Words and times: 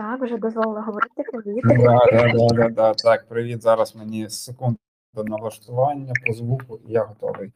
Так, 0.00 0.22
вже 0.22 0.38
дозволила 0.38 0.80
говорити. 0.80 1.22
Привіт. 1.22 1.64
Да, 1.64 1.98
да, 2.12 2.32
да, 2.32 2.54
да, 2.54 2.68
да. 2.68 2.94
Так, 2.94 3.28
привіт. 3.28 3.62
Зараз 3.62 3.96
мені 3.96 4.30
секунду 4.30 4.78
до 5.14 5.24
налаштування 5.24 6.12
по 6.26 6.32
звуку, 6.32 6.80
я 6.86 7.04
готовий. 7.04 7.52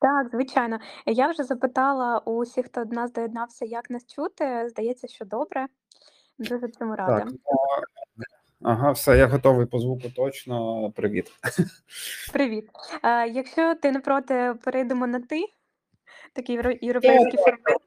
Так, 0.00 0.30
звичайно. 0.30 0.78
Я 1.06 1.28
вже 1.28 1.44
запитала 1.44 2.18
у 2.18 2.40
всіх, 2.40 2.66
хто 2.66 2.84
до 2.84 2.96
нас 2.96 3.12
доєднався, 3.12 3.64
як 3.64 3.90
нас 3.90 4.06
чути. 4.06 4.68
Здається, 4.68 5.08
що 5.08 5.24
добре. 5.24 5.66
Дуже 6.38 6.68
цьому 6.68 6.96
рада. 6.96 7.18
Так, 7.18 7.28
ну, 7.28 7.38
ага, 8.62 8.90
все, 8.90 9.18
я 9.18 9.26
готовий 9.26 9.66
по 9.66 9.78
звуку 9.78 10.08
точно. 10.16 10.90
Привіт. 10.96 11.32
Привіт. 12.32 12.70
Е, 13.02 13.28
якщо 13.28 13.74
ти 13.74 13.92
не 13.92 14.00
проти, 14.00 14.54
перейдемо 14.64 15.06
на 15.06 15.20
ти. 15.20 15.44
Такий 16.32 16.56
європейський 16.80 17.38
формат. 17.38 17.80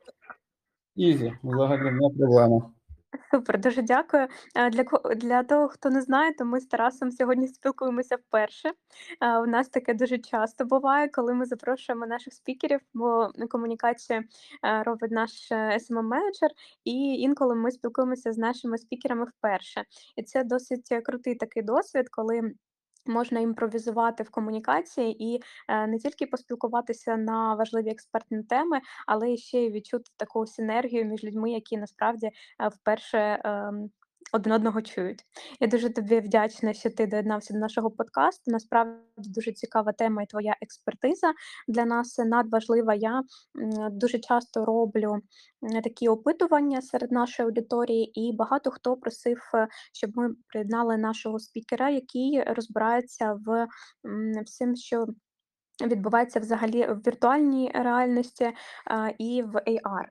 Ізі, 0.95 1.33
взагалі 1.43 1.91
не 1.91 2.09
проблема. 2.17 2.71
Супер, 3.31 3.59
дуже 3.59 3.81
дякую. 3.81 4.27
Е, 4.55 4.69
Для 4.69 4.83
для 5.15 5.43
того, 5.43 5.67
хто 5.67 5.89
не 5.89 6.01
знає, 6.01 6.33
то 6.33 6.45
ми 6.45 6.59
з 6.59 6.65
Тарасом 6.65 7.11
сьогодні 7.11 7.47
спілкуємося 7.47 8.15
вперше. 8.15 8.71
Е, 9.21 9.37
У 9.39 9.45
нас 9.45 9.69
таке 9.69 9.93
дуже 9.93 10.17
часто 10.17 10.65
буває, 10.65 11.09
коли 11.09 11.33
ми 11.33 11.45
запрошуємо 11.45 12.07
наших 12.07 12.33
спікерів, 12.33 12.79
бо 12.93 13.29
комунікацію 13.49 14.23
е, 14.65 14.83
робить 14.83 15.11
наш 15.11 15.51
smm 15.51 16.01
менеджер 16.01 16.49
і 16.83 16.91
інколи 17.01 17.55
ми 17.55 17.71
спілкуємося 17.71 18.33
з 18.33 18.37
нашими 18.37 18.77
спікерами 18.77 19.25
вперше. 19.25 19.83
І 20.15 20.23
це 20.23 20.43
досить 20.43 20.89
крутий 21.05 21.35
такий 21.35 21.63
досвід, 21.63 22.09
коли. 22.09 22.51
Можна 23.07 23.39
імпровізувати 23.39 24.23
в 24.23 24.29
комунікації 24.29 25.23
і 25.23 25.41
е, 25.67 25.87
не 25.87 25.99
тільки 25.99 26.27
поспілкуватися 26.27 27.17
на 27.17 27.55
важливі 27.55 27.89
експертні 27.89 28.43
теми, 28.43 28.81
але 29.07 29.37
ще 29.37 29.59
й 29.59 29.71
відчути 29.71 30.11
таку 30.17 30.45
синергію 30.45 31.05
між 31.05 31.23
людьми, 31.23 31.51
які 31.51 31.77
насправді 31.77 32.27
е, 32.27 32.67
вперше 32.67 33.41
ем, 33.45 33.89
один 34.33 34.53
одного 34.53 34.81
чують. 34.81 35.23
Я 35.59 35.67
дуже 35.67 35.89
тобі 35.89 36.19
вдячна, 36.19 36.73
що 36.73 36.89
ти 36.89 37.07
доєднався 37.07 37.53
до 37.53 37.59
нашого 37.59 37.91
подкасту. 37.91 38.51
Насправді 38.51 39.01
дуже 39.17 39.51
цікава 39.51 39.91
тема 39.91 40.23
і 40.23 40.25
твоя 40.25 40.55
експертиза 40.61 41.33
для 41.67 41.85
нас 41.85 42.17
надважлива. 42.17 42.93
Я 42.93 43.23
дуже 43.91 44.19
часто 44.19 44.65
роблю 44.65 45.17
такі 45.83 46.09
опитування 46.09 46.81
серед 46.81 47.11
нашої 47.11 47.45
аудиторії, 47.45 48.21
і 48.21 48.35
багато 48.35 48.71
хто 48.71 48.95
просив, 48.95 49.41
е, 49.53 49.67
щоб 49.93 50.11
ми 50.15 50.29
приєднали 50.47 50.97
нашого 50.97 51.39
спікера, 51.39 51.89
який 51.89 52.43
розбирається 52.43 53.33
в 53.45 53.67
всім, 54.45 54.75
що 54.75 55.07
відбувається 55.85 56.39
взагалі 56.39 56.85
в 56.85 57.07
віртуальній 57.07 57.71
реальності 57.73 58.51
і 59.17 59.43
в 59.43 59.55
AR. 59.55 60.05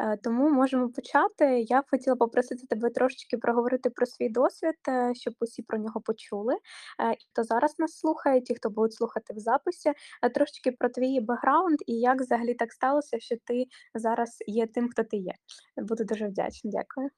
Е, 0.00 0.16
Тому 0.16 0.50
можемо 0.50 0.88
почати. 0.88 1.60
Я 1.60 1.80
б 1.80 1.84
хотіла 1.90 2.16
попросити 2.16 2.66
тебе 2.66 2.90
трошечки 2.90 3.36
проговорити 3.36 3.90
про 3.90 4.06
свій 4.06 4.28
досвід, 4.28 4.74
е, 4.88 5.14
щоб 5.14 5.34
усі 5.40 5.62
про 5.62 5.78
нього 5.78 6.00
почули. 6.00 6.54
Е, 6.54 7.12
І 7.12 7.26
хто 7.32 7.44
зараз 7.44 7.78
нас 7.78 7.98
слухає, 7.98 8.40
ті, 8.40 8.54
хто 8.54 8.70
будуть 8.70 8.94
слухати 8.94 9.34
в 9.34 9.38
записі, 9.38 9.92
трошечки 10.34 10.72
про 10.72 10.88
твій 10.88 11.20
бекграунд 11.20 11.78
і 11.86 11.94
як 11.94 12.20
взагалі 12.20 12.54
так 12.54 12.72
сталося, 12.72 13.20
що 13.20 13.36
ти 13.44 13.64
зараз 13.94 14.38
є 14.46 14.66
тим, 14.66 14.88
хто 14.88 15.04
ти 15.04 15.16
є. 15.16 15.32
Буду 15.76 16.04
дуже 16.04 16.26
вдячна. 16.26 16.70
Дякую. 16.70 17.10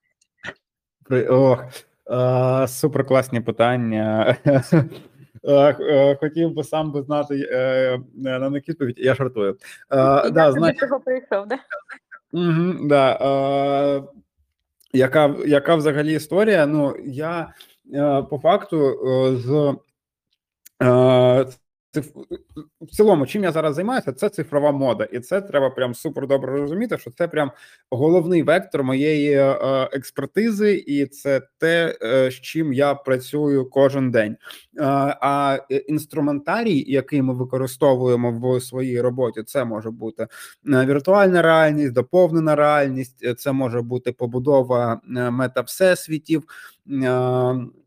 Ох, 1.31 1.65
супер 2.69 3.07
класні 3.07 3.41
питання. 3.41 4.37
Е, 5.45 5.77
е, 5.81 6.17
Хотів 6.21 6.55
би 6.55 6.65
сам 6.65 6.93
би 6.93 7.03
знати 7.03 7.49
е, 7.53 8.01
на 8.15 8.51
них 8.51 8.69
відповідь, 8.69 8.99
я 8.99 9.15
жартую. 9.15 9.57
Да, 9.91 10.31
як 10.35 10.55
до 10.55 10.73
чого 10.73 11.01
прийшов, 11.01 11.47
да? 11.49 11.59
Угу, 12.33 12.89
да. 12.89 13.13
Е, 13.13 14.03
яка, 14.93 15.35
яка 15.47 15.75
взагалі 15.75 16.15
історія? 16.15 16.67
Ну, 16.67 16.97
я 17.05 17.55
по 18.31 18.39
факту 18.39 18.99
з 19.37 19.75
циф... 21.93 22.07
в 22.81 22.87
цілому, 22.87 23.27
чим 23.27 23.45
я 23.45 23.53
зараз 23.53 23.75
займаюся, 23.75 24.13
це 24.13 24.29
цифрова 24.29 24.73
мода, 24.73 25.05
і 25.05 25.21
це 25.21 25.41
треба 25.41 25.71
прям 25.71 25.95
супер 25.95 26.27
добре 26.27 26.53
розуміти, 26.53 26.99
що 26.99 27.11
це 27.11 27.29
прям 27.29 27.51
головний 27.91 28.43
вектор 28.43 28.83
моєї 28.83 29.33
е, 29.33 29.57
експертизи, 29.93 30.75
і 30.87 31.07
це 31.07 31.41
те, 31.59 31.99
е, 32.03 32.31
з 32.31 32.35
чим 32.35 32.73
я 32.73 32.95
працюю 32.95 33.71
кожен 33.71 34.11
день. 34.11 34.33
Е, 34.33 34.37
а 35.21 35.59
інструментарій, 35.89 36.85
який 36.89 37.23
ми 37.23 37.35
використовуємо 37.35 38.33
в 38.33 38.61
своїй 38.61 39.01
роботі, 39.01 39.43
це 39.43 39.65
може 39.65 39.91
бути 39.91 40.23
е, 40.23 40.87
віртуальна 40.87 41.43
реальність, 41.43 41.93
доповнена 41.93 42.57
реальність, 42.57 43.25
е, 43.25 43.35
це 43.35 43.53
може 43.53 43.83
бути 43.83 44.13
побудова 44.13 45.01
е, 45.17 45.31
мета-всесвітів. 45.31 46.43
е, 46.91 47.82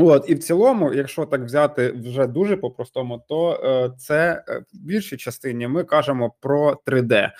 От 0.00 0.24
і 0.28 0.34
в 0.34 0.38
цілому, 0.38 0.94
якщо 0.94 1.26
так 1.26 1.40
взяти 1.40 1.92
вже 1.92 2.26
дуже 2.26 2.56
по-простому, 2.56 3.24
то 3.28 3.60
е, 3.64 3.90
це 3.98 4.44
е, 4.48 4.58
в 4.74 4.78
більшій 4.78 5.16
частині 5.16 5.68
ми 5.68 5.84
кажемо 5.84 6.34
про 6.40 6.80
3D. 6.86 7.12
Е, 7.14 7.30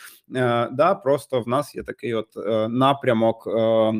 да, 0.72 0.94
Просто 0.94 1.40
в 1.40 1.48
нас 1.48 1.74
є 1.74 1.82
такий 1.82 2.14
от 2.14 2.36
е, 2.36 2.68
напрямок. 2.68 3.46
Е, 3.46 3.92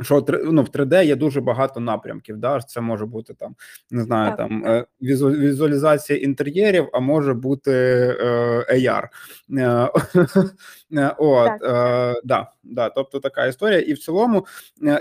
що 0.00 0.24
ну, 0.44 0.62
в 0.62 0.68
3D 0.68 1.04
є 1.04 1.16
дуже 1.16 1.40
багато 1.40 1.80
напрямків. 1.80 2.36
Да? 2.36 2.60
Це 2.60 2.80
може 2.80 3.06
бути 3.06 3.34
там, 3.34 3.54
не 3.90 4.02
знаю, 4.02 4.36
Так. 4.36 4.38
там 4.38 4.64
е, 4.66 4.84
візу- 5.02 5.38
візуалізація 5.38 6.18
інтер'єрів, 6.18 6.88
а 6.92 7.00
може 7.00 7.34
бути 7.34 7.72
е, 8.20 8.66
AR. 8.70 9.08
От, 11.18 11.62
е, 11.62 12.20
да, 12.24 12.50
да, 12.64 12.88
тобто 12.88 13.20
така 13.20 13.46
історія. 13.46 13.80
І 13.80 13.92
в 13.92 13.98
цілому 13.98 14.46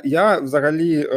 я 0.03 0.39
взагалі. 0.39 1.07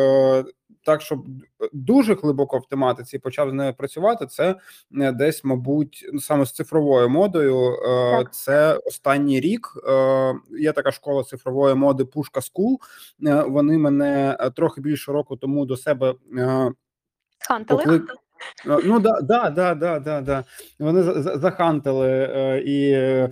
Так, 0.84 1.02
щоб 1.02 1.26
дуже 1.72 2.14
глибоко 2.14 2.58
в 2.58 2.68
тематиці 2.68 3.18
почав 3.18 3.50
з 3.50 3.52
нею 3.52 3.74
працювати, 3.74 4.26
це 4.26 4.56
е, 5.00 5.12
десь, 5.12 5.44
мабуть, 5.44 6.06
саме 6.18 6.46
з 6.46 6.52
цифровою 6.52 7.08
модою. 7.08 7.72
е, 7.72 8.18
Так. 8.18 8.34
Це 8.34 8.74
останній 8.74 9.40
рік. 9.40 9.68
Е, 9.88 10.34
Є 10.50 10.72
така 10.72 10.92
школа 10.92 11.24
цифрової 11.24 11.74
моди 11.74 12.04
Пушка 12.04 12.40
School. 12.40 12.80
Вони 13.46 13.78
мене 13.78 14.38
трохи 14.56 14.80
більше 14.80 15.12
року 15.12 15.36
тому 15.36 15.66
до 15.66 15.76
себе 15.76 16.14
Хантали. 17.48 17.84
Поклик... 17.84 18.23
Е, 18.66 18.78
Ну 18.84 19.00
да, 19.00 19.20
да, 19.22 19.50
да, 19.50 19.74
да, 19.74 19.98
да, 19.98 20.20
да. 20.20 20.44
Вони 20.78 21.02
за- 21.02 21.22
за- 21.22 21.38
захантили, 21.38 22.08
е, 22.08 22.62
і 22.66 22.90
е, 22.90 23.30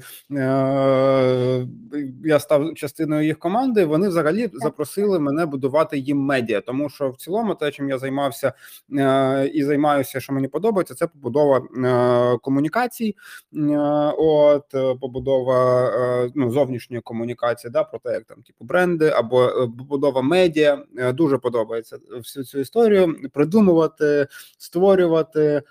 я 2.24 2.38
став 2.38 2.74
частиною 2.74 3.26
їх 3.26 3.38
команди. 3.38 3.84
Вони 3.84 4.08
взагалі 4.08 4.50
запросили 4.52 5.18
мене 5.18 5.46
будувати 5.46 5.98
їм 5.98 6.18
медіа, 6.18 6.60
тому 6.60 6.90
що 6.90 7.10
в 7.10 7.16
цілому, 7.16 7.54
те, 7.54 7.70
чим 7.70 7.88
я 7.88 7.98
займався 7.98 8.52
е, 8.98 9.46
і 9.54 9.64
займаюся, 9.64 10.20
що 10.20 10.32
мені 10.32 10.48
подобається, 10.48 10.94
це 10.94 11.06
побудова 11.06 11.58
е, 11.58 12.38
комунікацій, 12.38 13.16
от 14.18 14.64
побудова 15.00 15.90
ну, 16.34 16.50
зовнішньої 16.50 17.02
комунікації, 17.02 17.70
да, 17.70 17.84
про 17.84 17.98
те, 17.98 18.12
як 18.12 18.24
там 18.24 18.42
типу 18.42 18.64
бренди 18.64 19.08
або 19.08 19.50
побудова 19.78 20.22
медіа. 20.22 20.78
Дуже 21.14 21.38
подобається 21.38 21.98
всю 22.18 22.44
цю 22.44 22.58
історію 22.58 23.16
придумувати, 23.32 24.26
створювати. 24.58 24.91
Е, 25.36 25.62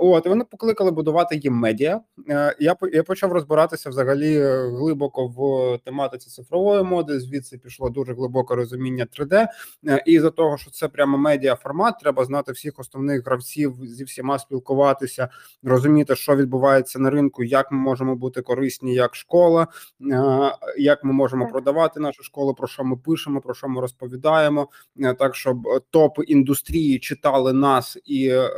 От 0.00 0.26
і 0.26 0.28
вони 0.28 0.44
покликали 0.44 0.90
будувати 0.90 1.36
їм 1.36 1.54
медіа. 1.54 2.00
Е, 2.28 2.56
Я 2.60 2.76
я 2.92 3.02
почав 3.02 3.32
розбиратися 3.32 3.90
взагалі 3.90 4.36
е, 4.36 4.68
глибоко 4.68 5.26
в 5.26 5.78
тематиці 5.84 6.30
цифрової 6.30 6.82
моди. 6.82 7.20
Звідси 7.20 7.58
пішло 7.58 7.90
дуже 7.90 8.14
глибоке 8.14 8.54
розуміння 8.54 9.06
3D. 9.18 9.48
Е, 9.88 10.02
І 10.06 10.20
за 10.20 10.30
того, 10.30 10.58
що 10.58 10.70
це 10.70 10.88
прямо 10.88 11.18
медіа 11.18 11.54
формат, 11.56 11.98
треба 11.98 12.24
знати 12.24 12.52
всіх 12.52 12.78
основних 12.78 13.26
гравців, 13.26 13.74
зі 13.82 14.04
всіма 14.04 14.38
спілкуватися, 14.38 15.28
розуміти, 15.62 16.16
що 16.16 16.36
відбувається 16.36 16.98
на 16.98 17.10
ринку, 17.10 17.44
як 17.44 17.72
ми 17.72 17.78
можемо 17.78 18.16
бути 18.16 18.42
корисні 18.42 18.94
як 18.94 19.14
школа, 19.14 19.66
е, 20.10 20.52
як 20.78 21.04
ми 21.04 21.12
можемо 21.12 21.48
продавати 21.48 22.00
нашу 22.00 22.22
школу, 22.22 22.54
про 22.54 22.68
що 22.68 22.84
ми 22.84 22.96
пишемо, 22.96 23.40
про 23.40 23.54
що 23.54 23.68
ми 23.68 23.80
розповідаємо, 23.80 24.68
е, 25.00 25.14
так 25.14 25.34
щоб 25.36 25.66
е, 25.68 25.80
топи 25.90 26.22
індустрії 26.22 26.98
читали 26.98 27.52
нас 27.52 27.98
і 28.04 28.28
е, 28.28 28.50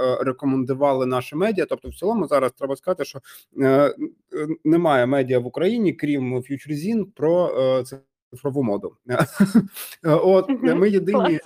рекомендували 0.83 1.07
наші 1.07 1.37
медіа. 1.37 1.67
Тобто, 1.67 1.89
в 1.89 1.95
цілому 1.95 2.27
зараз 2.27 2.53
треба 2.53 2.77
сказати, 2.77 3.05
що 3.05 3.21
е, 3.61 3.67
е, 3.69 3.95
немає 4.65 5.07
медіа 5.07 5.39
в 5.39 5.47
Україні, 5.47 5.93
крім 5.93 6.43
фьючерзін, 6.43 7.05
про 7.05 7.49
е, 7.81 7.85
цифрову 8.31 8.63
моду. 8.63 8.97
От 10.05 10.49
ми 10.63 10.91
єдині. 10.91 11.41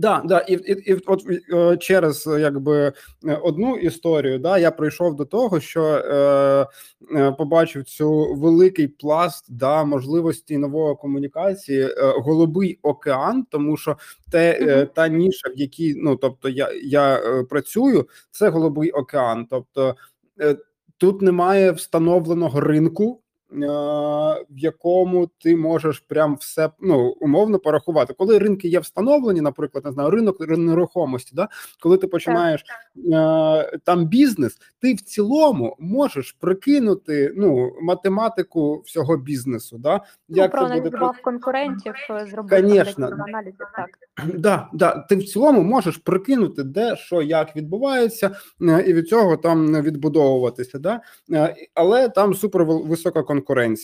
Да, 0.00 0.22
да, 0.24 0.38
і, 0.38 0.52
і, 0.54 0.92
і 0.92 0.94
от 1.06 1.24
е, 1.52 1.76
через 1.76 2.26
е, 2.26 2.40
якби 2.40 2.92
е, 3.26 3.34
одну 3.42 3.76
історію, 3.76 4.38
да, 4.38 4.58
я 4.58 4.70
прийшов 4.70 5.16
до 5.16 5.24
того, 5.24 5.60
що 5.60 5.82
е, 5.84 7.32
побачив 7.32 7.84
цю 7.84 8.34
великий 8.34 8.88
пласт 8.88 9.46
да, 9.48 9.84
можливості 9.84 10.58
нової 10.58 10.96
комунікації, 10.96 11.82
е, 11.82 11.92
голубий 12.18 12.78
океан, 12.82 13.46
тому 13.50 13.76
що 13.76 13.96
те 14.30 14.58
е, 14.60 14.86
та 14.86 15.08
ніша, 15.08 15.48
в 15.48 15.58
якій 15.58 15.94
ну 15.96 16.16
тобто 16.16 16.48
я, 16.48 16.68
я 16.82 17.20
працюю, 17.50 18.08
це 18.30 18.48
голубий 18.48 18.90
океан. 18.90 19.46
Тобто 19.50 19.96
е, 20.40 20.56
тут 20.96 21.22
немає 21.22 21.72
встановленого 21.72 22.60
ринку. 22.60 23.20
В 23.52 24.58
якому 24.58 25.26
ти 25.26 25.56
можеш 25.56 26.00
прям 26.00 26.36
все 26.36 26.70
ну 26.80 27.16
умовно 27.20 27.58
порахувати. 27.58 28.14
Коли 28.14 28.38
ринки 28.38 28.68
є 28.68 28.78
встановлені, 28.78 29.40
наприклад, 29.40 29.84
не 29.84 29.92
знаю, 29.92 30.10
ринок 30.10 30.40
нерухомості, 30.40 31.32
да 31.34 31.48
коли 31.80 31.98
ти 31.98 32.06
починаєш 32.06 32.64
так. 32.94 33.80
там 33.84 34.06
бізнес, 34.06 34.58
ти 34.80 34.94
в 34.94 35.00
цілому 35.00 35.76
можеш 35.78 36.32
прикинути 36.32 37.32
ну 37.36 37.72
математику 37.82 38.82
всього 38.86 39.16
бізнесу. 39.16 39.78
Да, 39.78 40.00
ну, 40.28 40.36
як 40.36 40.52
це 40.52 40.80
буде 40.80 40.98
конкурентів 41.22 41.94
е, 42.10 42.26
зробити 42.30 42.62
Конечно. 42.62 43.06
аналізів. 43.06 43.66
Так 43.76 43.88
да, 44.34 44.68
да, 44.72 45.06
ти 45.08 45.16
в 45.16 45.24
цілому 45.24 45.62
можеш 45.62 45.96
прикинути, 45.96 46.62
де 46.62 46.96
що 46.96 47.22
як 47.22 47.56
відбувається, 47.56 48.30
е, 48.62 48.84
і 48.86 48.92
від 48.92 49.08
цього 49.08 49.36
там 49.36 49.82
відбудовуватися. 49.82 50.78
Да? 50.78 51.00
Е, 51.32 51.54
але 51.74 52.08
там 52.08 52.34
супер 52.34 52.64
висока 52.64 53.22
конкуренція. 53.22 53.39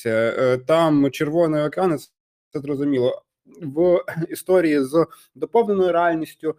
Е, 0.07 0.59
там 0.67 1.11
червоний 1.11 1.63
океан, 1.63 1.99
це 2.53 2.61
зрозуміло. 2.61 3.23
В 3.63 4.05
історії 4.29 4.85
з 4.85 5.07
доповненою 5.35 5.93
реальністю 5.93 6.55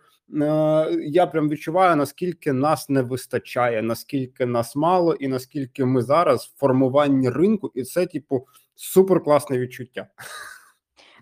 я 1.05 1.27
прям 1.27 1.49
відчуваю, 1.49 1.95
наскільки 1.95 2.53
нас 2.53 2.89
не 2.89 3.01
вистачає, 3.01 3.81
наскільки 3.81 4.45
нас 4.45 4.75
мало, 4.75 5.13
і 5.13 5.27
наскільки 5.27 5.85
ми 5.85 6.01
зараз 6.01 6.45
в 6.45 6.59
формуванні 6.59 7.29
ринку, 7.29 7.71
і 7.75 7.83
це, 7.83 8.05
типу, 8.05 8.47
супер 8.75 9.23
класне 9.23 9.59
відчуття. 9.59 10.07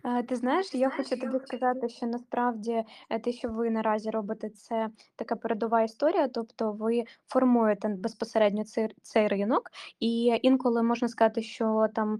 Е, 0.05 0.23
ти 0.23 0.35
знаєш, 0.35 0.73
я 0.73 0.89
хочу 0.89 1.17
тобі 1.17 1.39
сказати, 1.45 1.89
що 1.89 2.05
насправді 2.05 2.83
е, 3.09 3.19
те, 3.19 3.31
що 3.31 3.49
ви 3.49 3.69
наразі 3.69 4.09
робите, 4.09 4.49
це 4.49 4.89
така 5.15 5.35
передова 5.35 5.81
історія, 5.81 6.27
тобто 6.27 6.71
ви 6.71 7.03
формуєте 7.27 7.87
безпосередньо 7.87 8.63
цей, 8.63 8.89
цей 9.01 9.27
ринок, 9.27 9.71
і 9.99 10.39
інколи 10.41 10.83
можна 10.83 11.07
сказати, 11.07 11.41
що 11.41 11.87
там 11.95 12.13
е, 12.15 12.19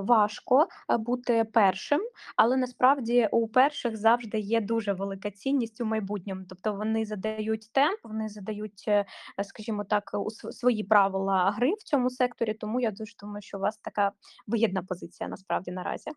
важко 0.00 0.68
бути 0.98 1.44
першим, 1.52 2.00
але 2.36 2.56
насправді 2.56 3.28
у 3.32 3.48
перших 3.48 3.96
завжди 3.96 4.38
є 4.38 4.60
дуже 4.60 4.92
велика 4.92 5.30
цінність 5.30 5.80
у 5.80 5.84
майбутньому. 5.84 6.44
Тобто 6.48 6.74
вони 6.74 7.04
задають 7.04 7.72
темп, 7.72 7.98
вони 8.04 8.28
задають, 8.28 8.90
скажімо 9.42 9.84
так, 9.84 10.10
свої 10.50 10.84
правила 10.84 11.50
гри 11.50 11.72
в 11.78 11.82
цьому 11.82 12.10
секторі. 12.10 12.54
Тому 12.54 12.80
я 12.80 12.90
дуже 12.90 13.16
думаю, 13.20 13.42
що 13.42 13.58
у 13.58 13.60
вас 13.60 13.78
така 13.78 14.12
вигідна 14.46 14.82
позиція 14.82 15.28
насправді 15.28 15.70
наразі. 15.70 16.10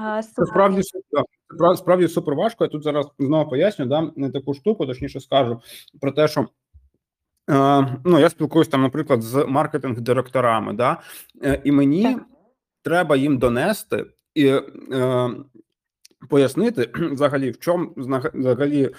А, 0.00 0.22
справді 0.22 0.82
справді 1.76 2.08
супер 2.08 2.34
важко. 2.34 2.64
Я 2.64 2.70
тут 2.70 2.82
зараз 2.82 3.06
знову 3.18 3.50
поясню, 3.50 3.86
да, 3.86 4.10
не 4.16 4.30
таку 4.30 4.54
штуку, 4.54 4.86
точніше 4.86 5.20
скажу 5.20 5.60
про 6.00 6.12
те, 6.12 6.28
що. 6.28 6.48
Е, 7.50 7.96
ну, 8.04 8.18
я 8.18 8.30
спілкуюся 8.30 8.70
там, 8.70 8.82
наприклад, 8.82 9.22
з 9.22 9.44
маркетинг-директорами, 9.46 10.72
да, 10.72 11.00
е, 11.42 11.60
і 11.64 11.72
мені 11.72 12.02
так. 12.02 12.22
треба 12.82 13.16
їм 13.16 13.38
донести 13.38 14.06
і 14.34 14.46
е, 14.92 15.30
пояснити 16.28 16.90
взагалі, 17.12 17.50
в 17.50 17.58
чому 17.58 17.92
взагалі 18.34 18.90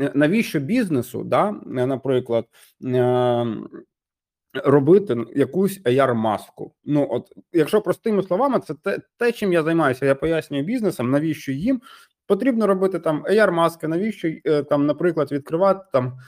е, 0.00 0.12
навіщо 0.14 0.60
бізнесу, 0.60 1.24
да, 1.24 1.52
наприклад, 1.66 2.44
е, 2.84 3.46
робити 4.54 5.16
якусь 5.34 5.80
AR-маску. 5.82 6.72
Ну 6.84 7.06
от, 7.10 7.32
якщо 7.52 7.80
простими 7.80 8.22
словами, 8.22 8.60
це 8.60 8.74
те, 8.74 8.98
те, 9.18 9.32
чим 9.32 9.52
я 9.52 9.62
займаюся. 9.62 10.06
Я 10.06 10.14
пояснюю 10.14 10.64
бізнесам, 10.64 11.10
навіщо 11.10 11.52
їм 11.52 11.80
потрібно 12.26 12.66
робити 12.66 12.98
там 12.98 13.24
AR-маски, 13.30 13.88
навіщо 13.88 14.28
е, 14.44 14.62
там, 14.62 14.86
наприклад, 14.86 15.32
відкривати 15.32 15.84
там 15.92 16.18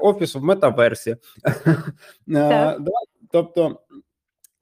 офіс 0.00 0.34
в 0.34 0.42
метаверсі. 0.42 1.16
Е, 2.34 2.78
тобто. 3.32 3.80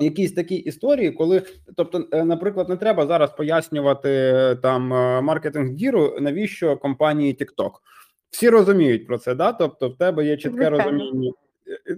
Якісь 0.02 0.32
такі 0.32 0.54
історії, 0.54 1.10
коли, 1.10 1.42
тобто, 1.76 2.08
е, 2.12 2.24
наприклад, 2.24 2.68
не 2.68 2.76
треба 2.76 3.06
зараз 3.06 3.36
пояснювати 3.36 4.32
там 4.62 4.88
маркетинг 5.24 5.70
діру, 5.70 6.16
навіщо 6.20 6.76
компанії 6.76 7.34
TikTok. 7.40 7.70
Всі 8.30 8.50
розуміють 8.50 9.06
про 9.06 9.18
це, 9.18 9.34
да? 9.34 9.52
Тобто, 9.52 9.88
в 9.88 9.96
тебе 9.96 10.26
є 10.26 10.36
чітке 10.36 10.70
розуміння 10.70 11.32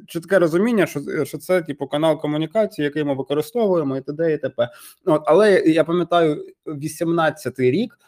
чітке 0.06 0.38
розуміння, 0.38 0.86
що 0.86 1.24
що 1.24 1.38
це 1.38 1.62
типу 1.62 1.86
канал 1.86 2.20
комунікації, 2.20 2.84
який 2.84 3.04
ми 3.04 3.14
використовуємо, 3.14 3.96
і 3.96 4.00
т.д. 4.00 4.32
і 4.34 4.38
т.п. 4.38 4.68
От, 5.04 5.22
але 5.26 5.60
я 5.60 5.84
пам'ятаю 5.84 6.46
18-й 6.66 7.70
рік. 7.70 7.98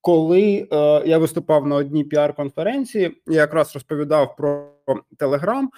Коли 0.00 0.68
е, 0.72 1.02
я 1.06 1.18
виступав 1.18 1.66
на 1.66 1.76
одній 1.76 2.04
піар-конференції, 2.04 3.16
я 3.26 3.40
якраз 3.40 3.74
розповідав 3.74 4.36
про 4.36 4.72
Телеграм 5.18 5.70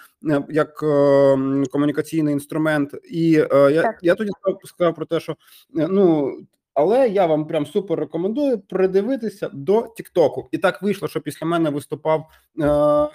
як 0.48 0.82
е, 0.82 1.36
комунікаційний 1.70 2.32
інструмент, 2.32 2.94
і 3.10 3.46
е, 3.52 3.72
я 3.72 3.98
я 4.02 4.14
тоді 4.14 4.30
сказав 4.64 4.94
про 4.94 5.06
те, 5.06 5.20
що 5.20 5.32
е, 5.32 5.88
ну 5.90 6.32
але 6.74 7.08
я 7.08 7.26
вам 7.26 7.46
прям 7.46 7.66
супер 7.66 7.98
рекомендую 7.98 8.58
придивитися 8.58 9.50
до 9.52 9.82
Тіктоку. 9.96 10.48
І 10.52 10.58
так 10.58 10.82
вийшло, 10.82 11.08
що 11.08 11.20
після 11.20 11.46
мене 11.46 11.70
виступав 11.70 12.26
е, 12.60 12.64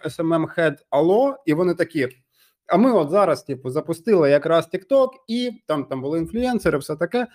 smm 0.06 0.58
Head 0.58 0.76
Алло, 0.90 1.38
і 1.46 1.54
вони 1.54 1.74
такі. 1.74 2.08
А 2.68 2.78
ми 2.78 2.92
от 2.92 3.10
зараз, 3.10 3.44
типу, 3.44 3.70
запустили 3.70 4.30
якраз 4.30 4.68
Тікток, 4.68 5.12
і 5.28 5.52
там 5.68 5.86
там 5.86 6.02
були 6.02 6.20
інфлюенсери, 6.20 6.78
все 6.78 6.96
таке. 6.96 7.28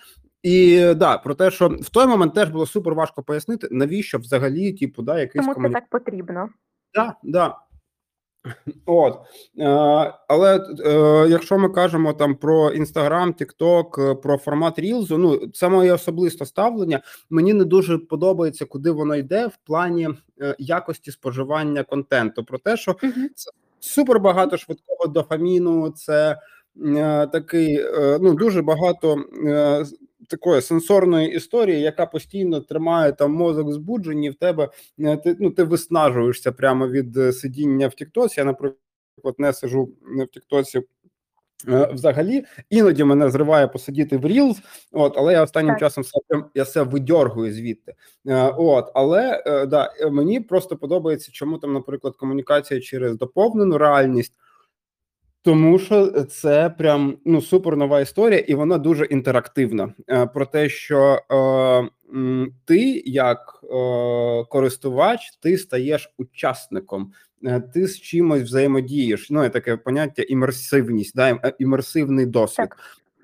І 0.43 0.93
да, 0.93 1.17
про 1.17 1.35
те, 1.35 1.51
що 1.51 1.67
в 1.67 1.89
той 1.89 2.07
момент 2.07 2.33
теж 2.33 2.49
було 2.49 2.65
супер 2.65 2.93
важко 2.93 3.23
пояснити, 3.23 3.67
навіщо 3.71 4.17
взагалі, 4.17 4.73
типу, 4.73 5.01
да, 5.01 5.19
якийсь 5.19 5.45
Тому 5.45 5.53
комуні... 5.53 5.73
це 5.73 5.79
так 5.79 5.89
потрібно. 5.89 6.49
Да, 6.93 7.15
да. 7.23 7.57
От 8.85 9.17
е, 9.59 9.65
але 10.27 10.59
е, 10.85 11.27
якщо 11.29 11.57
ми 11.57 11.69
кажемо 11.69 12.13
там 12.13 12.35
про 12.35 12.71
Інстаграм, 12.71 13.33
Тікток, 13.33 14.21
про 14.21 14.37
формат 14.37 14.79
Рілзу, 14.79 15.17
ну 15.17 15.47
це 15.47 15.69
моє 15.69 15.93
особисте 15.93 16.45
ставлення. 16.45 17.01
Мені 17.29 17.53
не 17.53 17.63
дуже 17.63 17.97
подобається, 17.97 18.65
куди 18.65 18.91
воно 18.91 19.15
йде 19.15 19.47
в 19.47 19.57
плані 19.65 20.09
е, 20.41 20.55
якості 20.59 21.11
споживання 21.11 21.83
контенту. 21.83 22.43
Про 22.43 22.57
те, 22.57 22.77
що 22.77 22.95
це 23.35 23.51
супер 23.79 24.19
багато 24.19 24.57
швидкого 24.57 25.07
дофаміну, 25.07 25.89
це 25.89 26.39
е, 26.85 27.27
такий 27.27 27.75
е, 27.75 28.19
ну 28.21 28.33
дуже 28.33 28.61
багато 28.61 29.23
е, 29.45 29.85
такої 30.29 30.61
сенсорної 30.61 31.35
історії, 31.35 31.81
яка 31.81 32.05
постійно 32.05 32.61
тримає 32.61 33.11
там 33.11 33.33
мозок 33.33 33.71
збуджені, 33.71 34.29
в 34.29 34.35
тебе 34.35 34.69
е, 34.99 35.17
ти 35.17 35.37
ну 35.39 35.51
ти 35.51 35.63
виснажуєшся 35.63 36.51
прямо 36.51 36.87
від 36.87 37.17
е, 37.17 37.31
сидіння 37.31 37.87
в 37.87 37.93
Тіктосі. 37.93 38.39
Я, 38.39 38.45
наприклад, 38.45 39.35
не 39.37 39.53
сижу 39.53 39.89
в 40.01 40.27
Тіктосі. 40.27 40.81
Е, 41.67 41.89
взагалі, 41.93 42.43
іноді 42.69 43.03
мене 43.03 43.29
зриває 43.29 43.67
посидіти 43.67 44.17
в 44.17 44.25
Reels, 44.25 44.55
от, 44.91 45.13
але 45.17 45.33
я 45.33 45.43
останнім 45.43 45.75
так. 45.75 45.79
часом 45.79 46.03
я 46.55 46.63
все 46.63 46.83
видьоргую 46.83 47.53
звідти. 47.53 47.93
От, 48.57 48.91
але 48.93 49.43
да, 49.67 49.91
мені 50.11 50.39
просто 50.39 50.77
подобається, 50.77 51.31
чому 51.31 51.57
там, 51.57 51.73
наприклад, 51.73 52.15
комунікація 52.15 52.81
через 52.81 53.17
доповнену 53.17 53.77
реальність. 53.77 54.33
Тому 55.45 55.79
що 55.79 56.07
це 56.23 56.69
прям 56.69 57.17
ну 57.25 57.41
супер 57.41 57.77
нова 57.77 58.01
історія, 58.01 58.39
і 58.39 58.55
вона 58.55 58.77
дуже 58.77 59.05
інтерактивна. 59.05 59.93
Е, 60.09 60.25
про 60.25 60.45
те, 60.45 60.69
що 60.69 61.21
е, 61.31 61.89
ти, 62.65 63.03
як 63.05 63.63
е, 63.63 63.67
користувач, 64.49 65.19
ти 65.41 65.57
стаєш 65.57 66.13
учасником, 66.17 67.11
е, 67.43 67.61
ти 67.73 67.87
з 67.87 67.99
чимось 67.99 68.41
взаємодієш. 68.41 69.29
Ну 69.29 69.43
є 69.43 69.49
таке 69.49 69.77
поняття 69.77 70.21
імерсивність, 70.21 71.15
да, 71.15 71.29
е, 71.29 71.53
імерсивний 71.59 72.25
досвід. 72.25 72.69
Так. 72.69 72.77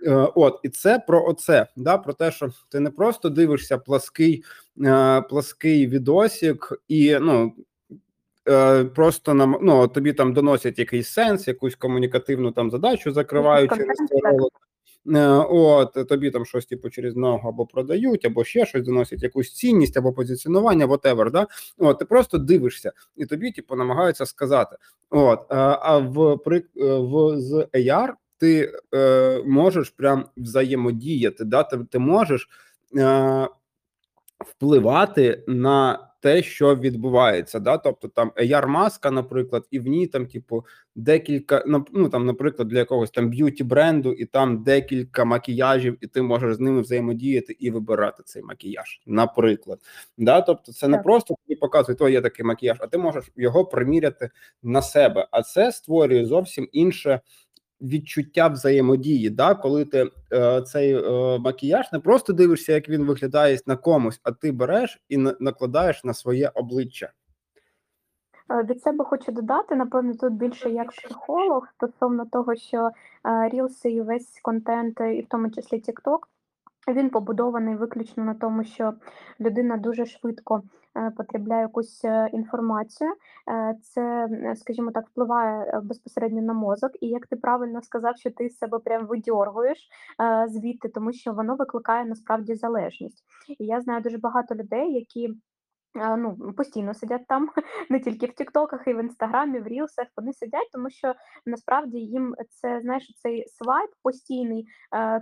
Е, 0.06 0.32
от 0.36 0.60
і 0.64 0.70
це 0.70 1.00
про 1.08 1.26
оце, 1.26 1.68
да, 1.76 1.98
про 1.98 2.14
те, 2.14 2.32
що 2.32 2.50
ти 2.70 2.80
не 2.80 2.90
просто 2.90 3.30
дивишся 3.30 3.78
плаский, 3.78 4.44
плаский 5.30 5.88
відосик, 5.88 6.82
і 6.88 7.18
ну 7.22 7.54
Е, 8.50 8.84
просто 8.84 9.34
нам 9.34 9.58
ну, 9.62 9.88
тобі 9.88 10.14
там 10.14 10.34
доносять 10.34 10.80
якийсь 10.80 11.10
сенс, 11.10 11.48
якусь 11.48 11.76
комунікативну 11.76 12.52
там 12.52 12.72
задачу 12.72 13.12
закривають 13.12 13.72
через 13.72 13.98
ролик. 14.24 14.54
Е, 15.08 15.28
от 15.50 16.08
тобі 16.10 16.32
там 16.32 16.46
щось 16.46 16.66
типу 16.66 16.90
через 16.90 17.16
ногу 17.16 17.50
або 17.50 17.66
продають, 17.66 18.26
або 18.26 18.44
ще 18.44 18.66
щось 18.66 18.86
доносять, 18.86 19.24
якусь 19.24 19.54
цінність 19.54 19.98
або 19.98 20.14
позиціонування, 20.14 20.88
whatever, 20.88 21.32
да? 21.32 21.48
От 21.78 22.00
ти 22.00 22.06
просто 22.06 22.38
дивишся, 22.38 22.92
і 23.16 23.26
тобі, 23.26 23.52
типу, 23.52 23.76
намагаються 23.76 24.26
сказати. 24.26 24.76
От 25.10 25.40
е, 25.40 25.56
а 25.82 25.98
в 25.98 26.40
в 26.76 27.40
з 27.40 27.68
AR 27.74 28.10
ти 28.38 28.72
е, 28.94 29.44
можеш 29.46 29.90
прям 29.90 30.26
взаємодіяти, 30.38 31.46
да? 31.46 31.64
Ти, 31.64 31.78
ти 31.92 32.00
можеш 32.00 32.50
е, 32.98 33.48
впливати 34.42 35.44
на 35.48 36.08
те, 36.22 36.44
що 36.44 36.76
відбувається, 36.76 37.60
да, 37.60 37.78
тобто 37.78 38.08
там 38.08 38.32
AR 38.38 38.68
маска, 38.68 39.12
наприклад, 39.12 39.68
і 39.72 39.80
в 39.80 39.88
ній 39.88 40.08
там, 40.08 40.26
типу, 40.28 40.66
декілька 40.96 41.64
ну 41.94 42.10
там, 42.10 42.26
наприклад, 42.26 42.68
для 42.68 42.78
якогось 42.78 43.12
там 43.12 43.30
beauty 43.30 43.64
бренду, 43.64 44.14
і 44.14 44.26
там 44.26 44.64
декілька 44.64 45.26
макіяжів, 45.26 45.98
і 46.02 46.08
ти 46.08 46.22
можеш 46.22 46.56
з 46.56 46.60
ними 46.60 46.82
взаємодіяти 46.82 47.56
і 47.60 47.72
вибирати 47.72 48.24
цей 48.26 48.44
макіяж, 48.44 49.02
наприклад. 49.06 49.80
Да, 50.18 50.42
Тобто, 50.42 50.72
це 50.74 50.88
не 50.88 50.98
просто 50.98 51.36
тобі 51.48 51.60
показує, 51.60 51.96
то 51.96 52.10
є 52.10 52.22
такий 52.22 52.46
макіяж, 52.46 52.78
а 52.82 52.88
ти 52.88 52.98
можеш 52.98 53.32
його 53.36 53.66
приміряти 53.66 54.30
на 54.64 54.82
себе. 54.82 55.28
А 55.32 55.42
це 55.42 55.72
створює 55.72 56.26
зовсім 56.26 56.70
інше 56.72 57.22
відчуття 57.82 58.48
взаємодії, 58.48 59.30
да, 59.30 59.56
коли 59.56 59.86
ти 59.86 60.10
е, 60.34 60.62
цей 60.62 60.96
е, 60.96 61.40
макіяж 61.40 61.94
не 61.94 62.00
просто 62.00 62.34
дивишся, 62.34 62.74
як 62.74 62.90
він 62.90 63.06
виглядає 63.06 63.60
на 63.66 63.76
комусь, 63.76 64.22
а 64.24 64.32
ти 64.32 64.52
береш 64.52 65.04
і 65.10 65.18
на, 65.18 65.36
накладаєш 65.40 66.04
на 66.04 66.14
своє 66.14 66.52
обличчя. 66.56 67.12
Е, 68.52 68.64
Від 68.64 68.82
себе 68.82 69.06
хочу 69.06 69.32
додати, 69.32 69.76
напевно, 69.76 70.14
тут 70.14 70.34
більше 70.34 70.70
як 70.70 70.92
психолог 70.92 71.68
стосовно 71.76 72.26
того, 72.26 72.56
що 72.56 72.90
е, 73.26 73.50
рілси 73.50 73.92
і 73.92 74.02
весь 74.02 74.40
контент, 74.42 75.02
е, 75.02 75.16
і 75.16 75.22
в 75.22 75.28
тому 75.28 75.50
числі 75.50 75.78
TikTok, 75.78 76.20
він 76.88 77.10
побудований 77.10 77.76
виключно 77.76 78.24
на 78.24 78.34
тому, 78.34 78.64
що 78.64 78.94
людина 79.40 79.78
дуже 79.78 80.06
швидко 80.06 80.64
е, 80.98 81.12
потребляє 81.18 81.62
якусь 81.62 82.06
е, 82.06 82.30
інформацію. 82.34 83.14
Е, 83.52 83.76
Це, 83.82 84.28
скажімо 84.56 84.92
так, 84.92 85.08
впливає 85.08 85.82
безпосередньо 85.84 86.42
на 86.42 86.54
мозок. 86.54 86.92
І 87.02 87.08
як 87.08 87.28
ти 87.28 87.36
правильно 87.36 87.82
сказав, 87.82 88.18
що 88.18 88.32
ти 88.32 88.50
себе 88.50 88.80
прям 88.80 89.08
видьоргуєш 89.08 89.90
звідти, 90.48 90.90
тому 90.90 91.14
що 91.14 91.34
воно 91.34 91.56
викликає 91.56 92.06
насправді 92.06 92.56
залежність. 92.56 93.24
І 93.60 93.66
я 93.66 93.82
знаю 93.82 94.02
дуже 94.02 94.18
багато 94.18 94.56
людей, 94.56 94.94
які. 94.94 95.30
Ну, 95.96 96.54
постійно 96.58 96.94
сидять 96.94 97.28
там, 97.28 97.50
не 97.90 98.00
тільки 98.00 98.26
в 98.26 98.34
Тіктоках, 98.34 98.88
і 98.88 98.94
в 98.94 99.00
Інстаграмі, 99.00 99.60
в 99.60 99.68
Рілсах. 99.68 100.08
Вони 100.18 100.34
сидять, 100.34 100.70
тому 100.74 100.90
що 100.90 101.14
насправді 101.46 101.98
їм 101.98 102.36
це 102.50 102.82
знаєш, 102.82 103.16
цей 103.16 103.48
свайп 103.48 103.90
постійний 104.04 104.66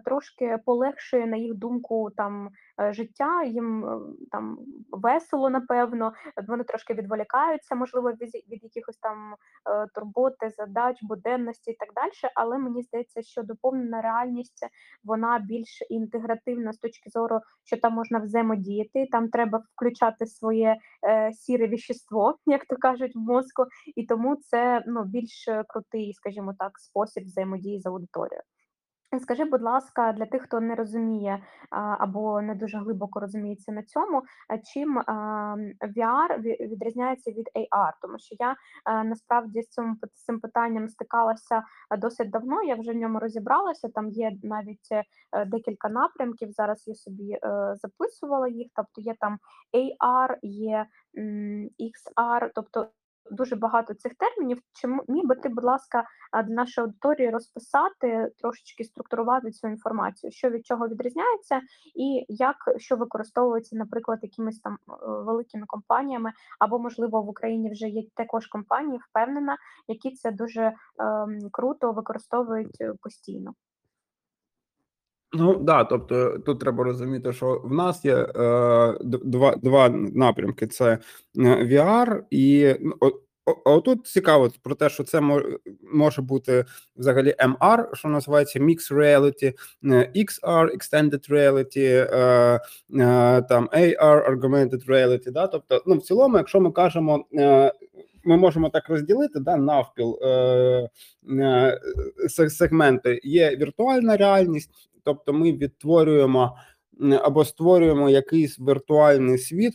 трошки 0.05 0.57
полегшує 0.65 1.27
на 1.27 1.37
їх 1.37 1.55
думку 1.55 2.09
там 2.17 2.49
життя. 2.89 3.43
Їм 3.43 3.85
е, 3.85 3.99
там 4.31 4.57
весело, 4.91 5.49
напевно. 5.49 6.13
Вони 6.47 6.63
трошки 6.63 6.93
відволікаються, 6.93 7.75
можливо, 7.75 8.11
від, 8.11 8.35
від 8.51 8.63
якихось 8.63 8.97
там 8.97 9.35
е, 9.69 9.87
турботи, 9.95 10.49
задач, 10.49 10.97
буденності 11.01 11.71
і 11.71 11.75
так 11.75 11.93
далі. 11.95 12.11
Але 12.35 12.57
мені 12.57 12.83
здається, 12.83 13.21
що 13.21 13.43
доповнена 13.43 14.01
реальність 14.01 14.67
вона 15.03 15.39
більш 15.39 15.83
інтегративна 15.89 16.73
з 16.73 16.77
точки 16.77 17.09
зору, 17.09 17.39
що 17.63 17.77
там 17.77 17.93
можна 17.93 18.19
взаємодіяти, 18.19 19.07
там 19.11 19.29
треба 19.29 19.63
включати 19.75 20.25
своє 20.25 20.77
е, 21.07 21.31
сіре 21.33 21.67
віщество, 21.67 22.37
як 22.45 22.65
то 22.65 22.75
кажуть, 22.75 23.15
в 23.15 23.19
мозку, 23.19 23.65
і 23.95 24.05
тому 24.05 24.35
це 24.35 24.83
ну 24.87 25.03
більш 25.03 25.47
е, 25.47 25.63
крутий, 25.67 26.13
скажімо 26.13 26.55
так, 26.59 26.79
спосіб 26.79 27.25
взаємодії 27.25 27.79
з 27.79 27.85
аудиторією. 27.85 28.43
Скажи, 29.17 29.45
будь 29.45 29.61
ласка, 29.61 30.13
для 30.13 30.25
тих, 30.25 30.41
хто 30.41 30.59
не 30.59 30.75
розуміє 30.75 31.43
або 31.99 32.41
не 32.41 32.55
дуже 32.55 32.77
глибоко 32.77 33.19
розуміється 33.19 33.71
на 33.71 33.83
цьому, 33.83 34.21
чим 34.73 35.01
VR 35.97 36.41
відрізняється 36.41 37.31
від 37.31 37.49
AR? 37.55 37.91
Тому 38.01 38.19
що 38.19 38.35
я 38.39 38.55
насправді 39.03 39.61
з 39.61 39.69
цим, 39.69 39.97
з 40.13 40.23
цим 40.23 40.39
питанням 40.39 40.89
стикалася 40.89 41.63
досить 41.97 42.29
давно. 42.29 42.63
Я 42.63 42.75
вже 42.75 42.91
в 42.91 42.95
ньому 42.95 43.19
розібралася. 43.19 43.89
Там 43.89 44.09
є 44.09 44.31
навіть 44.43 44.87
е, 44.91 45.03
е, 45.31 45.45
декілька 45.45 45.89
напрямків. 45.89 46.51
Зараз 46.51 46.87
я 46.87 46.95
собі 46.95 47.31
е, 47.31 47.75
записувала 47.75 48.47
їх. 48.47 48.67
Тобто 48.75 49.01
є 49.01 49.15
там 49.19 49.37
AR, 49.73 50.37
є 50.41 50.85
XR, 51.79 52.49
тобто 52.55 52.87
дуже 53.31 53.55
багато 53.55 53.93
цих 53.93 54.15
термінів. 54.15 54.59
Чи 54.73 54.87
м- 54.87 55.01
міг 55.07 55.25
би 55.25 55.35
ти, 55.35 55.49
будь 55.49 55.63
ласка, 55.63 56.03
для 56.45 56.53
нашої 56.53 56.85
аудиторії 56.85 57.29
розписати, 57.29 58.31
трошечки 58.37 58.83
структурувати 58.83 59.51
цю 59.51 59.67
інформацію, 59.67 60.31
що 60.31 60.49
від 60.49 60.65
чого 60.65 60.87
відрізняється, 60.87 61.61
і 61.95 62.25
як 62.29 62.55
що 62.77 62.95
використовується, 62.95 63.75
наприклад, 63.75 64.19
якимись 64.21 64.59
там 64.59 64.73
е, 64.73 64.93
великими 65.01 65.65
компаніями, 65.67 66.31
або 66.59 66.79
можливо 66.79 67.21
в 67.21 67.29
Україні 67.29 67.71
вже 67.71 67.87
є 67.87 68.03
також 68.15 68.47
компанії, 68.47 68.99
впевнена, 69.09 69.57
які 69.87 70.11
це 70.11 70.31
дуже 70.31 70.73
ем, 70.99 71.39
круто 71.51 71.91
використовують 71.91 72.77
е, 72.81 72.93
постійно. 73.01 73.53
Ну 75.33 75.55
да, 75.55 75.83
тобто 75.83 76.39
тут 76.39 76.59
треба 76.59 76.83
розуміти, 76.83 77.33
що 77.33 77.61
в 77.63 77.73
нас 77.73 78.05
є 78.05 78.15
е, 78.15 78.97
два, 79.03 79.55
два 79.55 79.89
напрямки: 79.89 80.67
це 80.67 80.91
е, 80.91 80.99
VR 81.37 82.21
і 82.29 82.75
ну, 82.79 82.95
а 83.65 83.71
отут 83.71 84.07
цікаво 84.07 84.49
про 84.63 84.75
те, 84.75 84.89
що 84.89 85.03
це 85.03 85.21
може 85.93 86.21
бути 86.21 86.65
взагалі 86.95 87.35
MR, 87.39 87.95
що 87.95 88.07
називається 88.07 88.59
Mixed 88.59 88.93
Reality, 88.93 89.53
е, 89.83 90.11
XR, 90.15 90.75
Extended 90.75 91.31
Reality, 91.31 92.07
е, 92.13 92.59
там 93.41 93.69
AR, 93.73 94.35
Augmented 94.35 94.87
Reality. 94.87 95.31
Да? 95.31 95.47
Тобто, 95.47 95.83
ну 95.85 95.95
в 95.95 96.01
цілому, 96.01 96.37
якщо 96.37 96.59
ми 96.61 96.71
кажемо. 96.71 97.25
Ми 98.23 98.37
можемо 98.37 98.69
так 98.69 98.89
розділити 98.89 99.39
да, 99.39 99.57
навпіл 99.57 100.19
е, 100.21 100.27
е, 101.29 101.79
сегменти. 102.49 103.19
Є 103.23 103.55
віртуальна 103.55 104.17
реальність, 104.17 104.88
тобто 105.13 105.33
ми 105.33 105.51
відтворюємо 105.51 106.57
або 107.21 107.45
створюємо 107.45 108.09
якийсь 108.09 108.59
віртуальний 108.59 109.37
світ, 109.37 109.73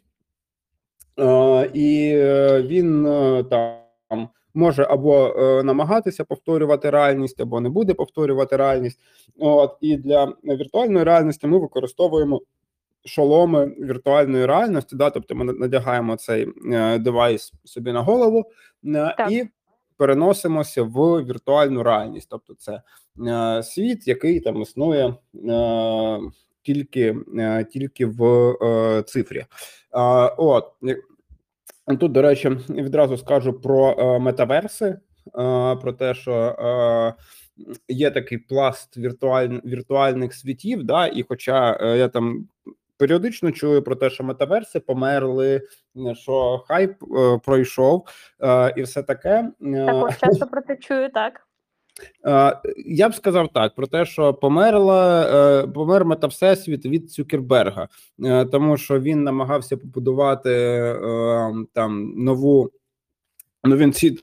е, 1.19 1.71
і 1.75 2.13
е, 2.15 2.63
він 2.63 3.07
е, 3.07 3.45
там 3.51 4.29
може 4.55 4.85
або 4.85 5.27
е, 5.27 5.63
намагатися 5.63 6.25
повторювати 6.25 6.91
реальність, 6.91 7.41
або 7.41 7.61
не 7.61 7.69
буде 7.69 7.95
повторювати 7.95 8.57
реальність. 8.57 9.01
От 9.39 9.77
і 9.81 9.97
для 9.97 10.33
віртуальної 10.45 11.05
реальності 11.05 11.47
ми 11.47 11.59
використовуємо. 11.59 12.41
Шоломи 13.07 13.67
віртуальної 13.67 14.47
реальності, 14.47 14.97
да, 14.97 15.11
тобто 15.11 15.35
ми 15.35 15.45
надягаємо 15.45 16.17
цей 16.17 16.49
е, 16.73 16.99
девайс 16.99 17.53
собі 17.65 17.93
на 17.93 18.03
голову 18.03 18.45
е, 18.87 19.15
і 19.31 19.45
переносимося 19.97 20.83
в 20.83 21.25
віртуальну 21.25 21.83
реальність. 21.83 22.29
Тобто, 22.31 22.55
це 22.55 22.83
е, 23.27 23.63
світ, 23.63 24.09
який 24.09 24.41
там 24.41 24.63
існує 24.63 25.15
е, 25.49 26.21
тільки, 26.63 27.17
е, 27.39 27.65
тільки 27.65 28.07
в 28.07 28.25
е, 28.63 29.03
цифрі. 29.03 29.39
Е, 29.39 29.47
от 30.37 30.65
тут, 32.01 32.13
до 32.13 32.23
речі, 32.23 32.49
відразу 32.69 33.17
скажу 33.17 33.53
про 33.53 33.97
е, 33.99 34.19
метаверси, 34.19 34.87
е, 34.87 34.99
про 35.77 35.93
те, 35.93 36.15
що 36.15 36.33
е, 36.33 37.15
є 37.89 38.11
такий 38.11 38.39
пласт 38.39 38.97
віртуаль, 38.97 39.49
віртуальних 39.65 40.35
світів, 40.35 40.85
да, 40.85 41.07
і 41.07 41.25
хоча 41.29 41.79
е, 41.81 41.99
я 41.99 42.09
там. 42.09 42.49
Періодично 43.05 43.53
чую 43.53 43.83
про 43.83 43.97
те, 43.97 44.11
що 44.11 44.25
метаверси 44.25 44.81
померли, 44.81 45.63
е, 45.97 46.15
що 46.15 46.65
хайп 46.69 47.03
е, 47.03 47.41
пройшов 47.45 48.07
е, 48.43 48.75
і 48.77 48.83
все 48.83 49.03
таке. 49.03 49.51
Також 49.61 50.17
часто 50.21 50.47
про 50.47 50.63
це 50.63 50.77
чую, 50.77 51.09
так. 51.11 51.47
Я 52.87 53.09
б 53.09 53.15
сказав 53.15 53.49
так 53.53 53.75
про 53.75 53.87
те, 53.87 54.05
що 54.05 54.35
померла 54.35 55.67
помер 55.75 56.05
метавсесвіт 56.05 56.87
від 56.87 57.13
Цукерберга, 57.13 57.89
е, 58.25 58.45
тому 58.45 58.77
що 58.77 59.01
він 59.01 59.23
намагався 59.23 59.77
побудувати 59.77 60.51
там 61.73 62.15
нову. 62.17 62.71
Ну 63.65 63.77
він 63.77 63.93
ці 63.93 64.19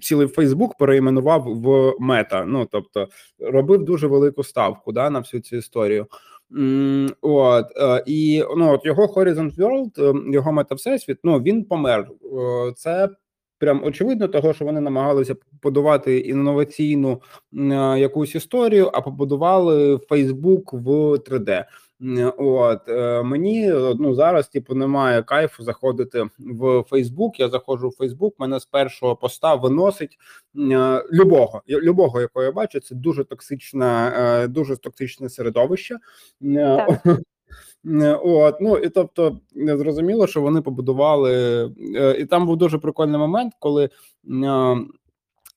цілий 0.00 0.26
Фейсбук 0.26 0.76
переіменував 0.76 1.42
в 1.42 1.94
мета. 1.98 2.44
Ну 2.44 2.68
тобто 2.70 3.08
робив 3.38 3.84
дуже 3.84 4.06
велику 4.06 4.44
ставку 4.44 4.92
да, 4.92 5.10
на 5.10 5.18
всю 5.18 5.40
цю 5.40 5.56
історію. 5.56 6.06
От 7.20 7.66
е, 7.76 8.02
і 8.06 8.44
ну 8.56 8.72
от 8.74 8.84
його 8.84 9.06
Horizon 9.06 9.54
World, 9.56 10.02
е, 10.28 10.32
його 10.32 10.52
мета-всесвіт, 10.52 11.18
ну 11.24 11.38
він 11.38 11.64
помер. 11.64 12.00
Е, 12.00 12.72
Це 12.76 13.08
прям 13.58 13.84
очевидно, 13.84 14.28
того, 14.28 14.52
що 14.52 14.64
вони 14.64 14.80
намагалися 14.80 15.34
побудувати 15.34 16.18
інноваційну 16.18 17.22
якусь 17.98 18.34
історію, 18.34 18.90
а 18.92 19.00
побудували 19.00 19.98
Фейсбук 20.08 20.72
в 20.72 20.88
3D. 21.18 21.64
От 22.36 22.88
е, 22.88 23.22
мені 23.22 23.68
ну 23.98 24.14
зараз, 24.14 24.48
типу, 24.48 24.74
немає 24.74 25.22
кайфу 25.22 25.62
заходити 25.62 26.26
в 26.38 26.82
Фейсбук. 26.82 27.40
Я 27.40 27.48
заходжу 27.48 27.88
в 27.88 27.96
Фейсбук. 27.96 28.34
Мене 28.38 28.60
з 28.60 28.64
першого 28.64 29.16
поста 29.16 29.54
виносить 29.54 30.18
е, 30.58 31.04
любого, 31.12 31.62
любого, 31.68 32.20
якого 32.20 32.44
я 32.44 32.52
бачу. 32.52 32.80
Це 32.80 32.94
дуже 32.94 33.24
токсичне, 33.24 34.12
е, 34.16 34.48
дуже 34.48 34.76
токсичне 34.76 35.28
середовище. 35.28 35.98
Так. 36.54 37.00
От, 38.22 38.60
ну 38.60 38.76
і 38.76 38.88
тобто 38.88 39.38
зрозуміло, 39.56 40.26
що 40.26 40.40
вони 40.40 40.60
побудували, 40.60 41.64
і 42.18 42.24
там 42.24 42.46
був 42.46 42.56
дуже 42.56 42.78
прикольний 42.78 43.18
момент, 43.18 43.52
коли 43.58 43.90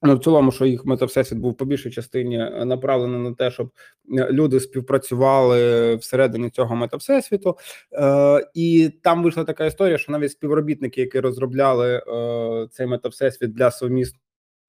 ну, 0.03 0.15
в 0.15 0.19
цілому, 0.19 0.51
що 0.51 0.65
їх 0.65 0.85
метавсесвіт 0.85 1.39
був 1.39 1.57
по 1.57 1.65
більшій 1.65 1.91
частині 1.91 2.39
е, 2.39 2.65
направлений 2.65 3.19
на 3.19 3.33
те, 3.33 3.51
щоб 3.51 3.71
е, 4.17 4.27
люди 4.31 4.59
співпрацювали 4.59 5.95
всередині 5.95 6.49
цього 6.49 6.75
метавсесвіту. 6.75 7.57
Е, 7.93 8.47
І 8.53 8.91
там 9.03 9.23
вийшла 9.23 9.43
така 9.43 9.65
історія, 9.65 9.97
що 9.97 10.11
навіть 10.11 10.31
співробітники, 10.31 11.01
які 11.01 11.19
розробляли 11.19 12.03
е, 12.07 12.67
цей 12.71 12.87
метавсесвіт 12.87 13.53
для 13.53 13.71
сумісної 13.71 14.19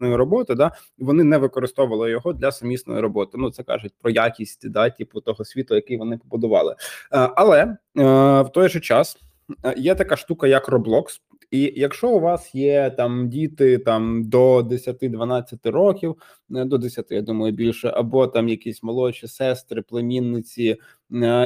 роботи, 0.00 0.54
да, 0.54 0.72
вони 0.98 1.24
не 1.24 1.38
використовували 1.38 2.10
його 2.10 2.32
для 2.32 2.52
сумісної 2.52 3.00
роботи. 3.00 3.38
Ну, 3.38 3.50
це 3.50 3.62
кажуть 3.62 3.92
про 4.02 4.10
якість 4.10 4.70
да, 4.70 4.90
типу 4.90 5.20
того 5.20 5.44
світу, 5.44 5.74
який 5.74 5.96
вони 5.96 6.18
побудували. 6.18 6.72
Е, 6.72 6.76
Але 7.10 7.60
е, 7.62 7.76
в 8.42 8.48
той 8.54 8.68
же 8.68 8.80
час 8.80 9.16
е, 9.64 9.74
є 9.76 9.94
така 9.94 10.16
штука, 10.16 10.46
як 10.46 10.68
Roblox, 10.68 11.20
І 11.50 11.72
якщо 11.76 12.10
у 12.10 12.20
вас 12.20 12.54
є 12.54 12.90
там 12.90 13.28
діти 13.28 13.78
там 13.78 14.24
до 14.24 14.58
10-12 14.58 15.70
років, 15.70 16.16
не 16.48 16.64
до 16.64 16.78
10, 16.78 17.06
я 17.10 17.22
думаю, 17.22 17.52
більше, 17.52 17.88
або 17.88 18.26
там 18.26 18.48
якісь 18.48 18.82
молодші 18.82 19.28
сестри, 19.28 19.82
племінниці 19.82 20.64
е, 20.64 20.76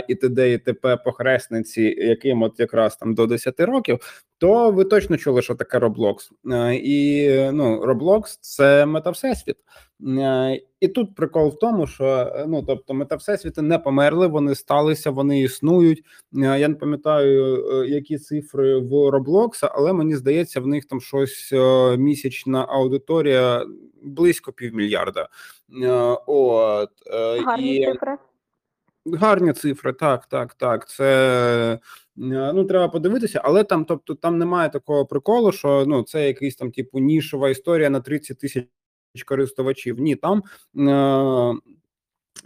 і 0.08 0.14
т.д. 0.14 0.52
і 0.52 0.58
т.п. 0.58 0.96
похресниці, 0.96 1.82
яким 1.98 2.42
от 2.42 2.60
якраз 2.60 2.96
там 2.96 3.14
до 3.14 3.26
10 3.26 3.60
років, 3.60 3.98
то 4.38 4.70
ви 4.70 4.84
точно 4.84 5.16
чули, 5.16 5.42
що 5.42 5.54
таке 5.54 5.78
Roblox. 5.78 6.14
Е, 6.52 6.74
І 6.74 7.28
ну, 7.52 7.82
Roblox– 7.84 8.38
це 8.40 8.86
метавсесвіт. 8.86 9.56
Е, 10.08 10.60
І 10.80 10.88
тут 10.88 11.14
прикол 11.14 11.48
в 11.48 11.58
тому, 11.58 11.86
що 11.86 12.04
е, 12.06 12.44
ну 12.48 12.62
тобто 12.66 12.94
метавсесвіти 12.94 13.62
не 13.62 13.78
померли, 13.78 14.26
вони 14.26 14.54
сталися, 14.54 15.10
вони 15.10 15.40
існують. 15.40 15.98
Е, 16.36 16.60
Я 16.60 16.68
не 16.68 16.74
пам'ятаю, 16.74 17.66
е, 17.72 17.86
які 17.86 18.18
цифри 18.18 18.78
в 18.78 18.92
Roblox, 18.92 19.68
але 19.72 19.92
мені 19.92 20.16
здається, 20.16 20.60
в 20.60 20.66
них 20.66 20.84
там 20.84 21.00
щось 21.00 21.50
е, 21.52 21.96
місячна 21.96 22.66
аудиторія 22.68 23.66
близько 24.02 24.52
півмільярда. 24.52 25.28
Е, 25.82 26.16
От 26.26 26.90
е, 27.06 27.40
Гарні 27.40 27.76
і 27.76 27.84
цифри. 27.86 28.16
Гарні 29.06 29.52
цифри, 29.52 29.92
так, 29.92 30.26
так, 30.26 30.54
так. 30.54 30.88
Це 30.88 31.04
е, 31.74 32.52
ну 32.54 32.64
треба 32.64 32.88
подивитися, 32.88 33.40
але 33.44 33.64
там, 33.64 33.84
тобто, 33.84 34.14
там 34.14 34.38
немає 34.38 34.70
такого 34.70 35.06
приколу, 35.06 35.52
що 35.52 35.84
ну 35.86 36.02
це 36.02 36.26
якийсь 36.26 36.56
там 36.56 36.70
типу 36.70 36.98
нішова 36.98 37.50
історія 37.50 37.90
на 37.90 38.00
30 38.00 38.38
тисяч 38.38 38.64
користувачів. 39.26 39.98
Ні, 40.00 40.16
там. 40.16 40.42
Е- 40.78 41.78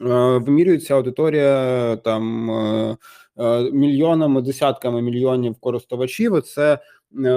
Е, 0.00 0.38
Вимірюється 0.38 0.94
аудиторія 0.94 1.96
там 1.96 2.50
е, 2.50 2.96
е, 3.38 3.70
мільйонами, 3.72 4.42
десятками 4.42 5.02
мільйонів 5.02 5.54
користувачів. 5.60 6.42
Це 6.42 6.78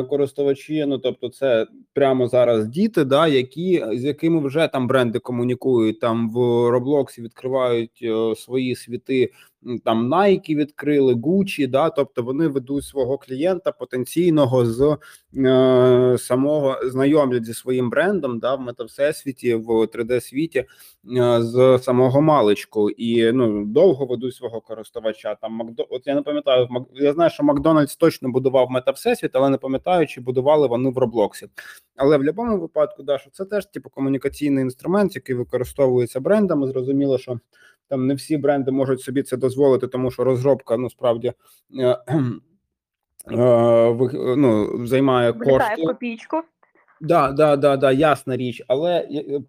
користувачі. 0.09 0.85
Ну 0.85 0.97
тобто, 0.97 1.29
це 1.29 1.67
прямо 1.93 2.27
зараз 2.27 2.67
діти, 2.67 3.03
да, 3.03 3.27
які 3.27 3.85
з 3.93 4.03
якими 4.03 4.47
вже 4.47 4.67
там 4.67 4.87
бренди 4.87 5.19
комунікують. 5.19 5.99
Там 5.99 6.29
в 6.29 6.35
Роблоксі 6.69 7.21
відкривають 7.21 7.99
е, 8.03 8.35
свої 8.35 8.75
світи. 8.75 9.31
Там 9.83 10.13
Nike 10.13 10.55
відкрили, 10.55 11.13
Gucci, 11.13 11.67
да, 11.67 11.89
тобто 11.89 12.23
вони 12.23 12.47
ведуть 12.47 12.83
свого 12.83 13.17
клієнта 13.17 13.71
потенційного 13.71 14.65
з 14.65 14.97
е, 15.37 16.17
самого 16.19 16.77
знайомлять 16.83 17.45
зі 17.45 17.53
своїм 17.53 17.89
брендом, 17.89 18.39
да, 18.39 18.55
в 18.55 18.61
метавсесвіті, 18.61 19.55
в 19.55 19.69
3D 19.69 20.21
світі 20.21 20.59
е, 21.17 21.41
з 21.41 21.79
самого 21.83 22.21
маличку 22.21 22.89
і 22.89 23.31
ну 23.31 23.65
довго 23.65 24.05
ведуть 24.05 24.35
свого 24.35 24.61
користувача. 24.61 25.35
Там 25.35 25.53
Макдо, 25.53 25.87
от 25.89 26.07
я 26.07 26.15
не 26.15 26.21
пам'ятаю, 26.21 26.67
я 26.93 27.13
знаю, 27.13 27.29
що 27.29 27.43
Макдональдс 27.43 27.95
точно 27.95 28.29
будував 28.29 28.71
метавсесвіт, 28.71 29.35
але 29.35 29.49
не 29.49 29.57
пам'ятаю, 29.65 30.07
чи 30.07 30.21
будували 30.21 30.67
вони 30.67 30.89
в 30.89 30.97
Роблоксі. 30.97 31.47
Але 31.95 32.15
в 32.15 32.19
будь-якому 32.19 32.59
випадку, 32.59 33.03
да, 33.03 33.17
що 33.17 33.29
це 33.31 33.45
теж 33.45 33.65
типу 33.65 33.89
комунікаційний 33.89 34.63
інструмент, 34.63 35.15
який 35.15 35.35
використовується 35.35 36.19
брендами. 36.19 36.67
Зрозуміло, 36.67 37.17
що 37.17 37.39
там 37.89 38.07
не 38.07 38.15
всі 38.15 38.37
бренди 38.37 38.71
можуть 38.71 39.01
собі 39.01 39.23
це 39.23 39.37
дозволити, 39.37 39.87
тому 39.87 40.11
що 40.11 40.23
розробка 40.23 40.77
ну 40.77 40.89
справді 40.89 41.33
е, 41.79 41.97
е, 43.31 44.35
ну, 44.37 44.79
займає 44.87 45.31
Влітає 45.31 45.59
кошти. 45.59 45.81
копійку. 45.87 46.41
Да, 47.01 47.31
да, 47.31 47.55
да, 47.55 47.77
да, 47.77 47.91
ясна 47.91 48.37
річ, 48.37 48.63
але 48.67 48.99
е, 48.99 49.41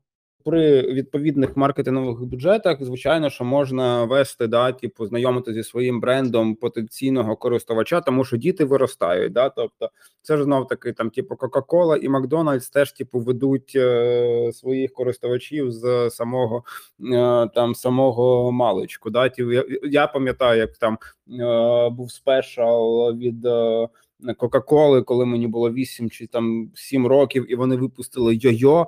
при 0.47 0.83
відповідних 0.83 1.57
маркетингових 1.57 2.21
бюджетах, 2.21 2.85
звичайно, 2.85 3.31
що 3.31 3.45
можна 3.45 4.05
вести, 4.05 4.47
да, 4.47 4.73
типу, 4.73 5.07
знайомити 5.07 5.53
зі 5.53 5.63
своїм 5.63 6.01
брендом 6.01 6.55
потенційного 6.55 7.37
користувача, 7.37 8.01
тому 8.01 8.25
що 8.25 8.37
діти 8.37 8.65
виростають. 8.65 9.33
Да, 9.33 9.49
тобто, 9.49 9.91
це 10.23 10.37
ж 10.37 10.45
знов 10.45 10.67
таки 10.67 10.93
там, 10.93 11.11
типу, 11.11 11.35
Coca-Cola 11.35 11.97
і 11.97 12.09
Макдональдс 12.09 12.71
теж 12.71 12.93
типу 12.93 13.19
ведуть 13.19 13.73
е, 13.77 14.51
своїх 14.53 14.93
користувачів 14.93 15.73
з 15.73 16.11
самого 16.11 16.65
е, 17.13 17.49
там 17.55 17.75
самого 17.75 18.53
маличку. 18.53 19.11
Да, 19.11 19.29
ті, 19.29 19.43
я, 19.43 19.65
я 19.83 20.07
пам'ятаю, 20.07 20.59
як 20.59 20.77
там 20.77 20.99
е, 21.41 21.91
був 21.91 22.13
спешал 22.13 23.17
від. 23.19 23.47
Е, 23.47 23.89
Кока-Коли, 24.37 25.03
коли 25.03 25.27
мені 25.27 25.47
було 25.47 25.71
8 25.71 26.11
чи 26.11 26.27
там 26.27 26.71
7 26.75 27.07
років, 27.07 27.53
і 27.53 27.55
вони 27.55 27.77
випустили 27.77 28.35
йо-йо. 28.35 28.87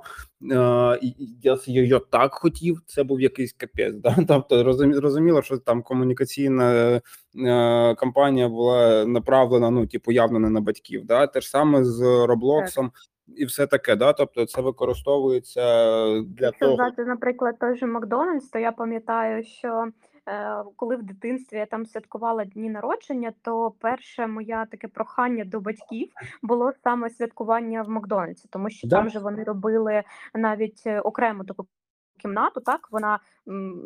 Е, 0.51 0.99
я 1.41 1.57
це 1.57 1.71
йо-йо 1.71 1.99
так 2.09 2.33
хотів. 2.33 2.81
Це 2.85 3.03
був 3.03 3.21
якийсь 3.21 3.53
капець. 3.53 3.95
Да? 3.95 4.15
Тобто 4.27 4.63
розумі- 4.63 4.93
зрозуміло, 4.93 5.41
що 5.41 5.57
там 5.57 5.81
комунікаційна 5.81 6.73
е, 6.75 7.95
кампанія 7.95 8.49
була 8.49 9.05
направлена, 9.05 9.69
ну 9.69 9.87
типу, 9.87 10.11
явно 10.11 10.39
не 10.39 10.49
на 10.49 10.61
батьків. 10.61 11.05
Да? 11.05 11.27
Те 11.27 11.41
ж 11.41 11.49
саме 11.49 11.83
з 11.83 12.01
Роблоксом 12.27 12.91
і 13.35 13.45
все 13.45 13.67
таке. 13.67 13.95
Да? 13.95 14.13
Тобто, 14.13 14.45
це 14.45 14.61
використовується 14.61 15.61
для 16.21 16.45
Якщо 16.45 16.65
того. 16.65 16.73
взяти, 16.73 17.05
наприклад, 17.05 17.55
той 17.59 17.77
же 17.77 17.85
Макдональдс, 17.85 18.49
то 18.49 18.59
я 18.59 18.71
пам'ятаю, 18.71 19.43
що 19.43 19.87
коли 20.75 20.95
в 20.95 21.03
дитинстві 21.03 21.57
я 21.57 21.65
там 21.65 21.85
святкувала 21.85 22.45
дні 22.45 22.69
народження, 22.69 23.33
то 23.41 23.71
перше 23.79 24.27
моє 24.27 24.65
таке 24.71 24.87
прохання 24.87 25.45
до 25.45 25.59
батьків 25.59 26.09
було 26.41 26.71
саме 26.83 27.09
святкування 27.09 27.81
в 27.81 27.89
Макдональдсі, 27.89 28.47
тому 28.51 28.69
що 28.69 28.87
Да. 28.87 28.95
там 28.95 29.09
же 29.09 29.19
вони 29.19 29.43
робили 29.43 30.03
навіть 30.33 30.87
окремо 31.03 31.19
окрему 31.19 31.43
таку 31.43 31.65
кімнату, 32.21 32.61
так 32.61 32.87
вона 32.91 33.19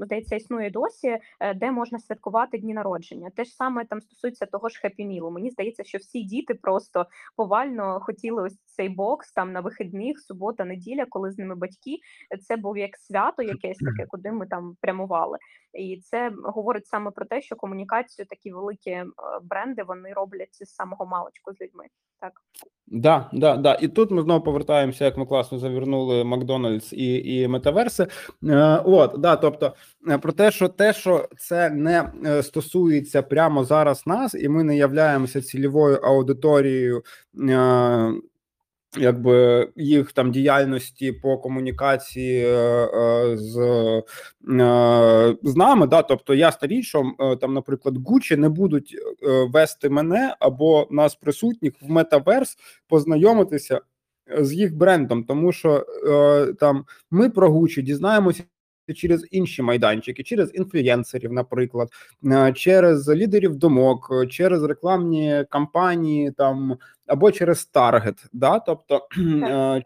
здається 0.01 0.35
існує 0.35 0.69
досі, 0.69 1.17
е, 1.39 1.53
де 1.53 1.71
можна 1.71 1.99
святкувати 1.99 2.57
дні 2.57 2.73
народження. 2.73 3.29
Те 3.29 3.43
ж 3.43 3.51
саме 3.51 3.85
там 3.85 4.01
стосується 4.01 4.45
того 4.45 4.69
ж 4.69 4.81
Meal. 4.99 5.31
Мені 5.31 5.49
здається, 5.49 5.83
що 5.83 5.97
всі 5.97 6.23
діти 6.23 6.53
просто 6.53 7.05
повально 7.35 7.99
хотіли 7.99 8.43
ось 8.43 8.57
цей 8.65 8.89
бокс 8.89 9.31
там 9.31 9.51
на 9.51 9.61
вихідних, 9.61 10.19
субота, 10.19 10.65
неділя, 10.65 11.05
коли 11.09 11.31
з 11.31 11.37
ними 11.37 11.55
батьки. 11.55 11.97
Це 12.41 12.57
був 12.57 12.77
як 12.77 12.97
свято, 12.97 13.43
якесь 13.43 13.77
таке, 13.77 14.05
куди 14.07 14.31
ми 14.31 14.47
там 14.47 14.75
прямували. 14.81 15.37
І 15.73 16.01
це 16.03 16.31
говорить 16.43 16.87
саме 16.87 17.11
про 17.11 17.25
те, 17.25 17.41
що 17.41 17.55
комунікацію 17.55 18.25
такі 18.25 18.51
великі 18.51 18.91
е, 18.91 19.05
бренди 19.43 19.83
вони 19.83 20.13
роблять 20.13 20.55
з 20.65 20.75
самого 20.75 21.05
маличку 21.05 21.53
з 21.53 21.61
людьми. 21.61 21.85
Так. 22.23 22.33
Да, 22.87 23.29
да, 23.33 23.57
да. 23.57 23.77
І 23.81 23.87
тут 23.87 24.11
ми 24.11 24.21
знову 24.21 24.43
повертаємося, 24.43 25.05
як 25.05 25.17
ми 25.17 25.25
класно 25.25 25.57
завернули 25.59 26.23
Макдональдс 26.23 26.93
і, 26.93 27.35
і 27.35 27.47
метаверси. 27.47 28.07
Е, 28.43 28.81
от, 28.85 29.15
да, 29.17 29.35
тобто 29.35 29.73
е, 30.09 30.17
про 30.17 30.31
те, 30.31 30.51
що 30.51 30.67
те, 30.67 30.93
що 30.93 31.29
це 31.37 31.69
не 31.69 32.11
е, 32.25 32.43
стосується 32.43 33.21
прямо 33.21 33.63
зараз 33.63 34.07
нас, 34.07 34.33
і 34.33 34.49
ми 34.49 34.63
не 34.63 34.77
являємося 34.77 35.41
цільовою 35.41 35.97
аудиторією. 35.97 37.03
Е, 37.49 38.13
Якби 38.97 39.67
їх 39.75 40.11
там 40.11 40.31
діяльності 40.31 41.11
по 41.11 41.37
комунікації 41.37 42.45
е, 42.45 42.49
е, 42.49 43.37
з, 43.37 43.57
е, 44.59 45.35
з 45.43 45.55
нами, 45.55 45.87
да, 45.87 46.01
тобто 46.01 46.33
ясна 46.33 46.67
річ, 46.67 46.87
що 46.87 47.11
е, 47.19 47.35
там, 47.35 47.53
наприклад, 47.53 47.97
Гучі 48.05 48.37
не 48.37 48.49
будуть 48.49 48.95
вести 49.47 49.89
мене 49.89 50.35
або 50.39 50.87
нас 50.91 51.15
присутніх 51.15 51.73
в 51.81 51.91
метаверс 51.91 52.57
познайомитися 52.87 53.81
з 54.39 54.53
їх 54.53 54.75
брендом, 54.75 55.23
тому 55.23 55.51
що 55.51 55.85
там 56.59 56.85
ми 57.11 57.29
про 57.29 57.51
Гучі 57.51 57.81
дізнаємося 57.81 58.43
через 58.95 59.25
інші 59.31 59.61
майданчики, 59.61 60.23
через 60.23 60.51
інфлюєнсерів, 60.53 61.33
наприклад, 61.33 61.89
через 62.55 63.09
лідерів 63.09 63.55
думок, 63.55 64.13
через 64.29 64.63
рекламні 64.63 65.45
кампанії 65.49 66.31
там 66.37 66.77
або 67.07 67.31
через 67.31 67.65
таргет, 67.65 68.25
да, 68.33 68.59
тобто 68.59 69.07
е, 69.43 69.81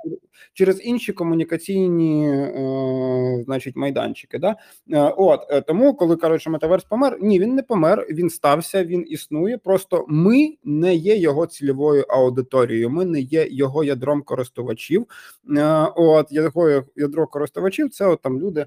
через 0.53 0.85
інші 0.85 1.13
комунікаційні, 1.13 2.29
е, 2.29 3.43
значить, 3.45 3.75
майданчики. 3.75 4.39
Да? 4.39 4.55
Е, 4.93 5.13
От 5.17 5.65
тому, 5.67 5.93
коли 5.93 6.15
кажуть, 6.15 6.41
що 6.41 6.49
метаверс 6.49 6.83
помер, 6.83 7.17
ні, 7.21 7.39
він 7.39 7.55
не 7.55 7.63
помер, 7.63 8.07
він 8.09 8.29
стався, 8.29 8.83
він 8.83 9.05
існує. 9.07 9.57
Просто 9.57 10.05
ми 10.07 10.55
не 10.63 10.95
є 10.95 11.17
його 11.17 11.45
цільовою 11.45 12.05
аудиторією. 12.09 12.89
Ми 12.89 13.05
не 13.05 13.19
є 13.19 13.47
його 13.49 13.83
ядром 13.83 14.21
користувачів. 14.21 15.05
От 15.95 16.31
його 16.31 16.83
ядро 16.95 17.27
користувачів 17.27 17.89
це 17.89 18.05
от, 18.05 18.21
там 18.21 18.39
люди 18.39 18.65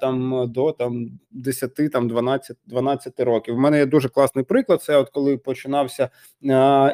там 0.00 0.44
до 0.52 0.72
там 0.72 1.18
10, 1.30 1.92
там 1.92 2.08
12, 2.08 2.56
12 2.66 3.20
років. 3.20 3.54
У 3.54 3.58
мене 3.58 3.78
є 3.78 3.86
дуже 3.86 4.08
класний 4.08 4.44
приклад. 4.44 4.82
Це 4.82 4.96
от 4.96 5.10
коли 5.10 5.36
починався 5.36 6.10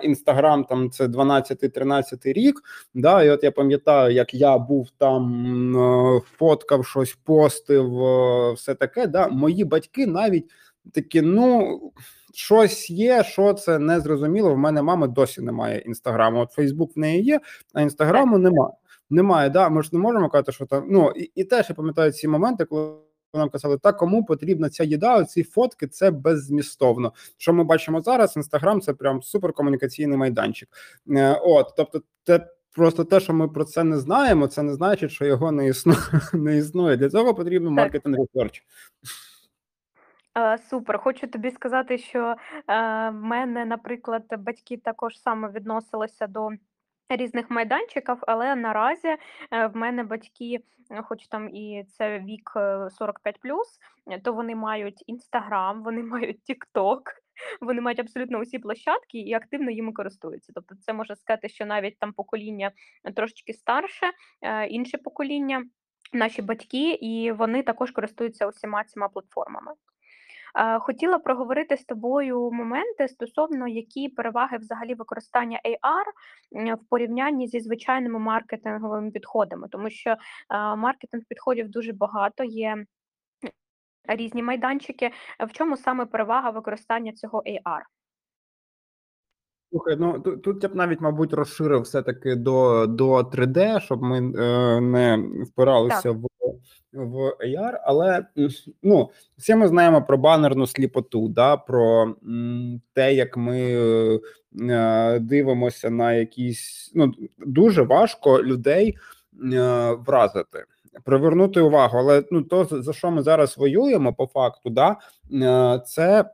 інстаграм, 0.03 0.65
там 0.73 0.91
це 0.91 1.07
12-13 1.07 2.33
рік. 2.33 2.63
Да, 2.95 3.23
і 3.23 3.31
от 3.31 3.45
я 3.45 3.51
пам'ятаю, 3.51 4.15
як 4.15 4.35
я 4.35 4.59
був 4.59 4.89
там, 4.99 5.77
е, 5.77 6.21
фоткав 6.39 6.87
щось, 6.87 7.19
постив, 7.25 8.03
е, 8.03 8.53
все 8.53 8.75
таке. 8.75 9.07
Да, 9.07 9.29
мої 9.29 9.65
батьки 9.65 10.07
навіть 10.07 10.51
такі, 10.93 11.23
ну. 11.23 11.81
Щось 12.35 12.91
є, 12.91 13.25
що 13.25 13.55
це 13.55 13.79
не 13.79 14.01
зрозуміло. 14.01 14.55
В 14.55 14.59
мене 14.59 14.83
мами 14.83 15.09
досі 15.09 15.43
немає 15.43 15.79
інстаграму. 15.79 16.41
От 16.41 16.51
Фейсбук 16.53 16.97
в 16.97 16.99
неї 16.99 17.23
є, 17.23 17.41
а 17.75 17.81
інстаграму 17.81 18.39
немає. 18.39 18.73
Немає, 19.11 19.51
да. 19.51 19.69
Ми 19.69 19.83
ж 19.83 19.91
не 19.93 19.99
можемо 19.99 20.29
казати, 20.29 20.53
що 20.53 20.67
там. 20.67 20.87
Ну 20.91 21.11
і, 21.17 21.31
і 21.35 21.45
теж 21.45 21.67
я 21.69 21.75
пам'ятаю 21.75 22.13
ці 22.13 22.29
моменти, 22.29 22.65
коли 22.65 22.95
нам 23.39 23.51
казали, 23.51 23.79
та 23.79 23.93
кому 23.93 24.25
потрібна 24.25 24.71
ця 24.71 24.85
їда, 24.85 25.17
оці 25.17 25.43
фотки 25.43 25.87
це 25.87 26.11
беззмістовно. 26.11 27.13
Що 27.37 27.53
ми 27.53 27.65
бачимо 27.65 28.01
зараз? 28.01 28.37
Інстаграм 28.37 28.81
це 28.81 28.95
прям 28.95 29.23
суперкомунікаційний 29.23 30.19
майданчик. 30.19 30.69
Е, 31.11 31.41
От, 31.43 31.75
тобто, 31.77 32.03
те. 32.25 32.49
Просто 32.75 33.05
те, 33.05 33.21
що 33.21 33.33
ми 33.33 33.49
про 33.49 33.65
це 33.65 33.85
не 33.85 33.99
знаємо, 33.99 34.47
це 34.47 34.63
не 34.63 34.75
значить, 34.75 35.11
що 35.11 35.25
його 35.25 35.53
не 35.53 35.69
існує. 35.69 35.99
Не 36.33 36.57
існує. 36.57 36.97
Для 36.97 37.11
цього 37.11 37.35
потрібно 37.35 37.71
marketing 37.71 38.19
research. 38.19 38.65
Супер. 40.71 40.99
Хочу 40.99 41.27
тобі 41.27 41.51
сказати, 41.51 41.99
що 41.99 42.19
е, 42.19 42.35
в 43.11 43.13
мене, 43.13 43.65
наприклад, 43.65 44.23
батьки 44.39 44.77
також 44.77 45.21
само 45.21 45.49
відносилися 45.49 46.27
до 46.27 46.51
різних 47.17 47.51
майданчиків, 47.51 48.17
але 48.21 48.57
наразі 48.57 49.09
е, 49.09 49.67
в 49.67 49.77
мене 49.77 50.05
батьки, 50.05 50.61
е, 50.91 51.03
хоч 51.03 51.27
там 51.27 51.49
і 51.49 51.85
це 51.89 52.19
вік 52.19 52.53
е, 52.57 52.91
45 52.91 53.39
е, 54.11 54.21
то 54.21 54.33
вони 54.33 54.55
мають 54.55 55.05
Інстаграм, 55.07 55.83
вони 55.83 56.03
мають 56.03 56.41
TikTok, 56.51 57.01
вони 57.61 57.81
мають 57.81 58.01
абсолютно 58.01 58.39
усі 58.39 58.59
площадки 58.59 59.19
і 59.19 59.35
активно 59.35 59.71
їми 59.71 59.93
користуються. 59.93 60.53
Тобто, 60.55 60.75
це 60.75 60.93
можна 60.93 61.17
сказати, 61.17 61.49
що 61.49 61.67
навіть 61.67 61.99
там 61.99 62.13
покоління 62.13 62.71
трошечки 63.15 63.53
старше, 63.53 64.07
інше 64.69 64.99
покоління, 64.99 65.65
наші 66.13 66.43
батьки, 66.43 66.93
і 66.93 67.33
вони 67.33 67.63
також 67.63 67.91
користуються 67.91 68.47
усіма 68.47 68.85
цими 68.85 69.09
платформами. 69.09 69.73
Хотіла 70.81 71.19
проговорити 71.19 71.77
з 71.77 71.85
тобою 71.85 72.51
моменти 72.51 73.09
стосовно 73.09 73.69
які 73.69 74.09
переваги 74.09 74.59
взагалі 74.59 74.95
використання 74.95 75.61
AR 75.65 76.05
в 76.75 76.89
порівнянні 76.89 77.49
зі 77.49 77.61
звичайними 77.61 78.19
маркетинговими 78.19 79.11
підходами, 79.11 79.69
тому 79.69 79.91
що 79.91 80.17
маркетинг 80.77 81.23
підходів 81.29 81.69
дуже 81.69 81.93
багато, 81.93 82.45
є 82.45 82.85
різні 84.05 84.43
майданчики. 84.43 85.11
В 85.47 85.53
чому 85.53 85.77
саме 85.77 86.07
перевага 86.07 86.51
використання 86.51 87.13
цього 87.13 87.43
AR? 87.47 87.83
Слухай, 89.73 89.97
ну 89.97 90.21
тут, 90.21 90.43
тут 90.43 90.63
я 90.63 90.69
б 90.69 90.77
навіть, 90.77 91.01
мабуть, 91.01 91.33
розширив 91.33 91.81
все-таки 91.81 92.35
до 92.35 92.87
до 92.87 93.21
3D, 93.21 93.81
щоб 93.81 94.03
ми 94.03 94.19
е, 94.19 94.81
не 94.81 95.25
впиралися 95.45 96.03
Так. 96.03 96.17
в, 96.17 96.29
в 96.93 97.37
AR, 97.41 97.81
але 97.85 98.27
ну, 98.83 99.11
всі 99.39 99.55
ми 99.55 99.69
знаємо 99.69 100.03
про 100.03 100.19
банерну 100.19 100.67
сліпоту, 100.67 101.29
да, 101.29 101.57
про 101.57 102.15
м, 102.25 102.81
те, 102.93 103.15
як 103.15 103.37
ми 103.37 103.61
е, 104.61 105.19
дивимося 105.21 105.91
на 105.91 106.13
якісь. 106.13 106.93
Ну, 106.95 107.13
дуже 107.39 107.83
важко 107.83 108.43
людей 108.43 108.99
е, 109.53 109.93
вразити. 110.07 110.65
Привернути 111.05 111.61
увагу, 111.61 111.99
але 111.99 112.25
ну 112.31 112.43
то 112.43 112.65
за 112.65 112.83
за 112.83 112.93
що 112.93 113.11
ми 113.11 113.23
зараз 113.23 113.59
воюємо, 113.59 114.15
по 114.15 114.27
факту, 114.27 114.71
да, 114.71 114.97
е, 115.33 115.81
це 115.87 116.31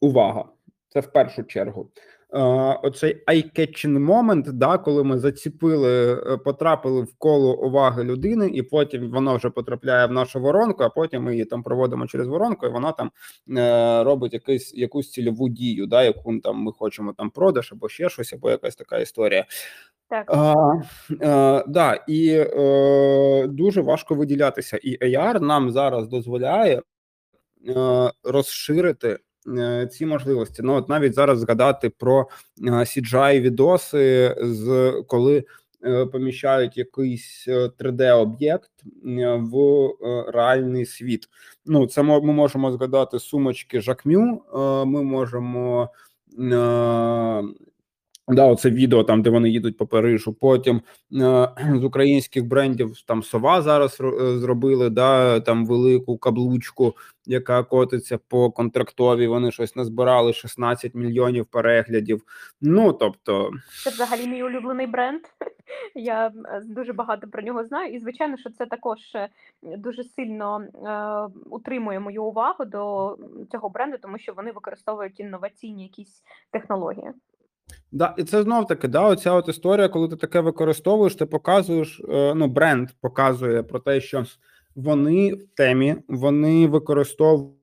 увага. 0.00 0.44
Це 0.88 1.00
в 1.00 1.12
першу 1.12 1.42
чергу. 1.42 1.88
Оцей 2.32 3.24
eye-catching 3.26 3.98
moment, 3.98 4.52
да, 4.52 4.78
коли 4.78 5.04
ми 5.04 5.18
заціпили, 5.18 6.12
е, 6.12 6.36
потрапили 6.36 7.02
в 7.02 7.14
коло 7.18 7.56
уваги 7.56 8.04
людини, 8.04 8.48
і 8.48 8.62
потім 8.62 9.10
воно 9.10 9.36
вже 9.36 9.50
потрапляє 9.50 10.06
в 10.06 10.12
нашу 10.12 10.40
воронку, 10.40 10.82
а 10.82 10.88
потім 10.88 11.22
ми 11.22 11.32
її 11.32 11.44
там 11.44 11.62
проводимо 11.62 12.06
через 12.06 12.26
воронку, 12.26 12.66
і 12.66 12.70
вона 12.70 12.92
там 12.92 13.10
е, 13.58 14.04
робить 14.04 14.32
якийсь 14.32 14.74
якусь 14.74 15.10
цільову 15.10 15.48
дію, 15.48 15.86
да, 15.86 16.02
яку 16.02 16.38
там 16.38 16.56
ми 16.56 16.72
хочемо 16.72 17.12
там 17.12 17.30
продаж 17.30 17.72
або 17.72 17.88
ще 17.88 18.08
щось, 18.08 18.32
або 18.32 18.50
якась 18.50 18.76
така 18.76 18.98
історія. 18.98 19.46
Так, 20.10 20.24
А, 20.28 20.74
е, 21.10 21.64
да, 21.68 22.04
і 22.08 22.28
е, 22.30 23.46
дуже 23.46 23.80
важко 23.80 24.14
виділятися. 24.14 24.76
І 24.82 24.98
AR 24.98 25.40
нам 25.40 25.70
зараз 25.70 26.08
дозволяє 26.08 26.82
е, 27.68 28.12
розширити 28.24 29.18
ці 29.92 30.06
можливості. 30.06 30.62
Ну, 30.62 30.74
от 30.74 30.88
навіть 30.88 31.14
зараз 31.14 31.38
згадати 31.38 31.90
про 31.90 32.28
е, 32.66 32.70
CGI 32.70 33.40
відоси, 33.40 34.36
з 34.40 34.92
коли 35.06 35.44
е, 35.84 36.06
поміщають 36.06 36.76
якийсь 36.76 37.48
3D-об'єкт 37.48 38.70
в 39.38 39.58
е, 39.58 40.24
реальний 40.32 40.86
світ. 40.86 41.28
Ну, 41.66 41.86
це 41.86 42.02
ми 42.02 42.20
можемо 42.20 42.72
згадати 42.72 43.18
сумочки 43.18 43.80
Жакмю. 43.80 44.42
е, 44.54 44.84
Ми 44.84 45.02
можемо. 45.02 45.88
Да, 48.30 48.46
оце 48.46 48.70
відео 48.70 49.04
там, 49.04 49.22
де 49.22 49.30
вони 49.30 49.50
їдуть 49.50 49.76
по 49.76 49.86
Парижу. 49.86 50.32
Потім 50.32 50.76
е, 50.76 51.48
з 51.80 51.84
українських 51.84 52.46
брендів 52.46 53.00
там 53.06 53.22
сова 53.22 53.62
зараз 53.62 54.00
е, 54.00 54.38
зробили, 54.38 54.90
да, 54.90 55.40
там 55.40 55.66
велику 55.66 56.18
каблучку, 56.18 56.94
яка 57.26 57.62
котиться 57.62 58.18
по 58.28 58.50
контрактові. 58.50 59.26
Вони 59.26 59.50
щось 59.50 59.76
назбирали 59.76 60.32
16 60.32 60.94
мільйонів 60.94 61.46
переглядів. 61.46 62.22
Ну 62.60 62.92
тобто, 62.92 63.50
це 63.84 63.90
взагалі 63.90 64.26
мій 64.26 64.42
улюблений 64.42 64.86
бренд. 64.86 65.20
Я 65.94 66.32
дуже 66.64 66.92
багато 66.92 67.28
про 67.28 67.42
нього 67.42 67.64
знаю, 67.64 67.94
і 67.94 67.98
звичайно, 67.98 68.36
що 68.36 68.50
це 68.50 68.66
також 68.66 68.98
е, 69.14 69.28
дуже 69.62 70.04
сильно 70.04 70.60
е, 70.60 71.40
утримує 71.50 72.00
мою 72.00 72.24
увагу 72.24 72.64
до 72.64 73.16
цього 73.52 73.68
бренду, 73.68 73.96
тому 74.02 74.18
що 74.18 74.32
вони 74.32 74.52
використовують 74.52 75.20
інноваційні 75.20 75.82
якісь 75.82 76.22
технології. 76.50 77.10
Да, 77.92 78.14
і 78.18 78.24
це 78.24 78.42
знов 78.42 78.66
таки, 78.66 78.88
да, 78.88 79.06
оця 79.06 79.32
от 79.32 79.48
історія, 79.48 79.88
коли 79.88 80.08
ти 80.08 80.16
таке 80.16 80.40
використовуєш, 80.40 81.14
ти 81.14 81.26
показуєш, 81.26 82.00
е, 82.08 82.34
ну, 82.34 82.46
бренд 82.46 82.88
показує 83.00 83.62
про 83.62 83.78
те, 83.78 84.00
що 84.00 84.24
вони 84.74 85.34
в 85.34 85.46
темі, 85.54 85.96
вони 86.08 86.66
використовують 86.66 87.54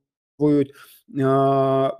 е, 1.17 1.23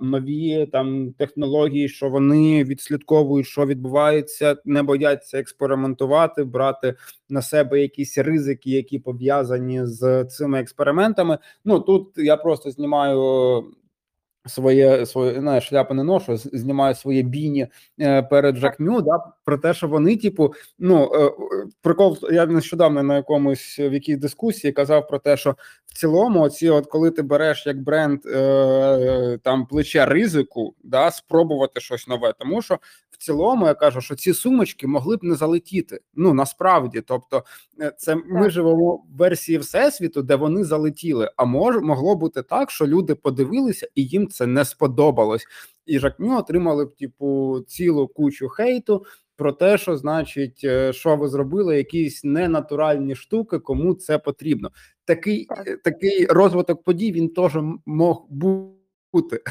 нові 0.00 0.66
там 0.66 1.12
технології, 1.12 1.88
що 1.88 2.08
вони 2.08 2.64
відслідковують, 2.64 3.46
що 3.46 3.66
відбувається, 3.66 4.56
не 4.64 4.82
бояться 4.82 5.38
експериментувати, 5.38 6.44
брати 6.44 6.94
на 7.28 7.42
себе 7.42 7.80
якісь 7.80 8.18
ризики, 8.18 8.70
які 8.70 8.98
пов'язані 8.98 9.86
з 9.86 10.24
цими 10.24 10.60
експериментами. 10.60 11.38
Ну 11.64 11.80
тут 11.80 12.12
я 12.16 12.36
просто 12.36 12.70
знімаю. 12.70 13.64
Своє 14.48 15.06
своє 15.06 15.40
знаєш, 15.40 15.64
шляпи 15.64 15.94
не 15.94 16.04
ношу, 16.04 16.36
знімаю 16.36 16.94
своє 16.94 17.22
біні 17.22 17.66
е, 18.00 18.22
перед 18.22 18.56
Жакмю, 18.56 19.02
да, 19.02 19.18
про 19.44 19.58
те, 19.58 19.74
що 19.74 19.88
вони, 19.88 20.16
типу, 20.16 20.54
ну 20.78 21.10
е, 21.14 21.26
е, 21.26 21.32
прикол. 21.82 22.18
Я 22.32 22.46
нещодавно 22.46 23.02
на 23.02 23.16
якомусь 23.16 23.78
в 23.78 23.92
якійсь 23.92 24.18
дискусії 24.18 24.72
казав 24.72 25.08
про 25.08 25.18
те, 25.18 25.36
що 25.36 25.56
в 25.86 25.94
цілому, 25.94 26.40
оці, 26.40 26.68
от 26.68 26.86
коли 26.86 27.10
ти 27.10 27.22
береш 27.22 27.66
як 27.66 27.82
бренд 27.82 28.20
е, 28.26 29.38
там 29.42 29.66
плече 29.66 30.06
ризику, 30.06 30.74
да, 30.84 31.10
спробувати 31.10 31.80
щось 31.80 32.08
нове, 32.08 32.32
тому 32.38 32.62
що 32.62 32.78
в 33.10 33.16
цілому 33.24 33.66
я 33.66 33.74
кажу, 33.74 34.00
що 34.00 34.14
ці 34.14 34.34
сумочки 34.34 34.86
могли 34.86 35.16
б 35.16 35.24
не 35.24 35.34
залетіти. 35.34 36.00
Ну 36.14 36.34
насправді, 36.34 37.00
тобто, 37.00 37.44
це 37.96 38.14
ми 38.14 38.50
живемо 38.50 38.94
в 38.94 39.16
версії 39.16 39.58
всесвіту, 39.58 40.22
де 40.22 40.34
вони 40.34 40.64
залетіли. 40.64 41.30
А 41.36 41.44
мож 41.44 41.76
могло 41.76 42.16
бути 42.16 42.42
так, 42.42 42.70
що 42.70 42.86
люди 42.86 43.14
подивилися 43.14 43.88
і 43.94 44.04
їм 44.04 44.28
це 44.28 44.37
не 44.46 44.64
сподобалось. 44.64 45.46
І 45.86 45.98
Жакмю 45.98 46.38
отримали 46.38 46.84
б 46.84 46.96
типу 46.96 47.60
цілу 47.66 48.08
кучу 48.08 48.48
хейту. 48.48 49.04
Про 49.36 49.52
те, 49.52 49.78
що 49.78 49.96
значить, 49.96 50.60
е, 50.64 50.92
що 50.92 51.16
ви 51.16 51.28
зробили, 51.28 51.76
якісь 51.76 52.24
ненатуральні 52.24 53.14
штуки, 53.14 53.58
кому 53.58 53.94
це 53.94 54.18
потрібно. 54.18 54.70
Такий 55.04 55.46
е, 55.66 55.76
такий 55.76 56.26
розвиток 56.26 56.82
подій 56.82 57.12
він 57.12 57.28
теж 57.28 57.52
мог 57.86 58.26
бути. 58.30 59.42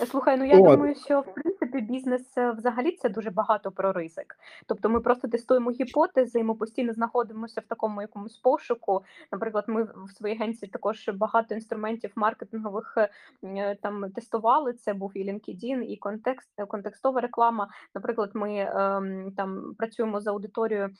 Е, 0.00 0.06
Слухай, 0.06 0.36
ну 0.36 0.44
я 0.44 0.58
От. 0.58 0.64
думаю, 0.64 0.94
що 0.94 1.20
в 1.20 1.34
принципі 1.34 1.80
бізнес 1.80 2.38
е, 2.38 2.50
взагалі 2.50 2.92
це 2.92 3.08
дуже 3.08 3.30
багато 3.30 3.70
про 3.70 3.92
ризик. 3.92 4.36
Тобто 4.66 4.88
ми 4.88 5.00
просто 5.00 5.28
тестуємо 5.28 5.70
гіпотези, 5.70 6.38
і 6.40 6.44
ми 6.44 6.54
постійно 6.54 6.92
знаходимося 6.92 7.60
в 7.60 7.64
такому 7.64 8.02
якомусь 8.02 8.36
пошуку. 8.36 9.04
Наприклад, 9.32 9.64
ми 9.68 9.82
в 9.82 10.10
своїй 10.16 10.34
агенції 10.34 10.70
також 10.70 11.08
багато 11.08 11.54
інструментів 11.54 12.12
маркетингових 12.14 12.98
е, 13.42 13.76
там 13.82 14.10
тестували. 14.10 14.72
Це 14.72 14.94
був 14.94 15.12
і 15.14 15.24
LinkedIn, 15.32 15.82
і 15.82 15.96
контекст, 15.96 16.50
е, 16.56 16.66
контекстова 16.66 17.20
реклама. 17.20 17.68
Наприклад, 17.94 18.30
ми 18.34 18.58
ем, 18.58 19.32
там 19.36 19.74
працюємо 19.78 20.20
з 20.20 20.26
аудиторією. 20.26 20.90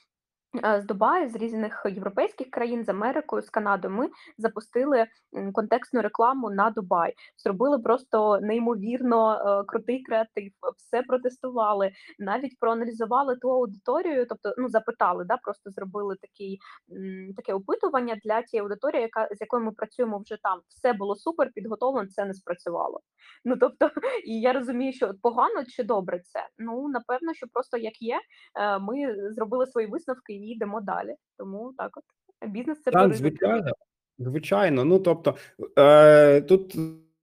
Е, 0.65 0.81
З 0.81 0.85
Дубаю, 0.85 1.29
з 1.29 1.37
різних 1.37 1.87
європейських 1.89 2.51
країн, 2.51 2.85
з 2.85 2.89
Америкою, 2.89 3.43
з 3.43 3.51
Канадою, 3.51 3.95
ми 3.95 4.09
запустили 4.39 5.07
контекстну 5.53 6.03
рекламу 6.03 6.51
на 6.51 6.71
Дубай 6.71 7.15
зробили 7.45 7.79
просто 7.79 8.41
неймовірно 8.41 9.33
е, 9.33 9.65
крутий 9.67 10.03
креатив, 10.03 10.53
все 10.77 11.03
протестували, 11.03 11.93
навіть 12.19 12.59
проаналізували 12.59 13.37
ту 13.37 13.51
аудиторію, 13.51 14.27
тобто 14.29 14.55
ну 14.59 14.69
запитали, 14.69 15.25
да, 15.25 15.37
просто 15.37 15.71
зробили 15.71 16.17
такий 16.21 16.59
таке 17.37 17.55
опитування 17.55 18.17
для 18.25 18.43
тієї 18.43 18.63
аудиторії, 18.63 19.03
яка 19.03 19.29
з 19.35 19.41
якою 19.41 19.65
ми 19.65 19.73
працюємо 19.73 20.19
вже 20.19 20.37
там. 20.43 20.61
Все 20.69 20.93
було 20.93 21.17
супер, 21.17 21.51
підготовлено, 21.55 22.09
це 22.09 22.25
не 22.25 22.35
спрацювало. 22.35 23.01
Ну 23.45 23.57
тобто, 23.57 23.91
і 24.27 24.41
я 24.41 24.53
розумію, 24.53 24.93
що 24.93 25.15
погано 25.23 25.65
чи 25.65 25.85
добре 25.85 26.21
це. 26.25 26.49
Ну 26.59 26.89
напевно, 26.89 27.35
що 27.35 27.47
просто 27.53 27.77
як 27.77 28.03
є, 28.03 28.21
е, 28.61 28.79
ми 28.79 29.15
зробили 29.33 29.67
свої 29.67 29.87
висновки 29.87 30.33
і 30.43 30.53
йдемо 30.53 30.81
далі. 30.81 31.15
Тому 31.39 31.73
так, 31.79 31.91
от 31.97 32.05
бізнес 32.51 32.83
це 32.83 32.91
Так, 32.91 33.15
звичайно. 33.15 33.73
Звичайно, 34.19 34.85
ну 34.85 34.99
тобто 34.99 35.35
е, 35.79 36.41
тут 36.41 36.77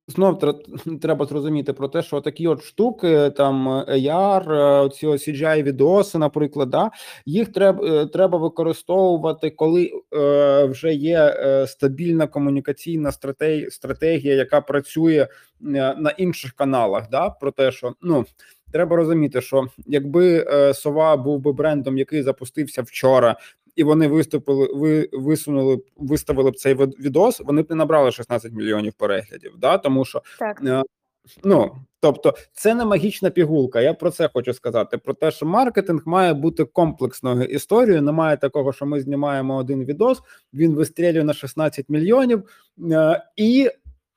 знов 0.08 0.40
треба 1.02 1.26
зрозуміти 1.26 1.74
про 1.74 1.88
те, 1.88 2.02
що 2.02 2.22
такі 2.22 2.48
от 2.48 2.64
штуки, 2.64 3.30
там 3.30 3.70
AR, 3.70 4.54
е, 4.86 4.90
ці 4.90 5.08
CGI 5.08 5.64
відоси, 5.64 6.18
наприклад, 6.18 6.70
да, 6.70 6.92
їх 7.26 7.52
треба 7.52 7.88
е, 7.88 8.06
треба 8.06 8.38
використовувати, 8.38 9.50
коли 9.50 9.92
е, 10.16 10.66
вже 10.66 10.94
є 10.94 11.36
е, 11.38 11.68
стабільна 11.68 12.28
комунікаційна 12.28 13.12
стратегія, 13.12 13.70
стратегія, 13.72 14.36
яка 14.36 14.62
працює 14.62 15.28
на 15.60 16.14
інших 16.18 16.54
каналах. 16.54 17.10
Да, 17.10 17.30
Про 17.30 17.52
те, 17.52 17.72
що 17.72 17.94
ну. 18.02 18.26
Треба 18.72 18.96
розуміти, 18.96 19.42
що 19.42 19.68
якби 19.86 20.46
е, 20.48 20.74
сова 20.74 21.18
був 21.18 21.40
би 21.40 21.54
брендом, 21.54 21.98
який 21.98 22.24
запустився 22.24 22.82
вчора, 22.82 23.36
і 23.76 23.84
вони 23.84 24.08
виступили, 24.08 24.70
ви 24.74 25.10
висунули, 25.14 25.80
виставили 25.98 26.52
б 26.52 26.56
цей 26.56 26.74
відос, 26.74 27.40
вони 27.40 27.62
б 27.62 27.70
не 27.70 27.76
набрали 27.76 28.12
16 28.12 28.54
мільйонів 28.54 28.94
переглядів. 28.94 29.54
Да, 29.58 29.78
тому 29.78 30.06
що 30.06 30.22
так. 30.40 30.62
Е, 30.66 30.84
ну 31.44 31.76
тобто, 32.00 32.34
це 32.54 32.76
не 32.76 32.86
магічна 32.86 33.30
пігулка. 33.30 33.82
Я 33.82 33.94
про 33.94 34.12
це 34.12 34.30
хочу 34.34 34.54
сказати. 34.54 34.98
Про 34.98 35.14
те, 35.14 35.32
що 35.32 35.46
маркетинг 35.46 36.02
має 36.06 36.34
бути 36.34 36.66
комплексною 36.66 37.44
історією. 37.44 38.02
Немає 38.02 38.38
такого, 38.38 38.74
що 38.74 38.86
ми 38.86 39.02
знімаємо 39.02 39.56
один 39.56 39.86
відос, 39.86 40.22
він 40.54 40.76
вистрілює 40.76 41.24
на 41.24 41.34
16 41.34 41.90
мільйонів 41.90 42.44
е, 42.92 43.24
і 43.36 43.70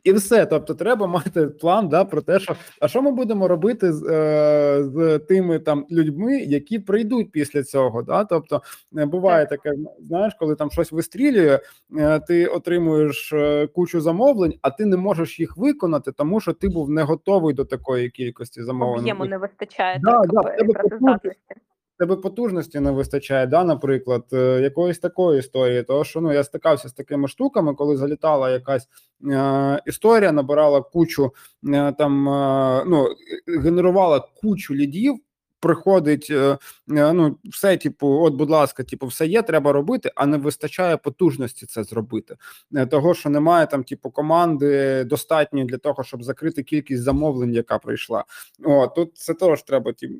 і 0.05 0.13
все, 0.13 0.47
тобто, 0.47 0.75
треба 0.75 1.07
мати 1.07 1.47
план 1.47 1.89
да, 1.89 2.05
про 2.05 2.23
те, 2.23 2.41
що 2.41 2.57
а 2.81 2.89
що 2.89 3.03
ми 3.03 3.11
будемо 3.11 3.49
робити 3.49 3.93
з 3.93 4.05
е, 4.05 4.85
з 4.85 5.19
тими 5.19 5.59
там 5.59 5.87
людьми, 5.91 6.39
які 6.39 6.79
прийдуть 6.79 7.33
після 7.33 7.63
цього. 7.63 8.03
Да? 8.03 8.25
Тобто 8.25 8.63
не 8.93 9.07
буває 9.07 9.47
таке, 9.47 9.73
знаєш, 10.01 10.35
коли 10.39 10.55
там 10.55 10.71
щось 10.71 10.93
вистрілює, 10.93 11.59
е, 11.99 12.21
ти 12.21 12.47
отримуєш 12.47 13.33
е, 13.33 13.67
кучу 13.67 14.01
замовлень, 14.01 14.55
а 14.63 14.71
ти 14.71 14.87
не 14.87 14.97
можеш 14.97 15.41
їх 15.41 15.57
виконати, 15.57 16.13
тому 16.13 16.41
що 16.41 16.53
ти 16.53 16.69
був 16.69 16.91
не 16.91 17.03
готовий 17.03 17.55
до 17.55 17.65
такої 17.65 18.11
кількості 18.11 18.63
замовлень. 18.63 19.01
Об'єму 19.01 19.25
не 19.25 19.39
вистачає 19.39 20.01
да, 20.03 20.13
так, 20.13 20.31
да, 20.31 20.65
працездатності 20.65 21.55
тебе 22.01 22.17
потужності 22.17 22.81
не 22.81 22.91
вистачає, 22.91 23.47
да, 23.47 23.65
наприклад, 23.65 24.25
е, 24.33 24.61
якоїсь 24.61 24.99
такої 24.99 25.39
історії. 25.39 25.83
Тому 25.83 26.05
що 26.05 26.21
ну 26.21 26.33
я 26.33 26.45
стикався 26.45 26.89
з 26.89 26.93
такими 26.93 27.29
штуками, 27.29 27.75
коли 27.75 27.97
залітала 27.97 28.51
якась 28.51 28.89
е, 29.31 29.83
історія, 29.87 30.33
набирала 30.33 30.81
кучу 30.81 31.33
е, 31.69 31.93
там, 31.93 32.29
е, 32.29 32.85
ну 32.87 33.07
генерувала 33.47 34.29
кучу 34.43 34.75
лідів 34.75 35.17
приходить 35.61 36.27
е, 36.31 36.59
е, 36.91 37.13
ну 37.13 37.39
все, 37.45 37.77
типу, 37.77 38.09
от, 38.09 38.35
будь 38.35 38.51
ласка, 38.51 38.85
типу, 38.85 39.07
все 39.07 39.27
є, 39.27 39.43
треба 39.43 39.73
робити, 39.73 40.13
а 40.15 40.27
не 40.27 40.37
вистачає 40.37 40.97
потужності 40.97 41.67
це 41.67 41.85
зробити. 41.85 42.37
Е, 42.75 42.87
того, 42.87 43.15
що 43.15 43.31
немає 43.31 43.67
там, 43.67 43.85
типу, 43.85 44.11
команди 44.11 45.05
достатньої 45.05 45.67
для 45.67 45.79
того, 45.79 46.05
щоб 46.05 46.23
закрити 46.23 46.63
кількість 46.63 47.03
замовлень, 47.03 47.55
яка 47.55 47.79
прийшла. 47.79 48.25
О, 48.65 48.87
тут 48.87 49.17
це 49.17 49.35
теж 49.35 49.63
треба, 49.63 49.93
типу, 49.93 50.15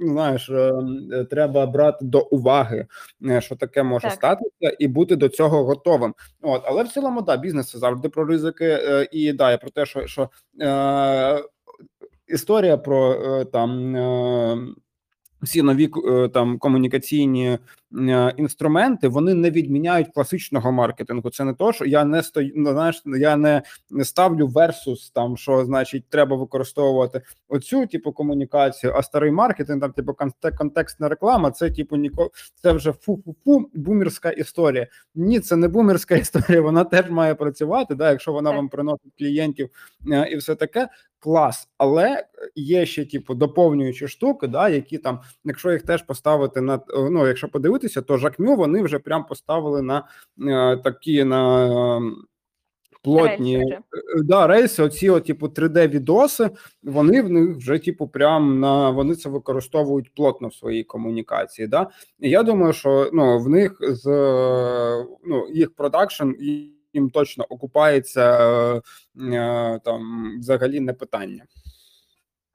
знаєш, 0.00 0.50
треба 1.30 1.66
брати 1.66 2.04
до 2.04 2.20
уваги, 2.20 2.86
що 3.38 3.56
таке 3.56 3.82
може 3.82 4.08
так. 4.08 4.12
статися, 4.12 4.76
і 4.78 4.88
бути 4.88 5.16
до 5.16 5.28
цього 5.28 5.64
готовим. 5.64 6.14
От, 6.42 6.62
але 6.64 6.82
в 6.82 6.88
цілому, 6.88 7.22
да, 7.22 7.36
бізнес 7.36 7.70
це 7.70 7.78
завжди 7.78 8.08
про 8.08 8.24
ризики, 8.24 8.78
і 9.12 9.32
да, 9.32 9.50
я 9.50 9.58
про 9.58 9.70
те, 9.70 9.86
що 9.86 10.06
що. 10.06 10.30
Е, 10.60 11.42
Історія 12.28 12.76
про 12.76 13.44
там 13.44 13.96
всі 15.42 15.62
нові 15.62 15.90
е, 16.08 16.28
там 16.28 16.58
комунікаційні 16.58 17.58
Е, 17.94 18.34
інструменти 18.36 19.08
вони 19.08 19.34
не 19.34 19.50
відміняють 19.50 20.08
класичного 20.14 20.72
маркетингу. 20.72 21.30
Це 21.30 21.44
не 21.44 21.54
то, 21.54 21.72
що 21.72 21.84
я 21.84 22.04
не 22.04 22.22
стою, 22.22 22.52
ну, 22.56 22.70
знаєш, 22.70 23.02
я 23.06 23.36
не, 23.36 23.62
ставлю 24.04 24.46
версус, 24.46 25.10
там 25.10 25.36
що 25.36 25.64
значить 25.64 26.04
треба 26.08 26.36
використовувати 26.36 27.22
оцю 27.48 27.86
типу 27.86 28.12
комунікацію. 28.12 28.92
А 28.96 29.02
старий 29.02 29.30
маркетинг, 29.30 29.80
там 29.80 29.92
типу 29.92 30.16
контекстна 30.58 31.08
реклама. 31.08 31.50
Це 31.50 31.70
типу 31.70 31.96
ніко 31.96 32.30
це 32.62 32.72
вже 32.72 32.92
фу-фу-фу, 32.92 33.70
бумерська 33.74 34.30
історія. 34.30 34.86
Ні, 35.14 35.40
це 35.40 35.56
не 35.56 35.68
бумерська 35.68 36.16
історія. 36.16 36.60
Вона 36.60 36.84
теж 36.84 37.10
має 37.10 37.34
працювати. 37.34 37.94
Да, 37.94 38.10
якщо 38.10 38.32
вона 38.32 38.50
вам 38.50 38.68
приносить 38.68 39.12
клієнтів 39.18 39.68
е, 40.12 40.28
і 40.30 40.36
все 40.36 40.54
таке. 40.54 40.88
Клас, 41.26 41.68
але 41.78 42.24
є 42.54 42.86
ще 42.86 43.04
типу 43.04 43.34
доповнюючі 43.34 44.08
штуки, 44.08 44.46
да, 44.46 44.68
які 44.68 44.98
там, 44.98 45.20
якщо 45.44 45.72
їх 45.72 45.82
теж 45.82 46.02
поставити 46.02 46.60
на 46.60 46.80
ну, 47.10 47.26
якщо 47.26 47.48
подивитися 47.48 48.02
то 48.02 48.16
Жакмю 48.16 48.56
вони 48.56 48.82
вже 48.82 48.98
прям 48.98 49.26
поставили 49.26 49.82
на 49.82 50.08
е, 50.40 50.76
такі 50.76 51.24
на 51.24 51.66
ем, 51.96 52.16
плотні 53.02 53.58
рейси, 53.58 53.74
е, 53.74 54.22
да, 54.22 54.46
рейси. 54.46 54.82
Оці, 54.82 55.10
от, 55.10 55.24
типу, 55.24 55.46
3D-відоси. 55.46 56.50
Вони 56.82 57.22
в 57.22 57.30
них 57.30 57.56
вже, 57.56 57.78
типу, 57.78 58.08
прям 58.08 58.60
на 58.60 58.90
вони 58.90 59.14
це 59.14 59.28
використовують 59.28 60.14
плотно 60.14 60.48
в 60.48 60.54
своїй 60.54 60.84
комунікації. 60.84 61.68
Да? 61.68 61.90
І 62.18 62.30
я 62.30 62.42
думаю, 62.42 62.72
що 62.72 63.10
ну 63.12 63.38
в 63.38 63.48
них 63.48 63.76
з 63.80 64.06
ну 65.24 65.48
їх 65.52 65.74
продакшн 65.74 66.30
їм 66.96 67.10
точно 67.10 67.44
окупається 67.48 68.38
е, 69.32 69.80
там 69.84 70.32
взагалі 70.38 70.80
не 70.80 70.92
питання. 70.92 71.44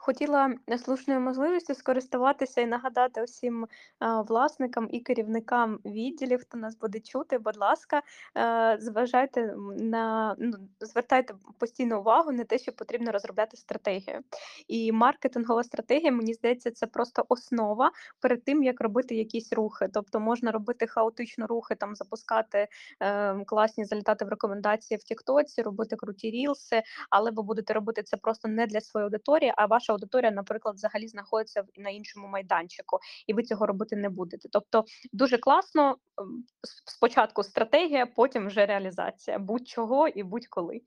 Хотіла 0.03 0.55
слушною 0.85 1.19
можливістю 1.19 1.75
скористуватися 1.75 2.61
і 2.61 2.65
нагадати 2.65 3.23
усім 3.23 3.67
а, 3.99 4.21
власникам 4.21 4.87
і 4.91 4.99
керівникам 4.99 5.79
відділів, 5.85 6.41
хто 6.41 6.57
нас 6.57 6.77
буде 6.77 6.99
чути. 6.99 7.37
Будь 7.37 7.57
ласка, 7.57 8.01
а, 8.33 8.75
зважайте 8.79 9.55
на 9.77 10.35
ну, 10.39 10.57
звертайте 10.79 11.33
постійну 11.59 11.99
увагу 11.99 12.31
на 12.31 12.43
те, 12.43 12.57
що 12.57 12.71
потрібно 12.71 13.11
розробляти 13.11 13.57
стратегію. 13.57 14.19
І 14.67 14.91
маркетингова 14.91 15.63
стратегія, 15.63 16.11
мені 16.11 16.33
здається, 16.33 16.71
це 16.71 16.87
просто 16.87 17.25
основа 17.29 17.91
перед 18.19 18.43
тим, 18.43 18.63
як 18.63 18.81
робити 18.81 19.15
якісь 19.15 19.53
рухи. 19.53 19.89
Тобто 19.93 20.19
можна 20.19 20.51
робити 20.51 20.87
хаотично 20.87 21.47
рухи, 21.47 21.75
там 21.75 21.95
запускати 21.95 22.67
е, 22.99 23.45
класні, 23.45 23.85
залітати 23.85 24.25
в 24.25 24.29
рекомендації 24.29 24.97
в 24.97 25.03
Тіктоці, 25.03 25.61
робити 25.61 25.95
круті 25.95 26.31
рілси, 26.31 26.81
але 27.09 27.31
ви 27.31 27.43
будете 27.43 27.73
робити 27.73 28.03
це 28.03 28.17
просто 28.17 28.47
не 28.47 28.67
для 28.67 28.81
своєї 28.81 29.05
аудиторії, 29.05 29.53
а 29.57 29.65
ваша 29.65 29.90
аудиторія, 29.91 30.32
наприклад, 30.32 30.75
взагалі 30.75 31.08
знаходиться 31.08 31.63
на 31.75 31.89
іншому 31.89 32.27
майданчику, 32.27 32.99
і 33.27 33.34
ви 33.34 33.43
цього 33.43 33.65
робити 33.65 33.95
не 33.95 34.10
будете. 34.10 34.49
Тобто, 34.51 34.86
дуже 35.13 35.38
класно 35.38 35.97
ем, 36.17 36.43
спочатку 36.86 37.43
стратегія, 37.43 38.06
потім 38.06 38.47
вже 38.47 38.65
реалізація 38.65 39.39
будь-чого 39.39 40.08
і 40.08 40.23
будь-коли. 40.23 40.82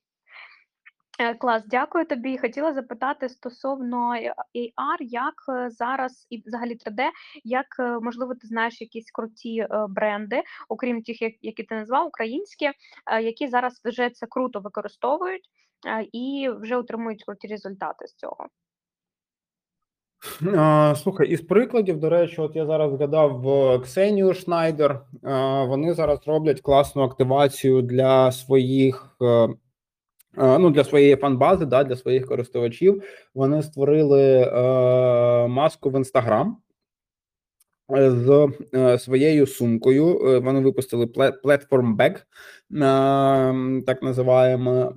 Е, 1.18 1.34
клас, 1.34 1.66
дякую 1.66 2.06
тобі. 2.06 2.38
Хотіла 2.38 2.72
запитати 2.72 3.28
стосовно 3.28 4.14
AR, 4.54 4.96
як 5.00 5.34
е, 5.48 5.70
зараз 5.70 6.26
і 6.30 6.42
взагалі 6.46 6.76
3D, 6.76 7.10
як 7.44 7.66
е, 7.78 7.98
можливо 8.00 8.34
ти 8.34 8.46
знаєш 8.46 8.80
якісь 8.80 9.10
круті 9.10 9.66
бренди, 9.88 10.42
окрім 10.68 11.02
тих, 11.02 11.22
які 11.22 11.62
ти 11.62 11.74
назвав, 11.74 12.06
українські, 12.06 12.70
які 13.22 13.48
зараз 13.48 13.80
вже 13.84 14.10
це 14.10 14.26
круто 14.26 14.60
використовують 14.60 15.48
і 16.12 16.48
вже 16.60 16.76
отримують 16.76 17.24
круті 17.24 17.48
результати 17.48 18.06
з 18.06 18.14
цього. 18.14 18.46
Слухай, 20.96 21.28
із 21.28 21.40
прикладів, 21.40 22.00
до 22.00 22.10
речі, 22.10 22.40
от 22.40 22.56
я 22.56 22.66
зараз 22.66 22.92
згадав 22.92 23.80
Ксенію 23.82 24.34
Шнайдер. 24.34 25.00
Вони 25.68 25.94
зараз 25.94 26.18
роблять 26.26 26.60
класну 26.60 27.02
активацію 27.02 27.82
для 27.82 28.32
своїх. 28.32 29.16
Е, 30.38 30.58
ну, 30.58 30.70
для 30.70 30.84
своєї 30.84 31.16
фан-бази, 31.16 31.66
да, 31.66 31.84
для 31.84 31.96
своїх 31.96 32.26
користувачів 32.26 33.02
вони 33.34 33.62
створили 33.62 34.22
е, 34.22 34.52
маску 35.48 35.90
в 35.90 35.96
інстаграм 35.96 36.56
з 37.88 38.48
е, 38.74 38.98
своєю 38.98 39.46
сумкою. 39.46 40.28
Е, 40.28 40.38
вони 40.38 40.60
випустили 40.60 41.06
Platform 41.44 41.96
Bag, 41.96 42.16
е, 42.16 43.82
так 43.86 44.02
називаємо, 44.02 44.96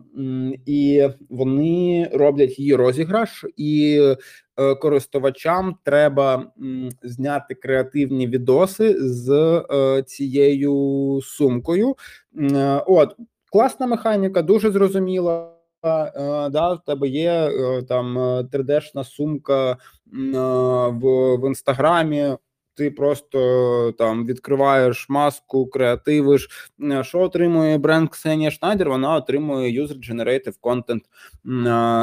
і 0.66 1.08
вони 1.30 2.10
роблять 2.14 2.60
її 2.60 2.76
розіграш 2.76 3.46
і 3.58 4.02
Е, 4.60 4.76
користувачам 4.76 5.76
треба 5.84 6.52
зняти 7.04 7.56
креативні 7.56 8.28
відоси 8.28 8.96
з 9.00 9.32
е, 9.72 10.04
цією 10.04 11.20
сумкою. 11.24 11.96
Е, 12.40 12.84
от 12.88 13.16
класна 13.52 13.88
механіка, 13.88 14.42
дуже 14.42 14.72
зрозуміла. 14.72 15.54
Да, 16.52 16.74
в 16.74 16.86
тебе 16.86 17.08
є 17.08 17.52
там 17.90 18.18
3D-шна 18.18 19.04
сумка 19.04 19.78
в 20.92 21.00
в 21.38 21.48
інстаграмі 21.48 22.38
ти 22.78 22.92
просто 22.92 23.92
там 23.98 24.26
відкриваєш 24.26 25.10
маску, 25.10 25.68
креативиш. 25.68 26.70
Що 27.02 27.20
отримує 27.20 27.78
бренд 27.78 28.10
Ксенія 28.10 28.52
Шнайдер? 28.52 28.90
Вона 28.90 29.16
отримує 29.16 29.84
user-generated 29.84 30.54
content. 30.62 31.02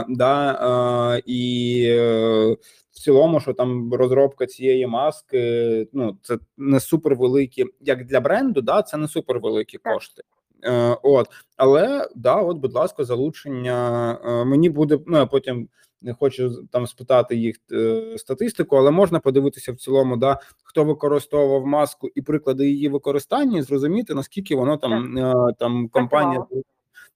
Да, 0.08 1.20
І 1.26 1.84
е, 1.88 2.56
в 2.92 2.98
цілому, 2.98 3.40
що 3.40 3.52
там 3.52 3.94
розробка 3.94 4.46
цієї 4.46 4.86
маски, 4.86 5.86
ну 5.92 6.18
це 6.22 6.38
не 6.56 6.80
супер 6.80 7.14
великі, 7.14 7.64
як 7.80 8.04
для 8.04 8.20
бренду, 8.20 8.60
да, 8.60 8.82
це 8.82 8.96
не 8.96 9.08
супер 9.08 9.40
великі 9.40 9.78
кошти. 9.78 10.22
Е, 10.64 10.96
От, 11.02 11.26
але 11.56 12.08
да, 12.14 12.34
от, 12.34 12.58
будь 12.58 12.74
ласка, 12.74 13.04
залучення 13.04 14.18
е, 14.24 14.44
мені 14.44 14.70
буде. 14.70 14.98
Ну 15.06 15.18
я 15.18 15.26
потім 15.26 15.68
не 16.04 16.14
хочу 16.14 16.66
там 16.70 16.86
спитати 16.86 17.36
їх 17.36 17.56
е, 17.72 18.18
статистику, 18.18 18.76
але 18.76 18.90
можна 18.90 19.20
подивитися 19.20 19.72
в 19.72 19.76
цілому, 19.76 20.16
да 20.16 20.38
хто 20.62 20.84
використовував 20.84 21.66
маску 21.66 22.08
і 22.14 22.22
приклади 22.22 22.68
її 22.68 22.88
використання, 22.88 23.58
і 23.58 23.62
зрозуміти 23.62 24.14
наскільки 24.14 24.56
воно 24.56 24.76
там 24.76 25.18
е, 25.18 25.34
там 25.58 25.88
компанія. 25.88 26.46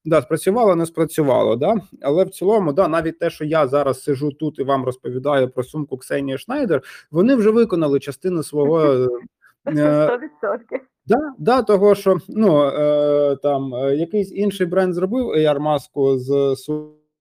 Да, 0.04 0.22
спрацювало, 0.22 0.76
не 0.76 0.86
спрацювало, 0.86 1.56
да. 1.56 1.74
Але 2.02 2.24
в 2.24 2.30
цілому, 2.30 2.72
да, 2.72 2.88
навіть 2.88 3.18
те, 3.18 3.30
що 3.30 3.44
я 3.44 3.66
зараз 3.66 4.02
сижу 4.02 4.32
тут 4.32 4.58
і 4.58 4.62
вам 4.62 4.84
розповідаю 4.84 5.50
про 5.50 5.64
сумку 5.64 5.96
Ксенії 5.96 6.38
Шнайдер, 6.38 6.82
вони 7.10 7.34
вже 7.34 7.50
виконали 7.50 8.00
частину 8.00 8.42
свого 8.42 8.80
е, 8.80 9.08
100%. 9.66 10.18
Да, 11.06 11.34
да, 11.38 11.62
того 11.62 11.94
що 11.94 12.18
ну 12.28 12.62
е, 12.64 13.36
там 13.36 13.74
е, 13.74 13.96
якийсь 13.96 14.32
інший 14.32 14.66
бренд 14.66 14.94
зробив 14.94 15.28
AR 15.28 15.58
маску 15.58 16.18
з 16.18 16.56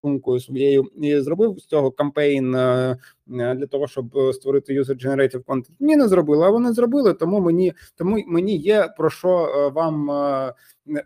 сумкою 0.07 0.39
своєю 0.39 0.83
і 0.95 1.21
зробив 1.21 1.59
з 1.59 1.65
цього 1.65 1.91
кампейн 1.91 2.55
е, 2.55 2.97
е, 3.39 3.55
для 3.55 3.67
того, 3.67 3.87
щоб 3.87 4.17
е, 4.17 4.33
створити 4.33 4.81
user-generated 4.81 5.43
content. 5.43 5.75
Ні, 5.79 5.95
не 5.95 6.07
зробили, 6.07 6.45
а 6.45 6.49
вони 6.49 6.73
зробили. 6.73 7.13
Тому 7.13 7.39
мені 7.39 7.73
тому 7.97 8.23
мені 8.27 8.57
є 8.57 8.87
про 8.97 9.09
що 9.09 9.71
вам 9.75 10.11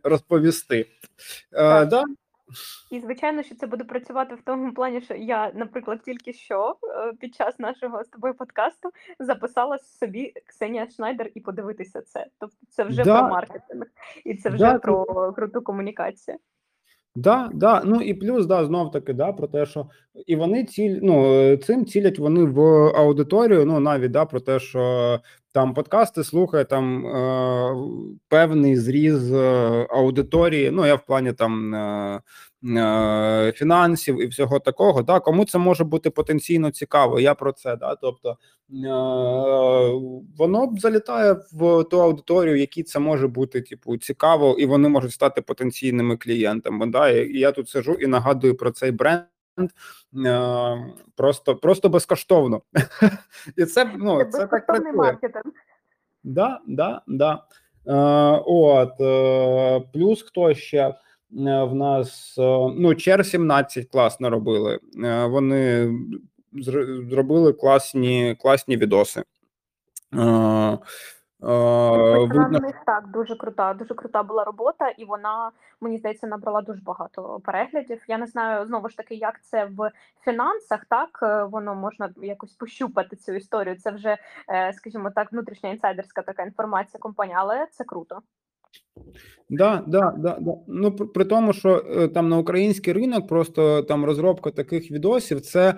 розповісти. 0.03 0.85
Так. 1.51 1.87
да, 1.89 2.03
І 2.91 2.99
звичайно, 2.99 3.43
що 3.43 3.55
це 3.55 3.67
буде 3.67 3.83
працювати 3.83 4.35
в 4.35 4.41
тому 4.45 4.73
плані, 4.73 5.01
що 5.01 5.13
я, 5.15 5.51
наприклад, 5.55 5.99
тільки 6.05 6.33
що 6.33 6.75
під 7.19 7.35
час 7.35 7.59
нашого 7.59 8.03
з 8.03 8.07
тобою 8.07 8.33
подкасту 8.33 8.89
записала 9.19 9.77
собі 9.77 10.33
Ксенія 10.45 10.87
Шнайдер 10.89 11.31
і 11.35 11.39
подивитися 11.39 12.01
це. 12.01 12.27
Тобто 12.39 12.57
це 12.69 12.83
вже 12.83 13.03
Да. 13.03 13.19
про 13.19 13.29
маркетинг, 13.29 13.85
і 14.25 14.35
це 14.35 14.49
вже 14.49 14.57
Да, 14.57 14.79
про 14.79 15.33
круту 15.33 15.61
комунікацію. 15.61 16.37
Да, 17.15 17.49
да, 17.53 17.81
ну 17.85 18.01
і 18.01 18.13
плюс, 18.13 18.45
да, 18.45 18.65
знов 18.65 18.91
таки, 18.91 19.13
да, 19.13 19.33
про 19.33 19.47
те, 19.47 19.65
що 19.65 19.89
і 20.27 20.35
вони 20.35 20.63
ціль, 20.65 20.99
ну 21.01 21.33
е, 21.33 21.57
цим 21.57 21.85
цілять 21.85 22.19
вони 22.19 22.43
в 22.43 22.59
аудиторію. 22.95 23.65
Ну 23.65 23.79
навіть 23.79 24.11
да, 24.11 24.25
про 24.25 24.39
те, 24.39 24.59
що 24.59 25.19
там 25.53 25.73
подкасти 25.73 26.23
слухає 26.23 26.65
там 26.65 27.05
е, 27.07 27.75
певний 28.27 28.77
зріз 28.77 29.33
е, 29.33 29.87
аудиторії. 29.89 30.71
Ну 30.71 30.85
я 30.85 30.95
в 30.95 31.05
плані 31.05 31.33
там 31.33 31.75
е, 31.75 32.21
е, 32.77 33.53
фінансів 33.55 34.21
і 34.23 34.27
всього 34.27 34.59
такого. 34.59 35.01
Да, 35.01 35.19
кому 35.19 35.45
це 35.45 35.57
може 35.57 35.83
бути 35.83 36.09
потенційно 36.09 36.71
цікаво? 36.71 37.19
Я 37.19 37.33
про 37.33 37.51
це. 37.51 37.75
Да, 37.75 37.95
тобто 37.95 38.29
е, 38.29 38.35
воно 40.37 40.67
б 40.67 40.79
залітає 40.79 41.35
в 41.53 41.83
ту 41.83 42.01
аудиторію, 42.01 42.55
якій 42.55 42.83
це 42.83 42.99
може 42.99 43.27
бути 43.27 43.61
типу 43.61 43.97
цікаво, 43.97 44.55
і 44.59 44.65
вони 44.65 44.89
можуть 44.89 45.11
стати 45.11 45.41
потенційними 45.41 46.17
клієнтами. 46.17 46.87
Да, 46.87 47.09
і 47.09 47.37
я 47.39 47.51
тут 47.51 47.69
сижу 47.69 47.93
і 47.93 48.07
нагадую 48.07 48.57
про 48.57 48.71
цей 48.71 48.91
бренд. 48.91 49.21
Е, 50.25 50.93
Просто 51.15 51.55
просто 51.55 51.89
безкоштовно, 51.89 52.61
і 53.57 53.65
це 53.65 53.91
ну 53.97 54.25
Це 54.31 54.47
так 54.47 54.65
працює. 54.65 54.91
маркетинг. 54.91 55.53
Да, 56.23 56.59
да, 56.67 57.01
да. 57.07 57.43
Е, 57.87 57.93
от 58.45 59.01
е, 59.01 59.87
плюс 59.93 60.21
хто 60.21 60.53
ще 60.53 60.79
е, 60.79 60.93
в 61.63 61.75
нас 61.75 62.35
ну 62.77 62.95
Чер 62.95 63.25
17 63.25 63.87
класно 63.91 64.29
робили. 64.29 64.79
Вони 65.27 65.93
зробили 67.09 67.53
класні 67.53 68.35
класні 68.41 68.77
відоси. 68.77 69.23
Е, 71.43 71.47
Вона 71.47 72.19
видно, 72.19 72.59
в 72.59 72.61
них 72.61 72.75
так 72.85 73.07
дуже 73.07 73.35
крута, 73.35 73.73
дуже 73.73 73.93
крута 73.93 74.23
була 74.23 74.43
робота, 74.43 74.89
і 74.89 75.05
вона 75.05 75.51
мені 75.81 75.97
здається 75.97 76.27
набрала 76.27 76.61
дуже 76.61 76.81
багато 76.81 77.39
переглядів. 77.43 78.03
Я 78.07 78.17
не 78.17 78.27
знаю 78.27 78.65
знову 78.65 78.89
ж 78.89 78.97
таки, 78.97 79.15
як 79.15 79.43
це 79.43 79.65
в 79.65 79.91
фінансах. 80.25 80.85
Так 80.89 81.19
е, 81.23 81.43
воно 81.43 81.75
можна 81.75 82.09
якось 82.21 82.53
пощупати 82.53 83.15
цю 83.15 83.33
історію. 83.33 83.75
Це 83.75 83.91
вже, 83.91 84.17
е, 84.49 84.73
скажімо 84.73 85.11
так, 85.15 85.31
внутрішня 85.31 85.69
інсайдерська 85.69 86.21
така 86.21 86.43
інформація 86.43 86.99
компанії, 86.99 87.35
але 87.39 87.67
це 87.71 87.83
круто. 87.83 88.19
Да, 89.49 89.83
да, 89.87 90.13
да, 90.17 90.37
да. 90.39 90.53
Ну 90.67 90.91
при, 90.91 91.05
при 91.05 91.25
тому, 91.25 91.53
що 91.53 91.85
е, 91.89 92.07
там 92.07 92.29
на 92.29 92.37
український 92.37 92.93
ринок 92.93 93.27
просто 93.27 93.83
там 93.83 94.05
розробка 94.05 94.51
таких 94.51 94.91
відосів, 94.91 95.41
це 95.41 95.73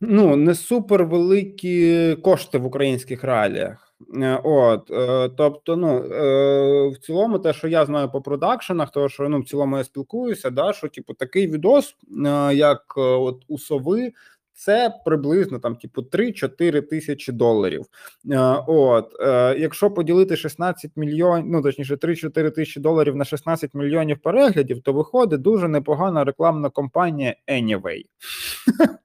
ну 0.00 0.36
не 0.36 0.54
супер 0.54 1.04
великі 1.04 2.16
кошти 2.16 2.58
в 2.58 2.66
українських 2.66 3.24
реаліях. 3.24 3.91
Е, 4.14 4.40
От, 4.44 4.90
е, 4.90 5.28
тобто, 5.36 5.76
ну 5.76 5.96
е, 5.96 6.88
в 6.88 6.98
цілому, 6.98 7.38
те, 7.38 7.52
що 7.52 7.68
я 7.68 7.86
знаю 7.86 8.10
по 8.10 8.22
продакшенах, 8.22 8.90
то 8.90 9.08
що 9.08 9.28
ну 9.28 9.40
в 9.40 9.44
цілому 9.44 9.78
я 9.78 9.84
спілкуюся, 9.84 10.50
да, 10.50 10.72
що 10.72 10.88
типу 10.88 11.14
такий 11.14 11.46
відос, 11.46 11.96
як 12.52 12.82
от 12.96 13.42
у 13.48 13.58
сови. 13.58 14.12
Це 14.54 14.94
приблизно 15.04 15.58
там, 15.58 15.76
типу, 15.76 16.02
3-4 16.02 16.82
тисячі 16.82 17.32
доларів. 17.32 17.84
От, 18.66 19.12
якщо 19.58 19.90
поділити 19.90 20.36
16 20.36 20.90
мільйонів, 20.96 21.46
ну 21.48 21.62
точніше, 21.62 21.94
3-4 21.94 22.50
тисячі 22.50 22.80
доларів 22.80 23.16
на 23.16 23.24
16 23.24 23.74
мільйонів 23.74 24.18
переглядів, 24.18 24.82
то 24.82 24.92
виходить 24.92 25.40
дуже 25.40 25.68
непогана 25.68 26.24
рекламна 26.24 26.70
кампанія 26.70 27.34
Anyway. 27.48 28.02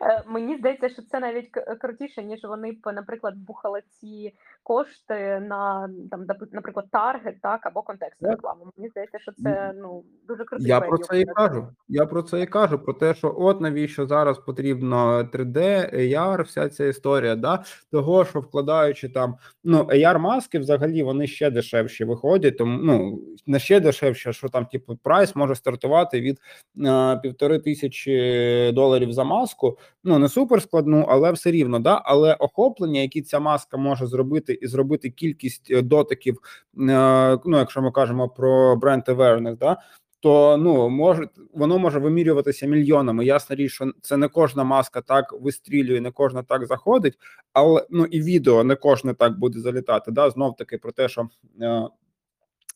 Е, 0.00 0.22
Мені 0.26 0.56
здається, 0.56 0.88
що 0.88 1.02
це 1.02 1.20
навіть 1.20 1.50
крутіше, 1.80 2.24
ніж 2.24 2.44
вони 2.44 2.72
б, 2.72 2.92
наприклад, 2.92 3.34
бухали 3.36 3.82
ці 4.00 4.34
кошти 4.62 5.40
на 5.48 5.90
там, 6.10 6.20
нап- 6.24 6.48
наприклад, 6.52 6.86
таргет, 6.92 7.40
так 7.42 7.66
або 7.66 7.82
контекстну 7.82 8.28
Так. 8.28 8.36
рекламу. 8.36 8.66
Мені 8.76 8.88
здається, 8.88 9.18
що 9.18 9.32
це 9.32 9.72
ну 9.76 10.04
дуже 10.28 10.44
крутий 10.44 10.66
Я 10.68 10.80
про 10.80 10.98
це 10.98 11.20
і 11.20 11.24
кажу. 11.24 11.68
Я 11.88 12.06
про 12.06 12.22
це 12.22 12.40
і 12.42 12.46
кажу. 12.46 12.78
Про 12.78 12.92
те, 12.92 13.14
що 13.14 13.34
от 13.38 13.60
навіщо 13.60 14.06
зараз 14.06 14.38
потрібно 14.38 15.22
3D, 15.32 15.58
AR, 15.94 16.42
вся 16.42 16.68
ця 16.68 16.84
історія, 16.86 17.36
да 17.36 17.64
того, 17.92 18.24
що 18.24 18.40
вкладаючи 18.40 19.08
там 19.08 19.36
ну 19.64 19.82
AR 19.82 20.18
маски, 20.18 20.58
взагалі 20.58 21.02
вони 21.02 21.26
ще 21.26 21.50
дешевші 21.50 22.04
виходять. 22.04 22.58
Тому 22.58 22.78
ну 22.82 23.22
не 23.46 23.58
ще 23.58 23.80
дешевше, 23.80 24.32
що 24.32 24.48
там, 24.48 24.66
типу, 24.66 24.96
прайс 25.02 25.36
може 25.36 25.54
стартувати 25.54 26.20
від 26.20 26.40
е, 26.86 27.16
півтори 27.22 27.58
тисячі 27.58 28.72
доларів 28.72 29.12
за 29.18 29.24
маску. 29.24 29.78
Ну 30.04 30.18
не 30.18 30.28
супер 30.28 30.62
складну, 30.62 31.06
але 31.08 31.32
все 31.32 31.50
рівно, 31.50 31.78
да. 31.78 32.02
Але 32.04 32.34
охоплення, 32.34 33.00
які 33.00 33.22
ця 33.22 33.40
маска 33.40 33.76
може 33.76 34.06
зробити, 34.06 34.58
і 34.62 34.66
зробити 34.66 35.10
кількість 35.10 35.70
е, 35.70 35.82
дотиків, 35.82 36.38
е, 36.80 37.38
ну 37.44 37.58
якщо 37.58 37.82
ми 37.82 37.90
кажемо 37.90 38.28
про 38.28 38.76
бренд 38.76 39.02
awareness, 39.08 39.58
да 39.58 39.76
то 40.20 40.56
ну 40.56 40.88
може 40.88 41.28
воно 41.54 41.78
може 41.78 41.98
вимірюватися 41.98 42.66
мільйонами. 42.66 43.24
Ясна 43.24 43.56
річ, 43.56 43.72
що 43.72 43.92
це 44.02 44.16
не 44.16 44.28
кожна 44.28 44.64
маска 44.64 45.00
так 45.00 45.34
вистрілює, 45.40 46.00
не 46.00 46.10
кожна 46.10 46.42
так 46.42 46.66
заходить, 46.66 47.14
але 47.52 47.86
ну 47.90 48.04
і 48.04 48.22
відео 48.22 48.64
не 48.64 48.74
кожне 48.74 49.14
так 49.14 49.38
буде 49.38 49.60
залітати. 49.60 50.10
Да, 50.10 50.30
знов 50.30 50.56
таки 50.56 50.78
про 50.78 50.92
те, 50.92 51.08
що. 51.08 51.28
Е, 51.60 51.88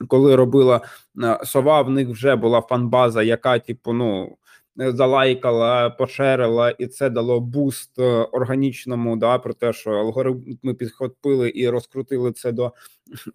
коли 0.09 0.37
робила 0.37 0.81
е, 1.23 1.39
сова, 1.45 1.83
в 1.83 1.91
них 1.91 2.09
вже 2.09 2.37
була 2.37 2.61
фанбаза, 2.61 3.23
яка, 3.23 3.59
типу, 3.59 3.93
ну 3.93 4.37
залайкала, 4.77 5.91
пошерила, 5.91 6.71
і 6.71 6.87
це 6.87 7.11
дало 7.11 7.41
буст 7.41 7.99
е, 7.99 8.03
органічному. 8.33 9.17
Да, 9.17 9.39
про 9.39 9.55
те, 9.55 9.73
що 9.73 9.91
алгоритми 9.91 10.75
підхопили 10.75 11.53
і 11.55 11.69
розкрутили 11.69 12.33
це 12.33 12.53
до 12.53 12.73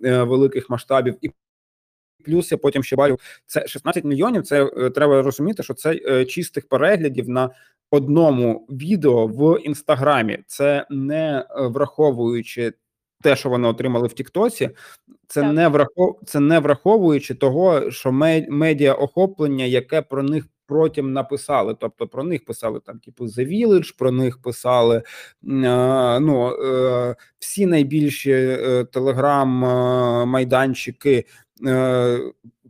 е, 0.04 0.24
великих 0.24 0.70
масштабів. 0.70 1.16
І 1.22 1.32
плюс 2.26 2.52
я 2.52 2.58
потім 2.58 2.84
ще 2.84 2.96
бачу, 2.96 3.20
це 3.46 3.68
16 3.68 4.04
мільйонів. 4.04 4.44
Це 4.44 4.66
е, 4.66 4.90
треба 4.90 5.22
розуміти, 5.22 5.64
що 5.64 5.74
це 5.74 6.00
е, 6.06 6.26
чистих 6.26 6.68
переглядів 6.68 7.30
на 7.30 7.50
одному 7.92 8.68
відео 8.70 9.28
в 9.28 9.60
інстаграмі. 9.62 10.40
Це 10.48 10.88
не 10.90 11.40
е, 11.40 11.68
враховуючи 11.68 12.74
те, 13.22 13.36
що 13.36 13.50
вони 13.50 13.68
отримали 13.68 14.08
в 14.08 14.14
Тіктоці. 14.14 14.70
Це 15.28 15.42
Так. 15.42 15.54
не 15.54 15.68
врахов... 15.68 16.20
це 16.26 16.40
не 16.40 16.60
враховуючи 16.60 17.36
того, 17.36 17.92
що 17.92 18.12
ме- 18.12 18.48
медіа 18.50 18.94
охоплення, 18.94 19.66
яке 19.66 20.02
про 20.02 20.24
них 20.24 20.46
потім 20.68 21.14
написали. 21.14 21.76
Тобто 21.80 22.08
про 22.08 22.24
них 22.24 22.46
писали 22.46 22.80
там, 22.80 23.00
типу, 23.00 23.26
The 23.26 23.48
Village, 23.48 23.98
про 23.98 24.12
них 24.12 24.42
писали 24.42 24.98
е, 24.98 25.04
ну, 26.20 26.50
е, 26.50 27.16
всі 27.40 27.66
найбільші 27.66 28.32
е, 28.32 28.84
телеграм-майданчики 28.84 31.26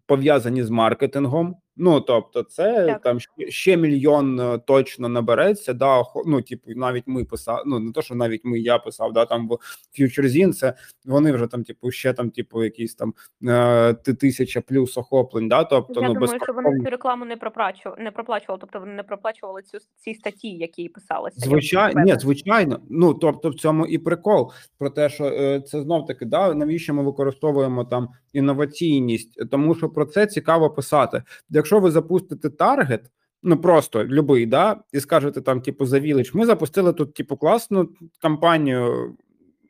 пов'язані 0.06 0.64
з 0.64 0.70
маркетингом. 0.70 1.56
Ну 1.78 2.01
тобто, 2.01 2.43
це 2.43 2.86
Так. 2.86 3.01
там 3.01 3.19
ще, 3.19 3.32
ще 3.49 3.78
мільйон 3.78 4.39
е, 4.39 4.57
точно 4.57 5.09
набереться. 5.09 5.73
Да, 5.73 6.03
ну, 6.25 6.41
типу, 6.41 6.71
навіть 6.75 7.03
ми 7.05 7.25
писали. 7.25 7.63
Ну 7.65 7.80
не 7.80 7.91
то, 7.91 8.01
що 8.01 8.15
навіть 8.15 8.41
ми, 8.45 8.59
я 8.59 8.78
писав, 8.78 9.13
да, 9.13 9.25
там 9.25 9.47
в 9.47 9.57
FutureZine, 9.99 10.53
це 10.53 10.73
вони 11.05 11.32
вже 11.32 11.47
там, 11.47 11.63
типу, 11.63 11.91
ще 11.91 12.13
там, 12.13 12.30
типу, 12.30 12.63
якісь 12.63 12.95
там 12.95 13.13
е, 13.43 13.93
тисяча 13.93 14.61
плюс 14.61 14.97
охоплень. 14.97 15.47
Да, 15.47 15.63
тобто, 15.63 16.01
Я 16.01 16.07
ну 16.07 16.13
думаю, 16.13 16.39
що 16.43 16.53
вони 16.53 16.80
цю 16.80 16.89
рекламу 16.89 17.25
не 17.25 17.38
проплачували, 17.38 18.03
не 18.03 18.11
проплачували, 18.11 18.59
тобто 18.61 18.80
вони 18.80 18.93
не 18.93 19.03
проплачували 19.03 19.61
цю 19.61 19.78
ці 19.97 20.13
статті, 20.13 20.49
які 20.49 20.89
писалися. 20.89 21.39
Звичайно, 21.39 22.01
ні, 22.01 22.15
звичайно. 22.19 22.80
Ну 22.89 23.13
тобто, 23.13 23.49
в 23.49 23.55
цьому 23.55 23.86
і 23.86 23.97
прикол 23.97 24.51
про 24.78 24.89
те, 24.89 25.09
що 25.09 25.25
е, 25.25 25.61
це 25.61 25.82
знов 25.82 26.05
таки 26.05 26.25
да, 26.25 26.53
навіщо 26.53 26.93
ми 26.93 27.03
використовуємо 27.03 27.86
там 27.86 28.09
інноваційність, 28.34 29.49
тому 29.51 29.75
що 29.75 29.89
про 29.89 30.05
це 30.05 30.28
цікаво 30.28 30.69
писати. 30.69 31.23
Якщо 31.68 31.80
ви 31.80 31.91
запустите 31.91 32.49
таргет, 32.49 33.11
ну 33.43 33.61
просто 33.61 34.05
любий, 34.05 34.45
да, 34.45 34.84
і 34.91 34.99
скажете 34.99 35.41
там, 35.41 35.61
типу, 35.61 35.86
за 35.86 35.99
Village, 35.99 36.32
ми 36.34 36.45
запустили 36.45 36.93
тут, 36.93 37.13
типу, 37.13 37.38
класну 37.38 37.89
кампанію. 38.22 39.15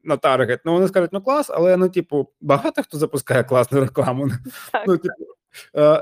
На 0.03 0.17
таргет, 0.17 0.61
ну 0.65 0.73
вони 0.73 0.87
скажуть, 0.87 1.13
ну 1.13 1.21
клас, 1.21 1.49
але 1.49 1.77
ну, 1.77 1.89
типу, 1.89 2.29
багато 2.41 2.83
хто 2.83 2.97
запускає 2.97 3.43
класну 3.43 3.79
рекламу. 3.79 4.29
Так, 4.71 4.83
Ну, 4.87 4.97
типу, 4.97 5.25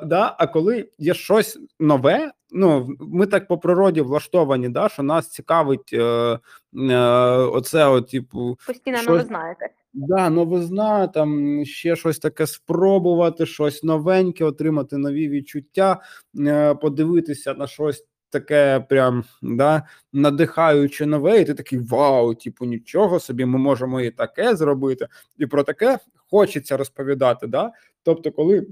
да, 0.03 0.35
а 0.39 0.47
коли 0.47 0.89
є 0.97 1.13
щось 1.13 1.59
нове, 1.79 2.31
ну 2.51 2.95
ми 2.99 3.25
так 3.25 3.47
по 3.47 3.57
природі 3.57 4.01
влаштовані, 4.01 4.69
да, 4.69 4.89
що 4.89 5.03
нас 5.03 5.29
цікавить 5.29 5.93
е, 5.93 6.39
е, 6.73 6.97
оце, 7.37 7.85
от, 7.87 8.09
типу, 8.09 8.57
постійно 8.67 8.97
щось- 8.97 9.07
новизна 9.09 9.47
якась. 9.47 9.71
да, 9.93 10.29
новизна, 10.29 11.07
там 11.07 11.61
ще 11.65 11.95
щось 11.95 12.19
таке 12.19 12.47
спробувати, 12.47 13.45
щось 13.45 13.83
новеньке, 13.83 14.45
отримати 14.45 14.97
нові 14.97 15.29
відчуття, 15.29 16.01
е, 16.39 16.75
подивитися 16.75 17.53
на 17.53 17.67
щось. 17.67 18.05
Таке 18.29 18.85
прям 18.89 19.23
да 19.41 19.83
надихаюче 20.13 21.05
нове, 21.05 21.41
і 21.41 21.45
ти 21.45 21.53
такий 21.53 21.79
вау, 21.79 22.35
типу, 22.35 22.65
нічого 22.65 23.19
собі, 23.19 23.45
ми 23.45 23.57
можемо 23.57 24.01
і 24.01 24.11
таке 24.11 24.55
зробити, 24.55 25.07
і 25.37 25.45
про 25.45 25.63
таке 25.63 25.99
хочеться 26.31 26.77
розповідати. 26.77 27.47
Да? 27.47 27.71
Тобто, 28.03 28.31
коли 28.31 28.67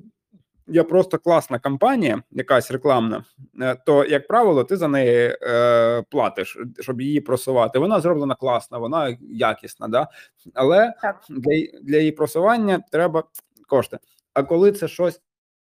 є 0.68 0.84
просто 0.84 1.18
класна 1.18 1.60
кампанія, 1.60 2.24
якась 2.32 2.72
рекламна, 2.72 3.24
е, 3.62 3.76
то 3.86 4.06
як 4.06 4.28
правило, 4.28 4.64
ти 4.64 4.78
за 4.78 4.88
неї 4.88 5.38
е, 5.42 6.02
платиш, 6.10 6.58
щоб 6.80 7.02
її 7.02 7.22
просувати. 7.22 7.80
Вона 7.80 8.00
зроблена 8.00 8.36
класна, 8.36 8.78
вона 8.78 9.18
якісна, 9.22 9.88
да? 9.88 10.08
але 10.54 10.94
Так. 11.02 11.26
для, 11.30 11.80
для 11.82 11.98
її 11.98 12.12
просування 12.12 12.84
треба 12.92 13.24
кошти. 13.68 13.98
А 14.34 14.44
коли 14.44 14.72
це 14.72 14.88
щось 14.88 15.22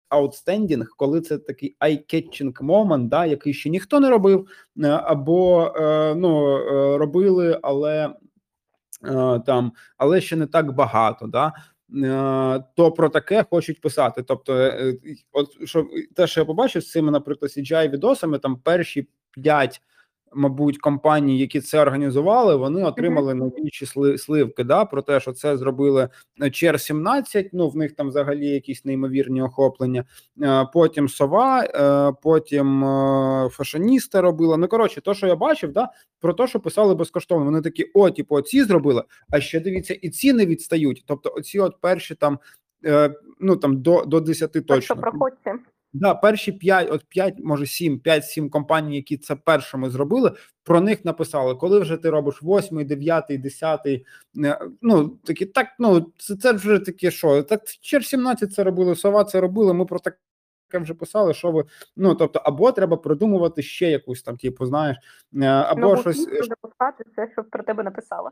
outstanding, 0.10 0.86
коли 0.98 1.22
це 1.22 1.38
такий 1.38 1.76
eye-catching 1.80 2.54
moment, 2.62 3.08
да, 3.08 3.26
який 3.26 3.54
ще 3.54 3.70
ніхто 3.70 4.00
не 4.00 4.10
робив, 4.10 4.48
е, 4.84 4.88
або 4.88 5.74
е, 5.76 6.16
ну, 6.16 6.58
е, 6.58 6.98
робили, 6.98 7.60
але 7.64 8.10
е, 9.06 9.40
там, 9.46 9.72
але 9.98 10.22
ще 10.22 10.36
не 10.36 10.48
так 10.48 10.72
багато, 10.76 11.28
да. 11.28 11.54
Е, 11.96 12.64
То 12.76 12.92
про 12.92 13.10
таке 13.10 13.46
хочуть 13.50 13.82
писати. 13.82 14.24
Тобто, 14.24 14.54
е, 14.56 14.98
от 15.32 15.68
що 15.68 15.88
те, 16.16 16.28
що 16.28 16.42
я 16.42 16.46
побачив 16.46 16.84
з 16.84 16.92
цими, 16.92 17.12
наприклад, 17.12 17.52
CGI 17.52 17.90
відосами, 17.90 18.40
там 18.40 18.56
перші 18.56 19.08
п'ять, 19.32 19.82
мабуть, 20.34 20.78
компаній, 20.78 21.40
які 21.40 21.62
це 21.62 21.80
організували, 21.82 22.56
вони 22.56 22.84
отримали 22.84 23.34
найбільші 23.34 23.86
сли- 23.86 24.18
сливки. 24.18 24.64
Да, 24.64 24.86
про 24.86 25.02
те, 25.02 25.20
що 25.20 25.32
це 25.32 25.58
зробили 25.58 26.10
Чер 26.52 26.80
17, 26.82 27.50
Ну 27.54 27.70
в 27.70 27.76
них 27.76 27.96
там 27.96 28.08
взагалі 28.08 28.48
якісь 28.48 28.86
неймовірні 28.86 29.42
охоплення. 29.42 30.06
Е, 30.42 30.68
Потім 30.74 31.10
сова, 31.10 31.64
е, 31.64 32.14
потім 32.22 32.84
е, 32.86 33.50
фашоніста 33.52 34.22
робила. 34.22 34.58
Ну 34.58 34.68
коротше, 34.68 35.02
то, 35.02 35.14
що 35.14 35.28
я 35.28 35.36
бачив, 35.36 35.72
да, 35.72 35.90
про 36.20 36.34
те, 36.34 36.48
що 36.48 36.60
писали 36.60 36.96
безкоштовно. 36.96 37.46
Вони 37.46 37.62
такі: 37.62 37.92
о, 37.94 38.10
типу, 38.10 38.36
оці 38.36 38.64
зробили. 38.64 39.04
А 39.32 39.40
ще 39.40 39.60
дивіться, 39.60 39.94
і 39.94 40.10
ці 40.10 40.34
не 40.34 40.46
відстають. 40.46 41.04
Тобто, 41.08 41.34
оці 41.38 41.60
от 41.60 41.82
перші 41.82 42.16
там. 42.16 42.40
е, 42.86 43.14
Ну 43.40 43.56
там 43.56 43.82
до 43.82 44.04
до 44.06 44.20
10 44.20 44.52
Так 44.52 44.64
що 44.64 44.74
точно 44.76 44.96
проходьте. 44.96 45.54
Да, 46.00 46.16
перші 46.16 46.52
5, 46.52 46.92
от 46.92 47.06
5, 47.10 47.36
може 47.44 47.66
7, 47.66 48.00
5-7 48.00 48.50
компаній, 48.50 48.96
які 48.96 49.18
це 49.18 49.36
першими 49.36 49.90
зробили, 49.90 50.32
про 50.64 50.82
них 50.82 51.06
написали. 51.06 51.56
Коли 51.56 51.80
вже 51.80 51.98
ти 51.98 52.10
робиш 52.10 52.40
8, 52.44 52.86
9, 52.88 53.26
10, 53.30 53.82
е, 53.86 54.04
ну 54.82 55.10
такі 55.10 55.46
так, 55.46 55.68
ну 55.80 56.12
це, 56.18 56.36
це 56.36 56.52
вже 56.52 56.80
таке, 56.80 57.12
що 57.12 57.44
так 57.44 57.62
чер 57.82 58.06
17 58.06 58.54
це 58.54 58.64
робили, 58.64 58.96
сова 58.96 59.24
це 59.24 59.42
робили. 59.42 59.74
Ми 59.74 59.86
про 59.86 60.00
таке 60.00 60.18
вже 60.74 60.94
писали, 60.94 61.34
що 61.34 61.52
ви 61.52 61.66
ну 61.96 62.16
тобто, 62.16 62.42
або 62.44 62.72
треба 62.72 62.98
придумувати 62.98 63.62
ще 63.62 63.92
якусь 63.92 64.22
там, 64.22 64.38
типу, 64.38 64.66
знаєш, 64.66 64.98
е, 65.36 65.46
або 65.46 65.82
Нову 65.82 66.02
щось 66.02 66.26
фішку 66.26 66.46
запускати, 66.46 67.04
це 67.16 67.30
що 67.34 67.44
про 67.44 67.64
тебе 67.64 67.84
написала. 67.84 68.32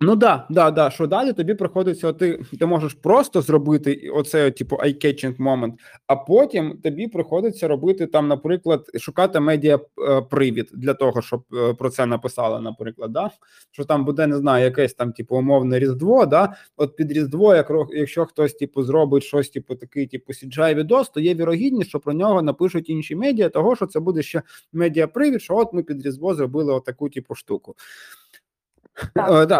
Ну 0.00 0.16
да, 0.16 0.46
да, 0.50 0.70
да. 0.70 0.90
Що 0.90 1.06
далі 1.06 1.32
тобі 1.32 1.54
приходиться, 1.54 2.12
ти, 2.12 2.42
ти 2.58 2.66
можеш 2.66 2.94
просто 2.94 3.42
зробити 3.42 4.10
оце, 4.14 4.50
типу, 4.50 4.76
eye-catching 4.76 5.36
moment, 5.36 5.72
а 6.06 6.16
потім 6.16 6.78
тобі 6.82 7.08
приходиться 7.08 7.68
робити 7.68 8.06
там, 8.06 8.28
наприклад, 8.28 8.86
шукати 8.98 9.40
медіа 9.40 9.78
е, 10.08 10.22
привід 10.22 10.70
для 10.72 10.94
того, 10.94 11.22
щоб 11.22 11.44
е, 11.54 11.74
про 11.74 11.90
це 11.90 12.06
написали, 12.06 12.60
наприклад, 12.60 13.12
да? 13.12 13.30
що 13.70 13.84
там 13.84 14.04
буде, 14.04 14.26
не 14.26 14.36
знаю, 14.36 14.64
якесь 14.64 14.94
там, 14.94 15.12
типу, 15.12 15.36
умовне 15.36 15.78
різдво. 15.78 16.26
Да? 16.26 16.54
От 16.76 16.96
під 16.96 17.12
Різдво, 17.12 17.54
як 17.54 17.72
якщо 17.90 18.26
хтось 18.26 18.54
типу 18.54 18.82
зробить 18.82 19.24
щось, 19.24 19.48
типу, 19.50 19.74
такий, 19.74 20.06
типу, 20.06 20.32
CGI 20.32 20.74
відос, 20.74 21.08
то 21.08 21.20
є 21.20 21.34
вірогідність, 21.34 21.88
що 21.88 22.00
про 22.00 22.12
нього 22.12 22.42
напишуть 22.42 22.88
інші 22.90 23.16
медіа, 23.16 23.48
того 23.48 23.76
що 23.76 23.86
це 23.86 24.00
буде 24.00 24.22
ще 24.22 24.42
медіа 24.72 25.06
привід, 25.06 25.42
що 25.42 25.56
от 25.56 25.72
ми 25.72 25.82
під 25.82 26.06
Різдво 26.06 26.34
зробили 26.34 26.72
отаку, 26.72 27.08
типу, 27.08 27.34
штуку. 27.34 27.74
Так. 29.14 29.50
Е, 29.52 29.58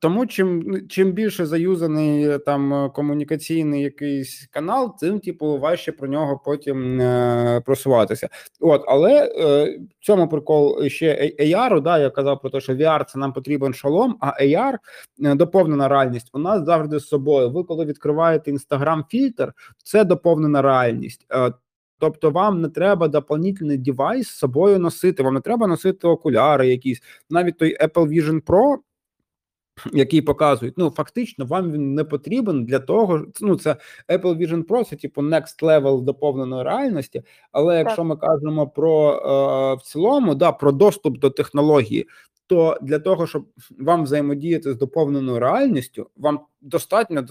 тому 0.00 0.26
чим 0.26 0.80
чим 0.88 1.12
більше 1.12 1.46
заюзаний 1.46 2.28
е, 2.28 2.38
там 2.38 2.74
е, 2.74 2.90
комунікаційний 2.90 3.82
якийсь 3.82 4.48
канал, 4.50 4.96
тим 5.00 5.20
типу 5.20 5.58
важче 5.58 5.92
про 5.92 6.08
нього 6.08 6.40
потім 6.44 7.00
е, 7.00 7.62
просуватися. 7.66 8.28
От, 8.60 8.84
але 8.86 9.12
е, 9.12 9.78
в 10.00 10.04
цьому 10.06 10.28
прикол 10.28 10.88
ще 10.88 11.32
AR, 11.40 11.80
да, 11.80 11.98
я 11.98 12.10
казав 12.10 12.40
про 12.40 12.50
те, 12.50 12.60
що 12.60 12.74
VR 12.74 13.04
це 13.04 13.18
нам 13.18 13.32
потрібен 13.32 13.74
шолом, 13.74 14.16
а 14.20 14.32
AR 14.42 14.74
доповнена 15.18 15.88
реальність. 15.88 16.30
У 16.32 16.38
нас 16.38 16.64
завжди 16.64 16.98
з 16.98 17.08
собою. 17.08 17.50
Ви 17.50 17.64
коли 17.64 17.84
відкриваєте 17.84 18.52
Instagram 18.52 19.02
фільтр, 19.10 19.52
це 19.84 20.04
доповнена 20.04 20.62
реальність. 20.62 21.26
Е, 21.98 22.00
Тобто 22.00 22.30
вам 22.30 22.60
не 22.60 22.68
треба 22.68 23.08
доповнительний 23.08 23.78
девайс 23.78 24.28
з 24.28 24.38
собою 24.38 24.78
носити. 24.78 25.22
Вам 25.22 25.34
не 25.34 25.40
треба 25.40 25.66
носити 25.66 26.08
окуляри, 26.08 26.68
якісь 26.68 27.02
навіть 27.30 27.58
той 27.58 27.78
Apple 27.80 28.08
Vision 28.08 28.42
Pro, 28.42 28.76
який 29.92 30.22
показують, 30.22 30.74
ну 30.76 30.90
фактично, 30.90 31.44
вам 31.44 31.72
він 31.72 31.94
не 31.94 32.04
потрібен 32.04 32.64
для 32.64 32.78
того. 32.78 33.24
Ну, 33.40 33.56
це 33.56 33.76
Apple 34.08 34.38
Vision 34.38 34.64
Pro, 34.64 34.84
це 34.84 34.96
типу 34.96 35.22
next 35.22 35.62
level 35.62 36.02
доповненої 36.02 36.64
реальності. 36.64 37.22
Але 37.52 37.78
якщо 37.78 38.04
ми 38.04 38.16
кажемо 38.16 38.68
про 38.68 39.12
е, 39.12 39.74
в 39.74 39.82
цілому, 39.82 40.34
да, 40.34 40.52
про 40.52 40.72
доступ 40.72 41.18
до 41.18 41.30
технології. 41.30 42.06
То 42.46 42.78
для 42.82 42.98
того, 42.98 43.26
щоб 43.26 43.46
вам 43.78 44.04
взаємодіяти 44.04 44.72
з 44.72 44.76
доповненою 44.76 45.38
реальністю, 45.38 46.10
вам 46.16 46.40
достатньо 46.60 47.26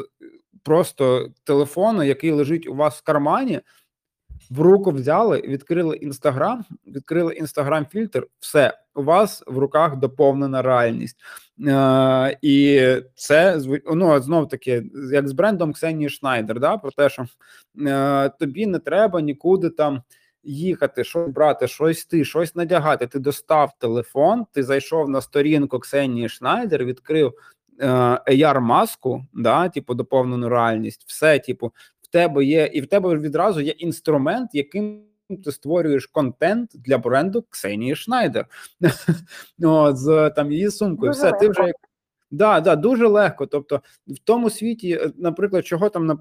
просто 0.64 1.28
телефону, 1.44 2.04
який 2.04 2.32
лежить 2.32 2.68
у 2.68 2.76
вас 2.76 3.00
в 3.00 3.04
кармані, 3.04 3.62
в 4.50 4.62
руку 4.62 4.92
взяли, 4.92 5.42
відкрили 5.42 5.96
інстаграм, 5.96 6.66
відкрили 6.88 7.34
інстаграм 7.34 7.86
фільтр. 7.86 8.28
Все 8.40 8.74
у 8.96 9.04
вас 9.04 9.44
в 9.48 9.58
руках 9.58 9.96
доповнена 9.96 10.62
реальність, 10.62 11.18
е, 11.68 12.38
і 12.42 12.88
це 13.16 13.62
ну 13.94 14.22
знов 14.22 14.50
таки, 14.50 14.84
як 15.12 15.28
з 15.28 15.32
брендом 15.32 15.74
Ксенії 15.74 16.10
Шнайдер, 16.10 16.60
да, 16.60 16.78
про 16.78 16.92
те, 16.92 17.10
що 17.10 17.26
е, 17.88 18.30
тобі 18.30 18.66
не 18.66 18.80
треба 18.80 19.22
нікуди 19.22 19.70
там. 19.70 20.02
Їхати, 20.50 21.04
щось 21.04 21.30
брати, 21.30 21.68
щось 21.68 22.06
ти, 22.06 22.26
щось 22.26 22.56
надягати. 22.56 23.08
Ти 23.08 23.20
достав 23.20 23.72
телефон, 23.80 24.46
ти 24.52 24.64
зайшов 24.64 25.10
на 25.10 25.22
сторінку 25.22 25.80
Ксенії 25.80 26.30
Шнайдер, 26.30 26.86
відкрив 26.86 27.34
е, 27.80 27.88
AR-маску, 28.28 29.26
да, 29.34 29.70
типу 29.70 29.94
доповнену 29.94 30.50
реальність. 30.50 31.04
Все, 31.08 31.40
типу, 31.40 31.74
тебе 32.18 32.46
є, 32.46 32.70
і 32.74 32.82
в 32.82 32.88
тебе 32.88 33.18
відразу 33.18 33.62
є 33.62 33.72
інструмент, 33.72 34.50
яким 34.54 35.02
ти 35.46 35.52
створюєш 35.52 36.06
контент 36.06 36.72
для 36.76 36.98
бренду 36.98 37.46
Ксенії 37.50 37.96
Шнайдер. 37.96 38.46
От, 39.64 39.98
з 39.98 40.30
там 40.30 40.52
її 40.52 40.72
сумкою. 40.72 41.12
Дуже 41.12 41.28
Все, 41.28 41.32
ти 41.32 41.50
вже 41.50 41.62
вже 41.62 41.72
Да, 42.32 42.60
да, 42.60 42.76
дуже 42.76 43.08
легко. 43.08 43.46
Тобто, 43.46 43.82
в 44.08 44.20
тому 44.24 44.50
світі, 44.50 44.92
е, 44.92 45.12
наприклад, 45.18 45.66
чого 45.66 45.90
там 45.90 46.06
на 46.06 46.18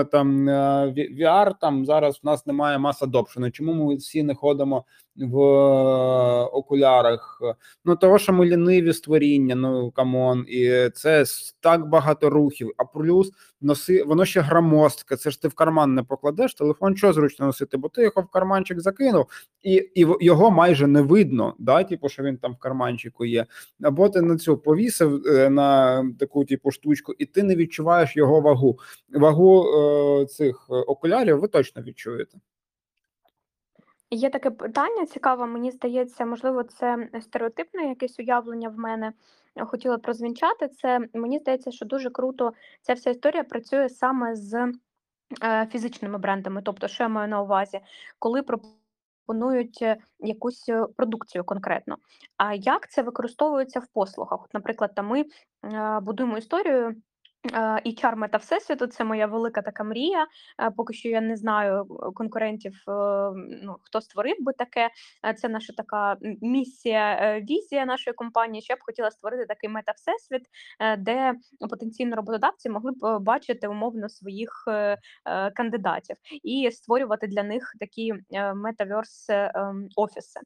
е, 0.00 0.04
там 0.04 0.48
е, 0.48 0.94
VR, 1.20 1.54
там 1.60 1.86
зараз 1.86 2.20
в 2.22 2.26
нас 2.26 2.46
немає 2.46 2.78
mass 2.78 3.02
adoption. 3.02 3.50
Чому 3.50 3.74
ми 3.74 3.96
всі 3.96 4.22
не 4.22 4.34
ходимо 4.34 4.84
в 5.16 5.40
е, 5.40 6.44
окулярах? 6.44 7.42
Ну 7.84 7.96
того, 7.96 8.18
що 8.18 8.32
ми 8.32 8.46
ліниві 8.46 8.92
створіння, 8.92 9.54
ну 9.54 9.90
come 9.90 10.21
on, 10.21 10.44
і 10.48 10.90
це 10.94 11.24
так 11.60 11.88
багато 11.88 12.30
рухів. 12.30 12.72
А 12.76 12.84
плюс 12.84 13.30
носи, 13.60 14.02
воно 14.02 14.24
ще 14.24 14.40
громоздке. 14.40 15.16
Це 15.16 15.30
ж 15.30 15.42
ти 15.42 15.48
в 15.48 15.54
карман 15.54 15.94
не 15.94 16.02
покладеш. 16.02 16.54
Телефон 16.54 16.96
що 16.96 17.12
зручно 17.12 17.46
носити, 17.46 17.76
бо 17.76 17.88
ти 17.88 18.02
його 18.02 18.22
в 18.22 18.26
карманчик 18.26 18.80
закинув, 18.80 19.26
і, 19.62 19.74
і 19.94 20.06
його 20.20 20.50
майже 20.50 20.86
не 20.86 21.02
видно. 21.02 21.54
Да, 21.58 21.84
типу, 21.84 22.08
що 22.08 22.22
він 22.22 22.36
там 22.36 22.52
в 22.52 22.58
карманчику 22.58 23.24
є. 23.24 23.46
Або 23.82 24.08
ти 24.08 24.22
на 24.22 24.36
цю 24.36 24.58
повісив 24.58 25.22
е, 25.26 25.49
на 25.50 26.04
таку 26.18 26.44
типу 26.44 26.70
штучку, 26.70 27.12
і 27.18 27.26
ти 27.26 27.42
не 27.42 27.56
відчуваєш 27.56 28.16
його 28.16 28.40
вагу. 28.40 28.78
Вагу 29.08 29.64
е, 29.64 30.26
цих 30.26 30.66
е, 30.70 30.74
окулярів 30.74 31.38
ви 31.38 31.48
точно 31.48 31.82
відчуєте. 31.82 32.38
Є 34.10 34.30
таке 34.30 34.50
питання 34.50 35.06
цікаве, 35.06 35.46
мені 35.46 35.70
здається, 35.70 36.26
можливо, 36.26 36.62
це 36.62 37.08
стереотипне 37.20 37.88
якесь 37.88 38.18
уявлення 38.18 38.68
в 38.68 38.78
мене. 38.78 39.12
Хотіла 39.56 39.96
б 39.96 40.06
розвінчати 40.06 40.68
це. 40.68 41.00
Мені 41.14 41.38
здається, 41.38 41.70
що 41.70 41.86
дуже 41.86 42.10
круто 42.10 42.52
ця 42.82 42.94
вся 42.94 43.10
історія 43.10 43.44
працює 43.44 43.88
саме 43.88 44.36
з 44.36 44.72
е, 45.42 45.66
фізичними 45.72 46.18
брендами. 46.18 46.62
Тобто, 46.64 46.88
що 46.88 47.02
я 47.02 47.08
маю 47.08 47.28
на 47.28 47.42
увазі, 47.42 47.80
коли 48.18 48.42
пропонують 49.30 49.82
е, 49.82 49.96
якусь 50.20 50.68
е, 50.68 50.86
продукцію 50.96 51.44
конкретно. 51.44 51.96
А 52.36 52.54
як 52.54 52.90
це 52.90 53.02
використовується 53.02 53.80
в 53.80 53.86
послугах? 53.86 54.44
От, 54.44 54.54
наприклад, 54.54 54.94
там 54.94 55.06
ми 55.06 55.20
е, 55.20 56.00
будуємо 56.00 56.38
історію. 56.38 56.94
І 57.84 57.92
чар 57.92 58.16
мета 58.16 58.38
всесвіту 58.38 58.86
це 58.86 59.04
моя 59.04 59.26
велика 59.26 59.62
така 59.62 59.84
мрія. 59.84 60.26
Поки 60.76 60.94
що 60.94 61.08
я 61.08 61.20
не 61.20 61.36
знаю 61.36 61.82
е, 61.82 62.12
конкурентів, 62.14 62.72
е, 62.88 62.92
ну 63.62 63.76
хто 63.82 64.00
створив 64.00 64.36
би 64.40 64.52
таке. 64.52 64.90
Це 65.36 65.48
наша 65.48 65.72
така 65.72 66.16
місія, 66.40 67.18
е, 67.20 67.40
візія 67.40 67.86
нашої 67.86 68.14
компанії. 68.14 68.62
Що 68.62 68.72
я 68.72 68.76
б 68.76 68.80
хотіла 68.82 69.10
створити 69.10 69.46
такий 69.46 69.70
мета 69.70 69.92
всесвіт, 69.92 70.42
де 70.98 71.34
потенційно 71.70 72.16
роботодавці 72.16 72.70
могли 72.70 72.92
б 72.92 73.18
бачити 73.18 73.68
умовно 73.68 74.08
своїх 74.08 74.50
кандидатів 75.54 76.16
і 76.42 76.70
створювати 76.70 77.26
для 77.26 77.42
них 77.42 77.72
такі 77.80 78.14
метаверс 78.54 79.26
ем, 79.30 79.88
офіси. 79.96 80.40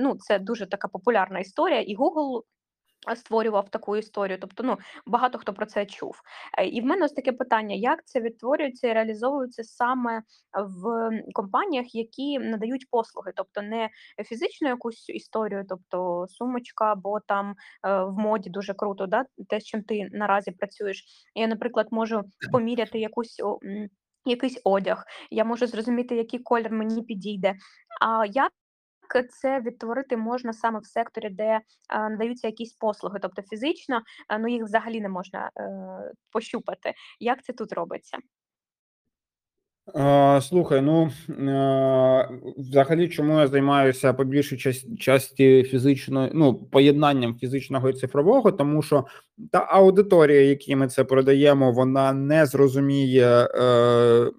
Ну 0.00 0.16
це 0.16 0.38
дуже 0.38 0.66
така 0.66 0.88
популярна 0.88 1.38
історія, 1.38 1.80
і 1.80 1.96
Google 1.96 2.42
створював 3.16 3.68
таку 3.68 3.96
історію. 3.96 4.38
Тобто, 4.40 4.62
ну 4.62 4.78
багато 5.06 5.38
хто 5.38 5.52
про 5.52 5.66
це 5.66 5.86
чув. 5.86 6.20
Е, 6.58 6.66
І 6.66 6.80
в 6.80 6.84
мене 6.84 7.04
ось 7.04 7.12
таке 7.12 7.32
питання: 7.32 7.74
як 7.74 8.06
це 8.06 8.20
відтворюється 8.20 8.88
і 8.88 8.92
реалізовується 8.92 9.64
саме 9.64 10.22
в 10.52 11.10
компаніях, 11.32 11.94
які 11.94 12.38
надають 12.38 12.90
послуги, 12.90 13.32
тобто 13.36 13.62
не 13.62 13.88
фізичну 14.24 14.68
якусь 14.68 15.08
історію, 15.08 15.64
тобто 15.68 16.26
сумочка, 16.28 16.92
або 16.92 17.20
там 17.20 17.54
е, 17.86 18.02
в 18.04 18.18
моді 18.18 18.50
дуже 18.50 18.74
круто, 18.74 19.06
да, 19.06 19.24
те, 19.48 19.60
з 19.60 19.64
чим 19.64 19.82
ти 19.82 20.08
наразі 20.12 20.50
працюєш. 20.50 21.04
Я, 21.34 21.46
наприклад, 21.46 21.86
можу 21.90 22.22
поміряти 22.52 22.98
якусь. 22.98 23.40
Якийсь 24.24 24.60
одяг, 24.64 25.04
я 25.30 25.44
можу 25.44 25.66
зрозуміти, 25.66 26.16
який 26.16 26.40
колір 26.40 26.72
мені 26.72 27.02
підійде. 27.02 27.54
А 28.00 28.26
як 28.26 28.52
це 29.30 29.60
відтворити 29.60 30.16
можна 30.16 30.52
саме 30.52 30.78
в 30.78 30.86
секторі, 30.86 31.30
де 31.30 31.60
надаються 31.90 32.46
якісь 32.46 32.72
послуги, 32.72 33.18
тобто 33.22 33.42
фізично, 33.42 34.00
ну 34.40 34.48
їх 34.48 34.64
взагалі 34.64 35.00
не 35.00 35.08
можна 35.08 35.50
е, 35.56 36.12
пощупати. 36.30 36.94
Як 37.20 37.44
це 37.44 37.52
тут 37.52 37.72
робиться? 37.72 38.18
Слухай, 40.40 40.80
ну 40.80 41.10
е, 41.28 42.28
взагалі, 42.58 43.08
чому 43.08 43.40
я 43.40 43.46
займаюся 43.46 44.12
по 44.12 44.24
більшій 44.24 44.74
часті 44.98 45.62
фізичної, 45.62 46.30
ну, 46.34 46.54
поєднанням 46.54 47.38
фізичного 47.38 47.90
і 47.90 47.92
цифрового, 47.92 48.52
тому 48.52 48.82
що 48.82 49.06
та 49.50 49.58
аудиторія, 49.58 50.40
якій 50.40 50.76
ми 50.76 50.88
це 50.88 51.04
продаємо, 51.04 51.72
вона 51.72 52.12
не 52.12 52.46
зрозуміє 52.46 53.26
е, 53.26 54.30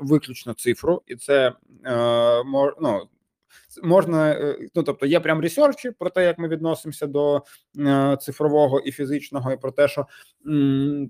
виключно 0.00 0.54
цифру, 0.54 1.02
і 1.06 1.16
це 1.16 1.52
е, 1.86 2.44
ну, 2.80 3.08
можна, 3.82 4.30
е, 4.30 4.68
ну 4.74 4.82
тобто 4.82 5.06
є 5.06 5.20
прям 5.20 5.40
ресерчі 5.40 5.90
про 5.90 6.10
те, 6.10 6.24
як 6.24 6.38
ми 6.38 6.48
відносимося 6.48 7.06
до 7.06 7.42
е, 7.78 8.16
цифрового 8.20 8.80
і 8.80 8.92
фізичного, 8.92 9.52
і 9.52 9.56
про 9.56 9.70
те, 9.70 9.88
що 9.88 10.06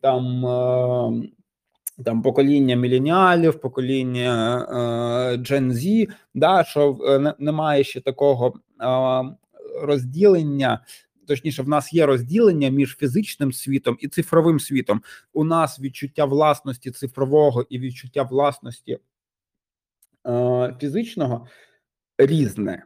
там. 0.03 0.47
Е, 0.47 1.29
там 2.05 2.23
покоління 2.23 2.77
міленіалів, 2.77 3.61
покоління 3.61 4.67
Gen 5.39 5.73
Z, 5.73 6.09
да, 6.35 6.65
що 6.65 6.99
немає 7.39 7.85
ще 7.85 8.01
такого 8.01 8.55
розділення. 9.83 10.85
Точніше, 11.27 11.63
в 11.63 11.69
нас 11.69 11.93
є 11.93 12.07
розділення 12.07 12.69
між 12.69 12.97
фізичним 12.97 13.53
світом 13.53 13.97
і 14.01 14.09
цифровим 14.09 14.61
світом. 14.61 15.03
У 15.33 15.45
нас 15.45 15.81
відчуття 15.81 16.25
власності 16.25 16.91
цифрового 16.91 17.67
і 17.69 17.79
відчуття 17.79 18.23
власності 18.23 18.99
фізичного 20.81 21.47
різне. 22.19 22.83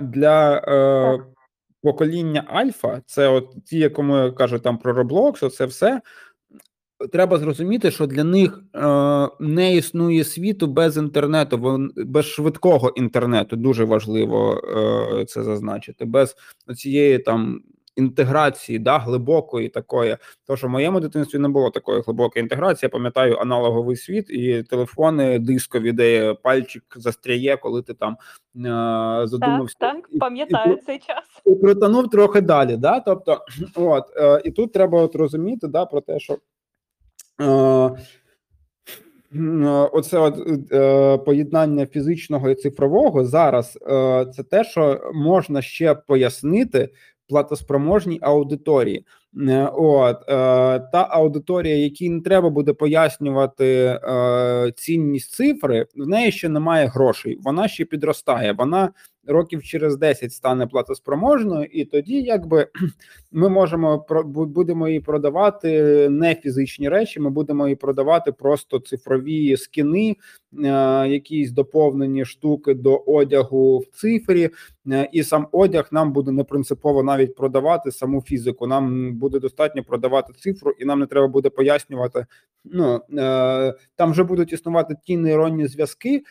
Для 0.00 0.56
е, 0.56 1.16
Так. 1.16 1.26
покоління 1.82 2.44
Альфа, 2.48 3.00
це 3.06 3.28
от 3.28 3.64
ті, 3.64 3.78
якому 3.78 4.16
я 4.16 4.30
кажу 4.30 4.58
там 4.58 4.78
про 4.78 5.02
Roblox, 5.02 5.50
це 5.50 5.66
все. 5.66 6.00
Треба 7.12 7.38
зрозуміти, 7.38 7.90
що 7.90 8.06
для 8.06 8.24
них 8.24 8.62
е, 8.74 9.28
не 9.40 9.76
існує 9.76 10.24
світу 10.24 10.66
без 10.66 10.96
інтернету, 10.96 11.58
вон- 11.58 11.90
без 11.96 12.24
швидкого 12.26 12.88
інтернету. 12.88 13.56
Дуже 13.56 13.84
важливо 13.84 14.60
е, 15.20 15.24
це 15.24 15.42
зазначити, 15.42 16.04
без 16.04 16.36
цієї 16.76 17.18
там 17.18 17.60
інтеграції, 17.96 18.78
да, 18.78 18.98
глибокої 18.98 19.68
такої. 19.68 20.16
Тому 20.46 20.56
що 20.56 20.66
в 20.66 20.70
моєму 20.70 21.00
дитинстві 21.00 21.38
не 21.38 21.48
було 21.48 21.70
такої 21.70 22.00
глибокої 22.00 22.42
інтеграції. 22.42 22.86
Я 22.86 22.88
пам'ятаю 22.88 23.36
аналоговий 23.36 23.96
світ 23.96 24.30
і 24.30 24.62
телефони 24.62 25.38
дискові, 25.38 25.92
де 25.92 26.34
пальчик 26.34 26.82
застряє, 26.96 27.56
коли 27.56 27.82
ти 27.82 27.94
там 27.94 28.12
е, 28.56 29.26
задумався. 29.26 29.76
так, 29.78 30.08
і 30.10 30.18
пам'ятаю 30.18 30.78
цей 30.86 30.98
час. 30.98 31.24
і 31.46 31.54
крутанув 31.54 32.10
трохи 32.10 32.40
далі. 32.40 32.76
Да? 32.76 33.00
Тобто, 33.00 33.44
от, 33.74 34.04
е, 34.16 34.42
і 34.44 34.50
тут 34.50 34.72
треба 34.72 35.02
от 35.02 35.16
розуміти 35.16 35.68
да, 35.68 35.86
про 35.86 36.00
те, 36.00 36.18
що 36.18 36.38
е, 37.40 37.46
е, 39.34 39.66
оце 39.92 40.18
от, 40.18 40.38
е, 40.72 41.18
поєднання 41.18 41.86
фізичного 41.86 42.50
і 42.50 42.54
цифрового 42.54 43.24
зараз 43.24 43.78
е, 43.90 44.26
це 44.36 44.42
те, 44.42 44.64
що 44.64 45.10
можна 45.14 45.62
ще 45.62 45.94
пояснити 45.94 46.88
платоспроможній 47.30 48.18
аудиторії. 48.22 49.04
Е, 49.48 49.70
От 49.72 50.16
е, 50.22 50.24
та 50.92 51.08
аудиторія, 51.10 51.76
якій 51.76 52.10
не 52.10 52.20
треба 52.20 52.50
буде 52.50 52.72
пояснювати 52.72 53.66
е, 53.66 54.72
цінність 54.76 55.32
цифри, 55.32 55.86
в 55.96 56.06
неї 56.06 56.32
ще 56.32 56.48
немає 56.48 56.86
грошей. 56.86 57.38
Вона 57.42 57.68
ще 57.68 57.84
підростає. 57.84 58.52
Вона 58.52 58.90
років 59.30 59.62
через 59.62 59.96
10 59.96 60.32
стане 60.32 60.66
платоспроможною, 60.66 61.64
і 61.64 61.84
тоді, 61.84 62.22
якби 62.22 62.66
ми 63.32 63.48
можемо 63.48 64.06
будемо 64.24 64.88
її 64.88 65.00
продавати 65.00 66.08
не 66.08 66.34
фізичні 66.34 66.88
речі. 66.88 67.20
Ми 67.20 67.30
будемо 67.30 67.66
її 67.66 67.76
продавати 67.76 68.32
просто 68.32 68.78
цифрові 68.78 69.56
скіни, 69.56 70.16
е, 70.64 70.68
якісь 71.08 71.50
доповнені 71.50 72.24
штуки 72.24 72.74
до 72.74 72.96
одягу 72.96 73.78
в 73.78 73.86
цифрі. 73.86 74.50
Е, 74.92 75.08
І 75.12 75.22
сам 75.22 75.46
одяг 75.52 75.88
нам 75.92 76.12
буде 76.12 76.32
не 76.32 76.44
принципово 76.44 77.02
навіть 77.02 77.34
продавати 77.34 77.90
саму 77.90 78.22
фізику. 78.22 78.66
Нам 78.66 79.14
буде 79.14 79.38
достатньо 79.38 79.84
продавати 79.84 80.32
цифру, 80.32 80.70
і 80.78 80.84
нам 80.84 81.00
не 81.00 81.06
треба 81.06 81.28
буде 81.28 81.50
пояснювати. 81.50 82.26
Ну 82.64 83.00
е, 83.18 83.74
там 83.96 84.10
вже 84.10 84.24
будуть 84.24 84.52
існувати 84.52 84.96
ті 85.04 85.16
нейронні 85.16 85.66
зв'язки 85.66 86.22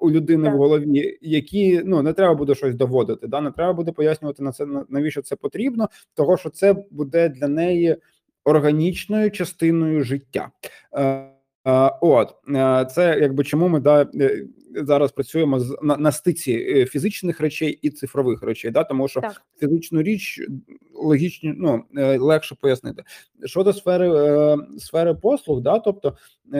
у 0.00 0.10
людини 0.10 0.44
Так. 0.44 0.54
в 0.54 0.58
голові, 0.58 1.18
які 1.20 1.82
ну 1.84 2.02
не 2.02 2.12
треба 2.12 2.19
буде 2.28 2.54
щось 2.54 2.74
доводити. 2.74 3.26
Да, 3.26 3.40
не 3.40 3.50
треба 3.50 3.72
буде 3.72 3.92
пояснювати 3.92 4.42
на 4.42 4.52
це 4.52 4.66
навіщо 4.88 5.22
це 5.22 5.36
потрібно, 5.36 5.88
того 6.14 6.36
що 6.36 6.50
це 6.50 6.76
буде 6.90 7.28
для 7.28 7.48
неї 7.48 7.96
органічною 8.44 9.30
частиною 9.30 10.04
життя. 10.04 10.50
Е, 10.92 11.02
е, 11.04 11.90
От 12.00 12.34
е, 12.48 12.86
це 12.94 13.18
якби 13.20 13.44
чому 13.44 13.68
ми 13.68 13.80
да 13.80 14.08
зараз 14.74 15.12
працюємо 15.12 15.60
з 15.60 15.78
на, 15.82 15.96
на 15.96 16.12
стиці 16.12 16.84
фізичних 16.88 17.40
речей 17.40 17.78
і 17.82 17.90
цифрових 17.90 18.42
речей, 18.42 18.70
да, 18.70 18.84
тому 18.84 19.08
що 19.08 19.20
Так. 19.20 19.42
фізичну 19.60 20.02
річ 20.02 20.40
логічні, 20.94 21.54
ну 21.56 21.84
легше 22.18 22.54
пояснити. 22.60 23.02
Щодо 23.44 23.72
сфери 23.72 24.56
сфери 24.78 25.14
послуг, 25.14 25.60
да, 25.60 25.78
тобто 25.78 26.16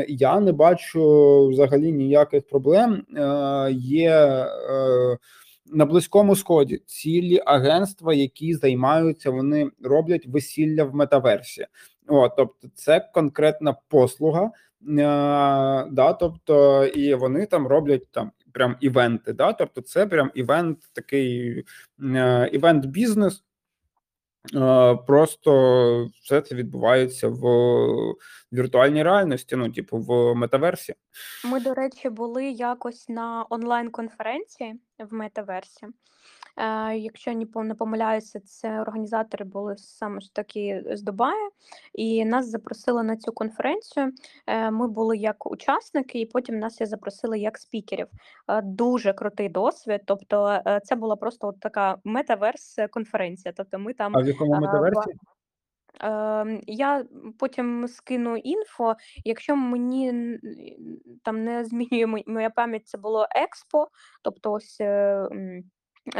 я 0.09 0.41
не 0.41 0.53
бачу 0.53 1.49
взагалі 1.49 1.93
ніяких 1.93 2.49
проблем. 2.49 3.05
Е, 3.17 3.73
Є 3.73 4.11
е, 4.11 5.19
на 5.73 5.87
Близькому 5.87 6.37
Сході 6.37 6.83
цілі 6.87 7.43
агентства, 7.47 8.15
які 8.15 8.55
займаються, 8.55 9.31
вони 9.31 9.71
роблять 9.83 10.27
весілля 10.27 10.85
в 10.85 10.95
метаверсі. 10.95 11.67
О, 12.09 12.29
тобто, 12.29 12.69
це 12.75 13.11
конкретна 13.15 13.77
послуга, 13.89 14.45
е, 14.45 14.51
да, 15.91 16.17
тобто, 16.21 16.85
і 16.85 17.15
вони 17.15 17.47
там 17.47 17.67
роблять 17.67 18.11
там 18.11 18.33
прям 18.53 18.77
івенти. 18.81 19.33
Да, 19.33 19.53
тобто, 19.53 19.81
це 19.81 20.07
прям 20.07 20.31
івент, 20.35 20.79
такий 20.93 21.65
е, 22.03 22.51
івент 22.53 22.87
бізнес. 22.87 23.35
Е, 23.35 23.50
просто 25.07 26.11
все 26.23 26.41
це 26.41 26.55
відбувається 26.55 27.29
в 27.29 27.45
віртуальній 28.53 29.03
реальності, 29.03 29.57
ну, 29.57 29.73
типу, 29.73 29.99
в 29.99 30.35
метаверсі. 30.35 30.95
Ми, 31.45 31.61
до 31.61 31.75
речі, 31.75 32.09
були 32.11 32.51
якось 32.51 33.09
на 33.09 33.47
онлайн-конференції 33.51 34.75
в 34.99 35.15
метаверсі. 35.15 35.87
Е, 36.61 36.97
Якщо 36.97 37.33
не 37.55 37.75
помиляюся, 37.75 38.41
це 38.41 38.81
організатори 38.81 39.45
були 39.45 39.77
саме 39.77 40.21
ж 40.21 40.35
таки 40.35 40.85
з 40.93 41.03
Дубая, 41.03 41.51
і 41.95 42.25
нас 42.25 42.49
запросили 42.49 43.03
на 43.03 43.17
цю 43.17 43.33
конференцію. 43.33 44.13
Е, 44.47 44.71
Ми 44.71 44.89
були 44.89 45.17
як 45.17 45.51
учасники, 45.51 46.21
і 46.21 46.27
потім 46.27 46.59
нас 46.59 46.79
запросили 46.81 47.39
як 47.39 47.59
спікерів. 47.59 48.07
Е, 48.49 48.63
Дуже 48.63 49.13
крутий 49.13 49.49
досвід. 49.49 50.01
Тобто, 50.05 50.61
це 50.85 50.95
була 50.97 51.17
просто 51.17 51.49
от 51.49 51.61
така 51.61 51.99
метаверс-конференція. 52.05 53.53
Тобто, 53.57 53.79
ми 53.79 53.93
там 53.93 54.17
А 54.17 54.21
в 54.21 54.27
якому 54.27 54.61
метаверсі? 54.61 55.11
Ем, 56.01 56.61
я 56.67 57.05
потім 57.39 57.89
скину 57.89 58.37
інфо. 58.37 58.97
Якщо 59.25 59.57
мені 59.57 60.39
там 61.23 61.45
не 61.45 61.65
змінює 61.65 62.23
моя 62.27 62.51
пам'ять, 62.51 62.89
це 62.89 62.99
було 62.99 63.27
Експо, 63.31 63.89
тобто 64.23 64.53
ось 64.53 64.81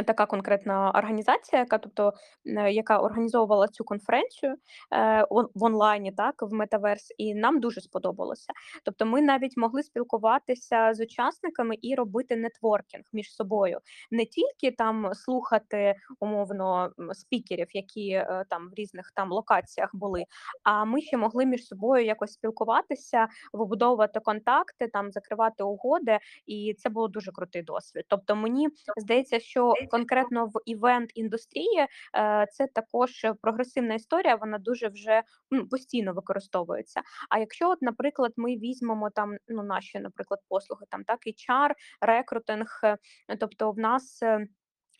така 0.05 0.25
конкретна 0.25 0.91
організація, 0.91 1.61
яка 1.61 1.77
тобто 1.77 2.13
е, 2.45 2.71
яка 2.71 2.99
організовувала 2.99 3.67
цю 3.67 3.83
конференцію 3.83 4.55
е, 4.93 5.25
в 5.31 5.63
онлайні, 5.63 6.11
так 6.11 6.41
в 6.41 6.53
метаверс, 6.53 7.13
і 7.17 7.35
нам 7.35 7.59
дуже 7.59 7.81
сподобалося. 7.81 8.53
Тобто, 8.83 9.05
ми 9.05 9.21
навіть 9.21 9.57
могли 9.57 9.83
спілкуватися 9.83 10.93
з 10.93 11.03
учасниками 11.03 11.75
і 11.81 11.95
робити 11.95 12.35
нетворкінг 12.35 13.03
між 13.13 13.35
собою, 13.35 13.79
не 14.11 14.25
тільки 14.25 14.75
там 14.75 15.13
слухати 15.13 15.95
умовно 16.19 16.91
спікерів, 17.13 17.67
які 17.71 18.09
е, 18.09 18.45
там 18.49 18.69
в 18.69 18.73
різних 18.73 19.11
там 19.15 19.31
локаціях 19.31 19.89
були. 19.93 20.25
А 20.63 20.85
ми 20.85 21.01
ще 21.01 21.17
могли 21.17 21.45
між 21.45 21.65
собою 21.65 22.05
якось 22.05 22.33
спілкуватися, 22.33 23.27
вибудовувати 23.53 24.19
контакти, 24.19 24.87
там 24.87 25.11
закривати 25.11 25.63
угоди, 25.63 26.19
і 26.45 26.75
це 26.77 26.89
було 26.89 27.07
дуже 27.07 27.31
крутий 27.31 27.61
досвід. 27.61 28.05
Тобто, 28.07 28.35
мені 28.35 28.69
здається, 28.97 29.39
що 29.39 29.70
конкретно 29.91 30.45
в 30.45 30.51
івент 30.65 31.11
індустрії 31.15 31.87
е, 32.17 32.47
це 32.51 32.67
також 32.67 33.25
прогресивна 33.41 33.93
історія. 33.93 34.35
Вона 34.35 34.57
дуже 34.57 34.87
вже 34.87 35.23
ну, 35.51 35.67
постійно 35.67 36.13
використовується. 36.13 37.01
А 37.29 37.39
якщо, 37.39 37.69
от, 37.69 37.81
наприклад, 37.81 38.33
ми 38.35 38.55
візьмемо 38.55 39.09
там 39.09 39.37
ну 39.47 39.63
наші, 39.63 39.99
наприклад, 39.99 40.39
послуги, 40.49 40.85
там 40.89 41.03
так 41.03 41.19
HR, 41.27 41.71
рекрутинг, 42.01 42.79
е, 42.83 42.97
тобто 43.39 43.71
в 43.71 43.77
нас. 43.77 44.23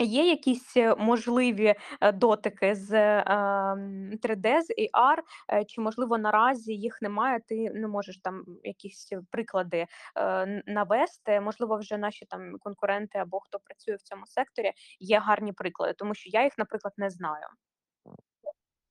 Є 0.02 0.30
якісь 0.30 0.78
е, 0.78 0.95
можливі 0.95 1.76
е, 2.02 2.12
дотики 2.12 2.76
з 2.76 2.93
е, 2.93 3.24
3D, 4.24 4.62
з 4.62 4.70
AR, 4.70 5.18
чи 5.68 5.82
можливо 5.82 6.18
наразі 6.18 6.74
їх 6.74 7.02
немає? 7.02 7.39
Ти 7.47 7.72
не 7.74 7.88
можеш 7.88 8.18
там 8.18 8.43
якісь 8.64 9.14
приклади 9.32 9.86
навести? 10.66 11.41
Можливо, 11.41 11.78
вже 11.78 11.97
наші 11.97 12.26
там 12.26 12.56
конкуренти 12.60 13.20
або 13.20 13.39
хто 13.39 13.60
працює 13.60 13.95
в 13.95 14.02
цьому 14.02 14.26
секторі 14.26 14.72
є 14.99 15.20
гарні 15.20 15.54
приклади, 15.54 15.93
тому 15.97 16.16
що 16.16 16.30
я 16.34 16.43
їх, 16.43 16.58
наприклад, 16.58 16.93
не 16.97 17.10
знаю. 17.10 17.45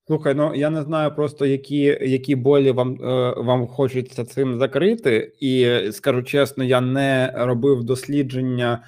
Слухай, 0.07 0.35
ну 0.35 0.55
я 0.55 0.71
не 0.71 0.83
знаю 0.83 1.15
просто 1.15 1.47
які 1.47 1.99
які 2.01 2.37
болі 2.37 2.71
вам 2.71 2.97
вам 3.37 3.67
хочеться 3.67 4.25
цим 4.25 4.59
закрити, 4.59 5.33
і 5.41 5.79
скажу 5.93 6.23
чесно, 6.23 6.65
я 6.65 6.81
не 6.81 7.33
робив 7.37 7.85
дослідження 7.85 8.85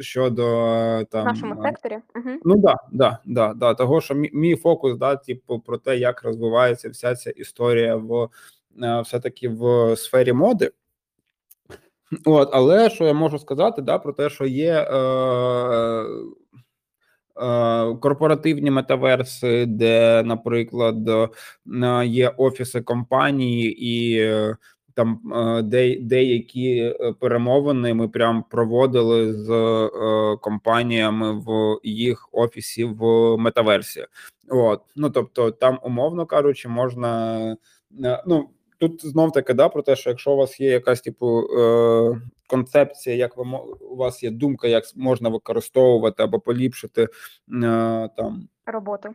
щодо 0.00 0.46
е, 0.66 1.02
В 1.02 1.06
там 1.06 1.24
нашому 1.24 1.54
е, 1.54 1.62
секторі. 1.62 1.98
Ну 2.44 2.56
да, 2.56 2.76
да, 2.92 3.18
да, 3.24 3.54
да, 3.54 3.74
того, 3.74 4.00
що 4.00 4.14
мій, 4.14 4.30
мій 4.32 4.56
фокус, 4.56 4.96
да, 4.96 5.16
типу, 5.16 5.60
про 5.60 5.78
те, 5.78 5.96
як 5.96 6.22
розвивається 6.22 6.90
вся 6.90 7.14
ця 7.14 7.30
історія 7.30 7.96
в 7.96 8.28
е, 8.82 9.00
все-таки 9.00 9.48
в 9.48 9.96
сфері 9.96 10.32
моди. 10.32 10.70
От, 12.24 12.50
але 12.52 12.90
що 12.90 13.04
я 13.04 13.12
можу 13.12 13.38
сказати, 13.38 13.82
да, 13.82 13.98
про 13.98 14.12
те, 14.12 14.30
що 14.30 14.46
є. 14.46 14.72
Е, 14.72 16.04
Е, 17.36 17.94
корпоративні 17.94 18.70
метаверси, 18.70 19.66
де, 19.66 20.22
наприклад, 20.22 21.08
е, 21.08 22.06
є 22.06 22.28
офіси 22.28 22.80
компанії, 22.80 23.86
і 23.86 24.18
е, 24.18 24.56
там 24.94 25.20
де, 25.64 25.96
деякі 26.00 26.94
перемовини 27.20 27.94
ми 27.94 28.08
прям 28.08 28.44
проводили 28.50 29.32
з 29.34 29.48
компаніями 30.40 31.32
в 31.46 31.78
їх 31.82 32.28
офісі 32.32 32.84
в 32.84 33.36
метаверсі. 33.36 34.06
От 34.48 34.82
ну 34.96 35.10
тобто, 35.10 35.50
там, 35.50 35.78
умовно 35.82 36.26
кажучи, 36.26 36.68
можна 36.68 37.56
ну. 38.26 38.48
Тут 38.82 39.06
знов 39.06 39.32
таки 39.32 39.54
да 39.54 39.68
про 39.68 39.82
те, 39.82 39.96
що 39.96 40.10
якщо 40.10 40.32
у 40.32 40.36
вас 40.36 40.60
є 40.60 40.70
якась 40.70 41.00
типу 41.00 41.40
е, 41.58 42.20
концепція, 42.46 43.16
як 43.16 43.36
ви 43.36 43.44
у 43.90 43.96
вас 43.96 44.22
є 44.22 44.30
думка, 44.30 44.68
як 44.68 44.84
можна 44.96 45.28
використовувати 45.28 46.22
або 46.22 46.40
поліпшити 46.40 47.02
е, 47.02 47.08
там 48.16 48.48
роботу. 48.66 49.08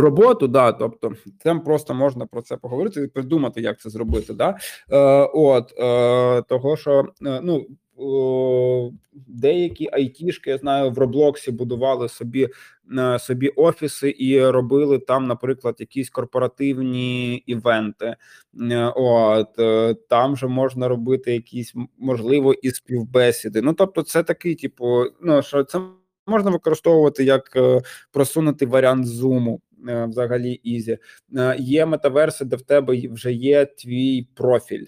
Роботу, 0.00 0.48
да, 0.48 0.72
тобто 0.72 1.12
там 1.44 1.60
просто 1.60 1.94
можна 1.94 2.26
про 2.26 2.42
це 2.42 2.56
поговорити 2.56 3.02
і 3.02 3.06
придумати, 3.06 3.60
як 3.60 3.80
це 3.80 3.90
зробити. 3.90 4.34
Да? 4.34 4.58
Е, 4.90 5.30
От 5.34 5.74
е, 5.78 6.42
того, 6.42 6.76
що 6.76 7.04
е, 7.26 7.40
ну 7.42 7.66
деякі 9.26 9.88
айтішки, 9.92 10.50
я 10.50 10.58
знаю, 10.58 10.90
в 10.90 10.98
Роблоксі 10.98 11.50
будували 11.50 12.08
собі 12.08 12.48
е, 12.98 13.18
собі 13.18 13.48
офіси 13.48 14.14
і 14.18 14.46
робили 14.46 14.98
там, 14.98 15.26
наприклад, 15.26 15.76
якісь 15.78 16.10
корпоративні 16.10 17.34
івенти. 17.36 18.16
Е, 18.60 18.92
от 18.96 19.58
е, 19.58 19.94
там 20.08 20.36
же 20.36 20.46
можна 20.46 20.88
робити 20.88 21.32
якісь 21.32 21.74
можливо 21.98 22.54
і 22.54 22.70
співбесіди. 22.70 23.62
Ну 23.62 23.72
тобто, 23.72 24.02
це 24.02 24.22
такий, 24.22 24.54
типу, 24.54 25.04
ну 25.22 25.42
що 25.42 25.64
це 25.64 25.80
можна 26.26 26.50
використовувати 26.50 27.24
як 27.24 27.58
просунутий 28.12 28.68
варіант 28.68 29.06
зуму. 29.06 29.60
Е, 29.88 30.06
взагалі 30.06 30.52
easy. 30.52 30.98
Е, 31.36 31.56
є 31.58 31.86
метаверси, 31.86 32.44
де 32.44 32.56
в 32.56 32.62
тебе 32.62 33.08
вже 33.08 33.32
є 33.32 33.66
твій 33.66 34.26
профіль. 34.34 34.86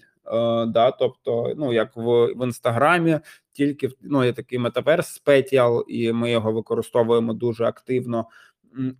Да, 0.67 0.91
тобто, 0.99 1.53
ну 1.57 1.73
як 1.73 1.95
в 1.95 2.25
в 2.25 2.45
інстаграмі, 2.45 3.19
тільки 3.51 3.89
ну 4.01 4.23
є 4.23 4.33
такий 4.33 4.59
метаверс 4.59 5.07
спетіал, 5.07 5.85
і 5.87 6.11
ми 6.13 6.31
його 6.31 6.51
використовуємо 6.51 7.33
дуже 7.33 7.65
активно. 7.65 8.25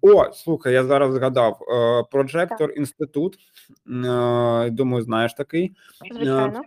О, 0.02 0.32
слухай, 0.34 0.74
я 0.74 0.84
зараз 0.84 1.14
згадав 1.14 1.60
Projector 2.12 2.70
інститут. 2.70 3.38
Думаю, 4.72 5.02
знаєш 5.02 5.34
такий. 5.34 5.72
Звичайно. 6.12 6.62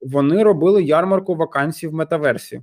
Вони 0.00 0.42
робили 0.42 0.82
ярмарку 0.82 1.34
вакансій 1.34 1.88
в 1.88 1.94
метаверсі. 1.94 2.62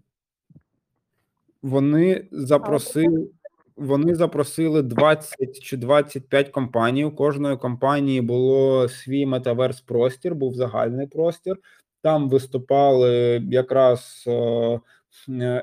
Вони 1.62 2.28
запросили. 2.32 3.30
Вони 3.78 4.16
запросили 4.16 4.82
20 4.82 5.60
чи 5.62 5.78
25 5.78 6.50
компаній. 6.50 7.06
У 7.06 7.12
кожної 7.12 7.58
компанії 7.58 8.22
було 8.22 8.90
свій 8.90 9.26
метаверс 9.26 9.82
простір, 9.82 10.36
був 10.36 10.54
загальний 10.54 11.08
простір. 11.08 11.58
Там 12.02 12.30
виступали 12.30 13.44
якраз 13.52 14.24
е, 14.28 14.80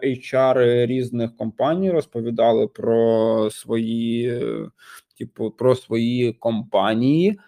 HR 0.03 0.87
різних 0.87 1.37
компаній, 1.37 1.91
розповідали 1.91 2.67
про 2.67 3.51
свої, 3.51 4.43
типу, 5.19 5.51
про 5.51 5.75
свої 5.75 6.33
компанії. 6.33 7.39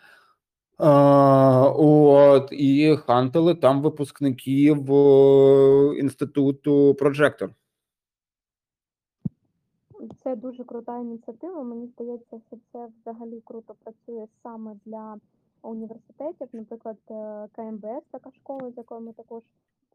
А, 0.78 1.72
От 1.76 2.48
і 2.52 2.96
хантили 3.06 3.54
там 3.54 3.82
випускників 3.82 4.92
е, 4.94 5.98
інституту 5.98 6.94
Прожектор. 6.94 7.50
Це 10.14 10.36
дуже 10.36 10.64
крута 10.64 10.98
ініціатива. 10.98 11.62
Мені 11.62 11.86
здається, 11.86 12.40
що 12.46 12.56
це 12.72 12.88
взагалі 13.00 13.40
круто 13.40 13.74
працює 13.74 14.26
саме 14.42 14.76
для 14.84 15.16
університетів. 15.62 16.48
Наприклад, 16.52 16.98
е, 17.10 17.48
КМБС, 17.52 18.04
така 18.10 18.30
школа, 18.30 18.70
з 18.70 18.76
якою 18.76 19.00
ми 19.00 19.12
також 19.12 19.42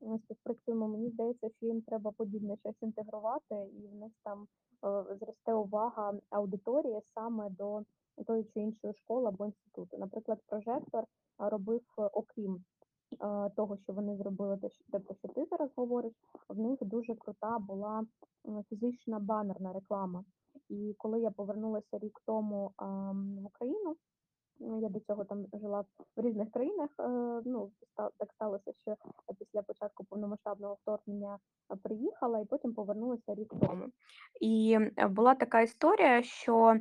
е, 0.01 0.20
співпрацюємо. 0.24 0.88
Мені 0.88 1.09
здається, 1.09 1.49
що 1.49 1.66
їм 1.66 1.82
треба 1.82 2.12
подібне 2.12 2.57
щось 2.57 2.82
інтегрувати, 2.82 3.55
і 3.55 3.88
в 3.88 3.95
них 3.95 4.12
там 4.24 4.47
е, 4.86 5.16
зросте 5.20 5.53
увага 5.53 6.14
аудиторії 6.30 6.99
саме 7.14 7.49
до 7.49 7.82
тої 8.28 8.43
чи 8.43 8.59
іншої 8.59 8.93
школи 8.93 9.28
або 9.28 9.45
інституту. 9.45 9.97
Наприклад, 9.97 10.39
прожектор 10.47 11.03
робив, 11.38 11.82
окрім 11.97 12.64
того, 13.55 13.78
що 13.78 13.93
вони 13.93 14.18
зробили, 14.18 14.57
те, 14.91 14.99
про 14.99 15.16
що 15.16 15.28
ти 15.28 15.45
зараз 15.51 15.70
говориш, 15.76 16.14
в 16.49 16.59
них 16.59 16.78
дуже 16.82 17.16
крута 17.16 17.59
була 17.59 18.05
фізична 18.70 19.20
банерна 19.20 19.74
реклама. 19.74 20.24
І 20.70 20.95
коли 20.97 21.22
я 21.22 21.32
повернулася 21.32 21.97
рік 21.99 22.22
тому 22.26 22.72
в 23.41 23.45
Україну, 23.45 23.95
ну, 24.62 24.82
я 24.82 24.89
до 24.89 24.99
цього 24.99 25.26
там 25.26 25.45
жила 25.53 25.86
в 26.18 26.22
різних 26.22 26.51
країнах. 26.51 26.89
е, 26.99 27.41
Ну, 27.45 27.72
так 27.95 28.34
сталося, 28.34 28.74
що 28.82 28.95
після 29.39 29.62
початку 29.62 30.03
повномасштабного 30.03 30.78
вторгнення 30.82 31.39
е, 31.74 31.76
приїхала 31.84 32.39
і 32.39 32.45
потім 32.45 32.74
повернулася 32.74 33.36
рік 33.36 33.53
тому. 33.62 33.86
І 34.41 34.78
е, 34.97 35.07
була 35.07 35.36
така 35.36 35.62
історія, 35.62 36.24
що 36.24 36.68
е, 36.68 36.80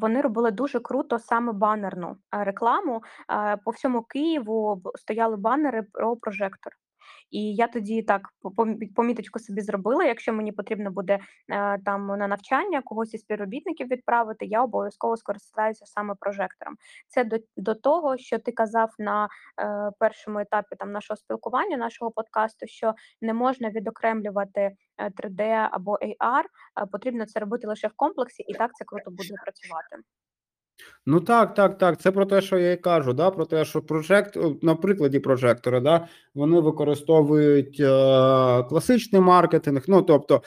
вони 0.00 0.20
робили 0.20 0.50
дуже 0.50 0.80
круто 0.80 1.18
саме 1.18 1.52
банерну 1.52 2.16
рекламу. 2.30 3.02
По 3.64 3.70
всьому 3.70 4.02
Києву 4.02 4.82
стояли 4.94 5.36
банери 5.36 5.82
про 5.82 6.16
прожектор. 6.16 6.72
І 7.30 7.54
я 7.54 7.68
тоді 7.68 8.02
так 8.02 8.28
поміточку 8.94 9.38
собі 9.38 9.60
зробила. 9.60 10.04
Якщо 10.04 10.32
мені 10.32 10.52
потрібно 10.52 10.90
буде 10.90 11.18
е, 11.48 11.78
там 11.78 12.06
на 12.06 12.28
навчання 12.28 12.82
когось 12.82 13.14
із 13.14 13.20
співробітників 13.20 13.88
відправити, 13.88 14.46
я 14.46 14.62
обов'язково 14.62 15.16
скористаюся 15.16 15.86
саме 15.86 16.14
прожектором. 16.20 16.76
Це 17.08 17.24
до, 17.24 17.36
до 17.56 17.74
того, 17.74 18.16
що 18.16 18.38
ти 18.38 18.52
казав 18.52 18.94
на 18.98 19.28
е, 19.60 19.90
першому 19.98 20.38
етапі 20.38 20.76
там 20.76 20.92
нашого 20.92 21.16
спілкування, 21.16 21.76
нашого 21.76 22.10
подкасту, 22.10 22.66
що 22.66 22.94
не 23.20 23.34
можна 23.34 23.70
відокремлювати 23.70 24.60
е, 24.98 25.10
3D 25.10 25.68
або 25.70 25.92
AR, 25.92 26.44
потрібно 26.92 27.26
це 27.26 27.40
робити 27.40 27.66
лише 27.66 27.88
в 27.88 27.92
комплексі, 27.96 28.42
і 28.42 28.54
так 28.54 28.70
це 28.74 28.84
круто 28.84 29.10
буде 29.10 29.34
працювати. 29.44 29.96
Ну 31.06 31.20
так, 31.20 31.54
так, 31.54 31.78
так. 31.78 32.00
Це 32.00 32.10
про 32.10 32.26
те, 32.26 32.40
що 32.40 32.58
я 32.58 32.72
і 32.72 32.76
кажу, 32.76 33.12
да, 33.12 33.30
про 33.30 33.44
те, 33.44 33.64
що 33.64 33.82
прожект, 33.82 34.38
на 34.62 34.74
прикладі 34.74 35.18
прожектора, 35.18 35.80
да, 35.80 36.08
вони 36.34 36.60
використовують 36.60 37.80
е, 37.80 37.86
класичний 38.62 39.20
маркетинг. 39.20 39.84
Ну, 39.88 40.02
тобто, 40.02 40.42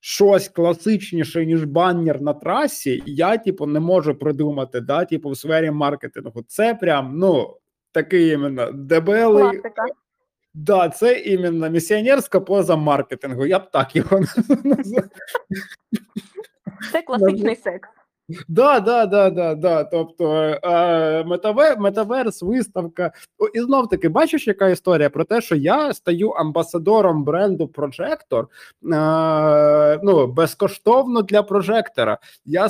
щось 0.00 0.48
класичніше, 0.48 1.46
ніж 1.46 1.64
баннер 1.64 2.22
на 2.22 2.34
трасі, 2.34 3.02
я, 3.06 3.38
типу, 3.38 3.66
не 3.66 3.80
можу 3.80 4.14
придумати, 4.14 4.80
да, 4.80 5.04
типу, 5.04 5.30
в 5.30 5.38
сфері 5.38 5.70
маркетингу. 5.70 6.42
Це 6.48 6.74
прям, 6.74 7.18
ну, 7.18 7.56
такий 7.92 8.30
іменно 8.30 8.72
дебелий. 8.72 9.42
Класика. 9.42 9.84
Да, 10.54 10.88
це 10.88 11.18
іменно 11.18 11.70
місіонерська 11.70 12.40
поза 12.40 12.76
маркетингу. 12.76 13.46
Я 13.46 13.58
б 13.58 13.70
так 13.70 13.96
його 13.96 14.20
назвав. 14.64 15.04
Це 16.92 17.02
класичний 17.02 17.56
секс. 17.56 17.88
Да, 18.48 18.80
да, 18.80 19.06
да, 19.06 19.30
да, 19.30 19.54
да. 19.54 19.84
Тобто 19.84 20.34
е, 20.34 21.24
метаве, 21.24 21.76
метаверс, 21.78 22.42
виставка. 22.42 23.12
І 23.54 23.60
знов 23.60 23.88
таки, 23.88 24.08
бачиш, 24.08 24.46
яка 24.46 24.68
історія 24.68 25.10
про 25.10 25.24
те, 25.24 25.40
що 25.40 25.56
я 25.56 25.94
стаю 25.94 26.30
амбасадором 26.30 27.24
бренду 27.24 27.64
Projector 27.64 28.42
е, 28.42 28.46
ну, 30.02 30.26
безкоштовно 30.26 31.22
для 31.22 31.42
прожектора. 31.42 32.18
Я 32.44 32.68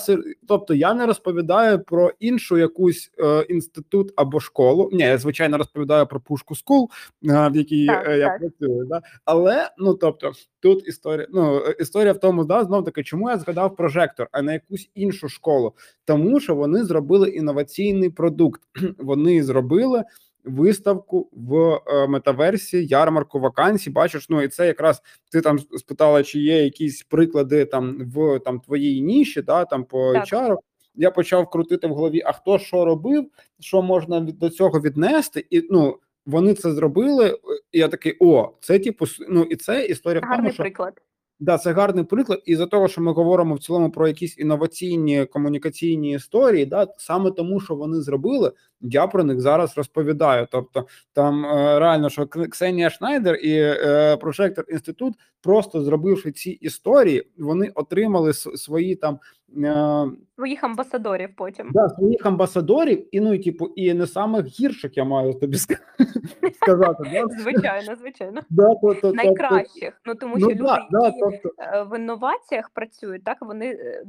тобто 0.48 0.74
я 0.74 0.94
не 0.94 1.06
розповідаю 1.06 1.78
про 1.78 2.12
іншу 2.20 2.56
якусь 2.56 3.10
е, 3.18 3.42
інститут 3.48 4.12
або 4.16 4.40
школу. 4.40 4.90
Ні, 4.92 5.02
я 5.02 5.18
звичайно 5.18 5.58
розповідаю 5.58 6.06
про 6.06 6.20
пушку 6.20 6.56
скул, 6.56 6.90
е, 7.24 7.48
в 7.48 7.56
якій 7.56 7.86
Так, 7.86 8.08
е, 8.08 8.18
я 8.18 8.28
так. 8.28 8.38
працюю. 8.38 8.86
Да? 8.86 9.02
Але 9.24 9.70
ну 9.78 9.94
тобто, 9.94 10.32
тут 10.60 10.88
історія. 10.88 11.26
Ну 11.30 11.58
історія 11.58 12.12
в 12.12 12.20
тому, 12.20 12.44
да, 12.44 12.64
знов 12.64 12.84
таки, 12.84 13.02
чому 13.02 13.30
я 13.30 13.38
згадав 13.38 13.76
прожектор, 13.76 14.28
а 14.32 14.42
не 14.42 14.52
якусь 14.52 14.90
іншу 14.94 15.28
школу. 15.28 15.72
Тому 16.04 16.40
що 16.40 16.54
вони 16.54 16.84
зробили 16.84 17.28
інноваційний 17.28 18.10
продукт. 18.10 18.60
Вони 18.98 19.42
зробили 19.42 20.04
виставку 20.46 21.28
в 21.32 21.80
е, 21.86 22.06
метаверсі, 22.06 22.86
ярмарку 22.86 23.40
вакансій. 23.40 23.90
Бачиш, 23.90 24.28
ну 24.28 24.42
і 24.42 24.48
це 24.48 24.66
якраз 24.66 25.02
ти 25.32 25.40
там 25.40 25.58
спитала, 25.58 26.22
чи 26.22 26.38
є 26.38 26.62
якісь 26.64 27.02
приклади 27.02 27.64
там 27.64 27.96
в 28.14 28.38
там 28.38 28.60
твоїй 28.60 29.00
ніші, 29.00 29.42
да 29.42 29.64
там 29.64 29.84
по 29.84 30.12
Так. 30.12 30.24
HR. 30.26 30.56
Я 30.94 31.10
почав 31.10 31.50
крутити 31.50 31.86
в 31.86 31.94
голові, 31.94 32.22
а 32.24 32.32
хто 32.32 32.58
що 32.58 32.84
робив, 32.84 33.26
що 33.60 33.82
можна 33.82 34.20
від 34.20 34.38
до 34.38 34.50
цього 34.50 34.80
віднести, 34.80 35.46
і 35.50 35.66
ну 35.70 35.98
вони 36.26 36.54
це 36.54 36.72
зробили. 36.72 37.26
е, 37.28 37.36
І 37.72 37.78
я 37.78 37.88
такий: 37.88 38.16
о, 38.20 38.50
це 38.60 38.78
типу, 38.78 39.04
ну 39.28 39.42
і 39.42 39.56
це 39.56 39.86
історія 39.86 40.22
в 40.26 40.36
тому, 40.36 40.52
що 40.52 40.62
приклад. 40.62 41.00
Да, 41.40 41.58
це 41.58 41.72
гарний 41.72 42.04
приклад, 42.04 42.42
і 42.46 42.56
за 42.56 42.66
того, 42.66 42.88
що 42.88 43.00
ми 43.00 43.12
говоримо 43.12 43.54
в 43.54 43.58
цілому 43.58 43.90
про 43.90 44.08
якісь 44.08 44.38
інноваційні 44.38 45.24
комунікаційні 45.24 46.12
історії, 46.12 46.66
да 46.66 46.86
саме 46.98 47.30
тому, 47.30 47.60
що 47.60 47.74
вони 47.74 48.00
зробили, 48.00 48.52
я 48.80 49.06
про 49.06 49.24
них 49.24 49.40
зараз 49.40 49.76
розповідаю. 49.76 50.48
Тобто, 50.50 50.86
там 51.12 51.46
е, 51.46 51.78
реально, 51.78 52.10
що 52.10 52.26
Ксенія 52.26 52.90
Шнайдер 52.90 53.34
і 53.34 53.52
е, 53.58 54.16
Прожектор 54.16 54.64
Інститут, 54.68 55.14
просто 55.42 55.82
зробивши 55.82 56.32
ці 56.32 56.50
історії, 56.50 57.30
вони 57.38 57.72
отримали 57.74 58.32
свої 58.32 58.96
там. 58.96 59.18
Е, 59.64 60.04
Своїх 60.36 60.64
амбасадорів 60.64 61.28
потім. 61.36 61.70
Да, 61.72 61.88
своїх 61.88 62.26
амбасадорів, 62.26 63.08
і 63.12 63.20
ну 63.20 63.34
і 63.34 63.38
типу, 63.38 63.66
і 63.66 63.94
не 63.94 64.06
самих 64.06 64.46
гірших 64.46 64.96
я 64.96 65.04
маю 65.04 65.34
тобі 65.34 65.56
сказати. 65.56 67.10
Да? 67.12 67.26
Звичайно, 67.42 67.96
звичайно. 67.96 68.40
Да, 68.50 68.74
то, 68.74 68.94
то, 68.94 69.00
то, 69.00 69.12
Найкращих. 69.12 70.00
Ну 70.04 70.14
тому 70.14 70.34
ну, 70.38 70.40
що 70.40 70.50
люди, 70.50 70.78
да, 70.90 71.06
які 71.06 71.18
тобто, 71.20 71.50
в 71.90 71.98
інноваціях 71.98 72.70
працюють, 72.70 73.24
так 73.24 73.36
вони 73.40 73.66
е, 73.66 74.02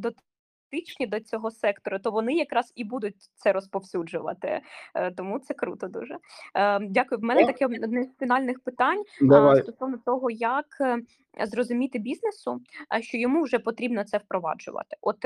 дотичні 0.72 1.08
до 1.08 1.20
цього 1.20 1.52
сектору, 1.52 2.00
то 2.00 2.12
вони 2.12 2.34
якраз 2.34 2.74
і 2.76 2.84
будуть 2.84 3.16
це 3.36 3.54
розповсюджувати. 3.54 4.62
Е, 4.96 5.12
Тому 5.12 5.40
це 5.40 5.54
круто 5.54 5.88
дуже. 5.88 6.18
Е, 6.56 6.80
Дякую. 6.80 7.22
В 7.22 7.24
мене 7.24 7.46
таке 7.46 7.66
одне 7.66 8.04
з 8.04 8.20
фінальних 8.20 8.60
питань 8.60 9.04
давай. 9.22 9.62
стосовно 9.64 9.98
того, 10.06 10.30
як 10.32 10.66
е, 10.82 10.98
зрозуміти 11.46 12.00
бізнесу, 12.00 12.62
що 13.02 13.18
йому 13.18 13.44
вже 13.44 13.60
потрібно 13.60 14.04
це 14.04 14.18
впроваджувати. 14.18 14.98
От 15.02 15.20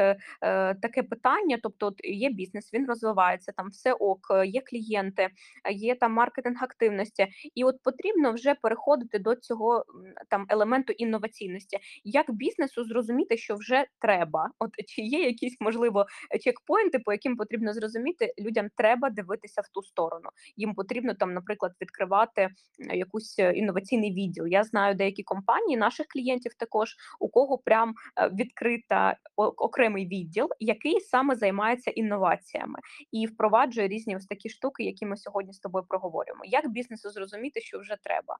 таке 0.82 1.04
питання: 1.04 1.58
тобто, 1.64 1.88
от 1.88 1.96
є 2.04 2.30
бізнес, 2.30 2.74
він 2.74 2.88
розвивається, 2.88 3.52
там 3.52 3.70
все 3.70 3.94
ок, 3.94 4.20
є 4.46 4.62
клієнти, 4.62 5.30
є 5.72 5.96
там 5.96 6.14
маркетинг 6.14 6.64
активності, 6.64 7.28
і 7.56 7.64
от 7.64 7.84
потрібно 7.84 8.32
вже 8.32 8.56
переходити 8.56 9.20
до 9.20 9.36
цього 9.36 9.86
там 10.30 10.46
елементу 10.50 10.94
інноваційності. 10.94 11.78
Як 12.04 12.32
бізнесу 12.32 12.84
зрозуміти, 12.84 13.38
що 13.38 13.56
вже 13.56 13.86
треба? 14.00 14.50
От 14.60 14.72
чи 14.88 15.02
є 15.02 15.30
якісь 15.32 15.58
можливо 15.60 16.06
чекпоінти, 16.42 17.00
по 17.00 17.12
яким 17.12 17.38
потрібно 17.38 17.74
зрозуміти, 17.74 18.34
людям 18.40 18.68
треба 18.76 19.10
дивитися 19.10 19.62
в 19.62 19.68
ту 19.68 19.84
сторону. 19.84 20.30
Їм 20.58 20.74
потрібно 20.74 21.14
там, 21.14 21.34
наприклад, 21.34 21.72
відкривати 21.82 22.42
е, 22.42 22.98
якусь 22.98 23.40
е, 23.40 23.52
інноваційний 23.54 24.14
відділ. 24.14 24.48
Я 24.48 24.64
знаю 24.64 24.96
деякі 24.96 25.24
компанії, 25.24 25.78
наших 25.78 26.06
клієнтів 26.08 26.54
також, 26.54 26.96
у 27.20 27.30
кого 27.30 27.58
прям 27.58 27.94
е, 28.18 28.30
відкрита 28.30 29.18
окремий 29.36 30.08
відділ, 30.08 30.50
який 30.60 31.00
саме 31.00 31.36
займається 31.36 31.92
інноваціями 31.92 32.80
і 33.12 33.28
впроваджує 33.28 33.88
різні 33.88 34.16
ось 34.16 34.26
такі 34.26 34.50
штуки, 34.50 34.84
які 34.84 35.06
ми 35.06 35.18
сьогодні 35.18 35.54
з 35.54 35.60
тобою 35.60 35.86
проговорюємо. 35.88 36.46
Як 36.46 36.70
бізнесу 36.70 37.10
зрозуміти, 37.10 37.62
що 37.62 37.80
вже 37.80 37.98
треба? 38.04 38.38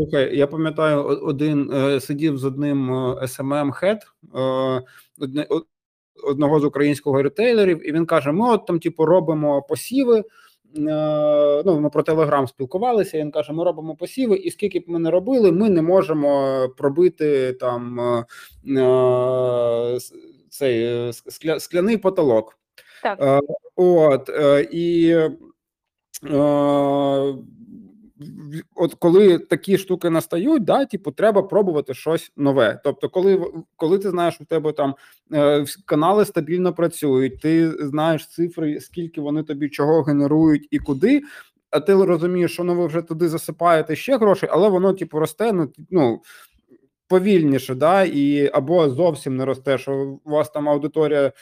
Слухай, 0.00 0.36
я 0.36 0.46
пам'ятаю, 0.46 1.04
один 1.04 1.70
е, 1.72 2.00
сидів 2.00 2.38
з 2.38 2.44
одним 2.44 2.90
SMM 3.22 3.72
хед 3.72 3.98
одного 6.24 6.60
з 6.60 6.64
українського 6.64 7.22
ретейлерів, 7.22 7.88
і 7.88 7.92
він 7.92 8.06
каже: 8.06 8.32
Ми 8.32 8.50
от 8.50 8.66
там, 8.66 8.80
типу, 8.80 9.04
робимо 9.04 9.62
посіви. 9.62 10.18
е, 10.18 10.22
Ну, 11.66 11.80
ми 11.80 11.90
про 11.90 12.02
Телеграм 12.02 12.46
спілкувалися. 12.48 13.18
Він 13.18 13.30
каже: 13.30 13.52
ми 13.52 13.64
робимо 13.64 13.96
посіви, 13.96 14.36
і 14.36 14.50
скільки 14.50 14.80
б 14.80 14.84
ми 14.86 14.98
не 14.98 15.10
робили, 15.10 15.52
ми 15.52 15.70
не 15.70 15.82
можемо 15.82 16.58
пробити 16.76 17.52
там 17.52 18.00
е, 18.00 18.24
е, 18.80 19.98
цей 20.50 20.82
е, 20.84 21.12
скляний 21.60 21.96
потолок. 21.96 22.58
Так, 23.02 23.18
Е, 23.22 23.40
От 23.76 24.28
е, 24.28 24.68
і 24.72 25.10
е, 25.10 25.30
от 28.74 28.94
коли 28.94 29.38
такі 29.38 29.78
штуки 29.78 30.10
настають, 30.10 30.64
да, 30.64 30.84
типу, 30.84 31.10
треба 31.10 31.42
пробувати 31.42 31.94
щось 31.94 32.32
нове. 32.36 32.80
Тобто, 32.84 33.08
коли 33.08 33.52
коли 33.76 33.98
ти 33.98 34.10
знаєш, 34.10 34.40
у 34.40 34.44
тебе 34.44 34.72
там 34.72 34.94
е, 35.32 35.64
канали 35.84 36.24
стабільно 36.24 36.72
працюють, 36.72 37.40
ти 37.40 37.70
знаєш 37.86 38.28
цифри, 38.28 38.80
скільки 38.80 39.20
вони 39.20 39.42
тобі 39.42 39.68
чого 39.68 40.02
генерують 40.02 40.68
і 40.70 40.78
куди. 40.78 41.22
А 41.70 41.80
ти 41.80 41.94
розумієш, 41.94 42.52
що 42.52 42.64
ну 42.64 42.74
ви 42.74 42.86
вже 42.86 43.02
туди 43.02 43.28
засипаєте 43.28 43.96
ще 43.96 44.18
гроші, 44.18 44.46
але 44.50 44.68
воно 44.68 44.92
типу 44.92 45.18
росте. 45.18 45.52
Ну, 45.52 45.72
ну 45.90 46.22
повільніше, 47.10 47.74
да, 47.74 48.04
і 48.04 48.50
або 48.52 48.90
зовсім 48.90 49.36
не 49.36 49.44
росте, 49.44 49.78
що 49.78 50.18
у 50.24 50.30
вас 50.30 50.50
там 50.50 50.68
аудиторія 50.68 51.20
е, 51.26 51.32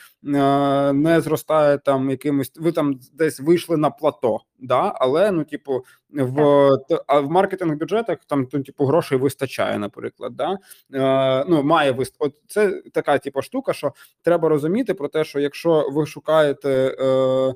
не 0.93 1.21
зростає 1.21 1.79
там 1.79 2.11
якимось. 2.11 2.53
Ви 2.57 2.73
там 2.73 3.01
десь 3.13 3.41
вийшли 3.41 3.77
на 3.77 3.91
плато, 3.91 4.41
да, 4.59 4.93
але 4.95 5.31
ну, 5.31 5.45
типу, 5.45 5.85
в 6.11 6.69
а 7.07 7.21
в 7.21 7.31
маркетинг 7.31 7.77
бюджетах 7.77 8.19
там 8.27 8.49
ну, 8.53 8.63
типу 8.63 8.85
грошей 8.85 9.19
вистачає, 9.19 9.79
наприклад. 9.79 10.37
Да? 10.37 10.59
Е, 10.95 11.45
ну 11.49 11.63
має 11.63 11.93
вист... 11.93 12.17
От 12.19 12.35
це 12.47 12.83
така 12.93 13.19
типу 13.19 13.43
штука, 13.43 13.73
що 13.73 13.93
треба 14.23 14.49
розуміти 14.49 14.95
про 14.95 15.09
те, 15.09 15.25
що 15.25 15.41
якщо 15.41 15.89
ви 15.93 16.07
шукаєте. 16.07 16.97
Е, 17.01 17.55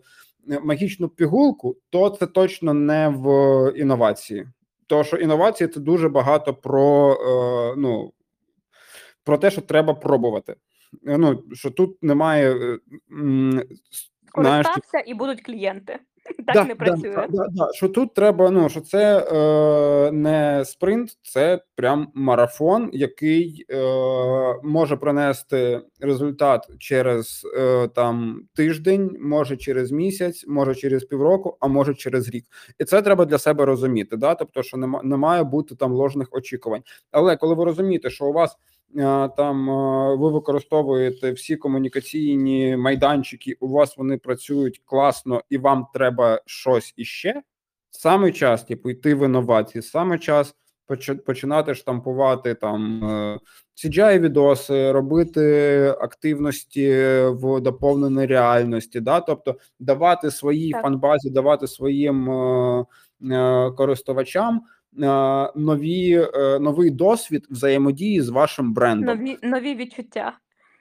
магічну 0.62 1.08
пігулку, 1.08 1.76
то 1.90 2.10
це 2.10 2.26
точно 2.26 2.74
не 2.74 3.08
в 3.08 3.72
інновації. 3.76 4.46
Тому 4.86 5.04
що 5.04 5.16
інновації 5.16 5.68
це 5.68 5.80
дуже 5.80 6.08
багато 6.08 6.54
про 6.54 7.12
е, 7.12 7.74
ну, 7.80 8.12
про 9.24 9.38
те, 9.38 9.50
що 9.50 9.60
треба 9.60 9.94
пробувати. 9.94 10.56
Е, 11.06 11.18
Ну, 11.18 11.42
що 11.52 11.70
тут 11.70 12.02
немає 12.02 12.78
е, 14.36 14.40
м, 14.40 14.46
с- 14.46 14.50
знаєш, 14.90 15.08
і 15.08 15.14
будуть 15.14 15.42
клієнти. 15.46 15.98
Так 16.46 16.54
Да, 16.54 16.64
не 16.64 16.74
працює. 16.74 17.10
да, 17.14 17.26
да, 17.30 17.46
да. 17.50 17.72
Що 17.72 17.88
тут 17.88 18.14
треба, 18.14 18.50
ну 18.50 18.68
що 18.68 18.80
це 18.80 19.18
е, 19.32 20.12
не 20.12 20.64
спринт, 20.64 21.10
це 21.22 21.60
прям 21.74 22.08
марафон, 22.14 22.90
який 22.92 23.66
е, 23.70 23.76
може 24.62 24.96
принести 24.96 25.80
результат 26.00 26.66
через 26.78 27.42
е, 27.58 27.88
там 27.88 28.42
тиждень, 28.54 29.16
може 29.20 29.56
через 29.56 29.92
місяць, 29.92 30.44
може 30.48 30.74
через 30.74 31.04
півроку, 31.04 31.56
а 31.60 31.66
може 31.66 31.94
через 31.94 32.28
рік. 32.28 32.44
І 32.78 32.84
це 32.84 33.02
треба 33.02 33.24
для 33.24 33.38
себе 33.38 33.64
розуміти. 33.64 34.16
Да? 34.16 34.34
Тобто, 34.34 34.62
що 34.62 34.76
нема, 34.76 35.00
не 35.04 35.16
має 35.16 35.42
бути 35.44 35.74
там 35.74 35.92
ложних 35.92 36.28
очікувань. 36.32 36.82
Але 37.10 37.36
коли 37.36 37.54
ви 37.54 37.64
розумієте, 37.64 38.10
що 38.10 38.26
у 38.26 38.32
вас 38.32 38.56
там 39.36 39.66
ви 40.18 40.30
використовуєте 40.30 41.32
всі 41.32 41.56
комунікаційні 41.56 42.76
майданчики, 42.76 43.56
у 43.60 43.68
вас 43.68 43.96
вони 43.96 44.18
працюють 44.18 44.82
класно, 44.84 45.42
і 45.50 45.58
вам 45.58 45.86
треба 45.94 46.42
щось 46.46 46.94
іще. 46.96 47.42
Саме 47.90 48.32
час, 48.32 48.64
типу, 48.64 48.90
йти 48.90 49.14
в 49.14 49.24
інновації, 49.24 49.82
саме 49.82 50.18
час 50.18 50.54
починати 51.26 51.74
штампувати 51.74 52.54
там 52.54 53.04
е, 53.04 53.38
CGI 53.76 54.18
відоси, 54.18 54.92
робити 54.92 55.94
активності 56.00 56.90
в 57.28 57.60
доповненій 57.60 58.26
реальності, 58.26 59.00
да, 59.00 59.20
тобто 59.20 59.56
давати 59.80 60.30
своїй 60.30 60.72
фанбазі, 60.72 61.30
давати 61.30 61.66
своїм 61.66 62.30
е, 62.30 62.84
е, 63.30 63.70
користувачам 63.70 64.62
нові, 65.56 66.28
е, 66.34 66.58
новий 66.58 66.90
досвід 66.90 67.46
взаємодії 67.50 68.20
з 68.20 68.28
вашим 68.28 68.74
брендом. 68.74 69.18
Нові, 69.18 69.38
нові 69.42 69.74
відчуття. 69.74 70.32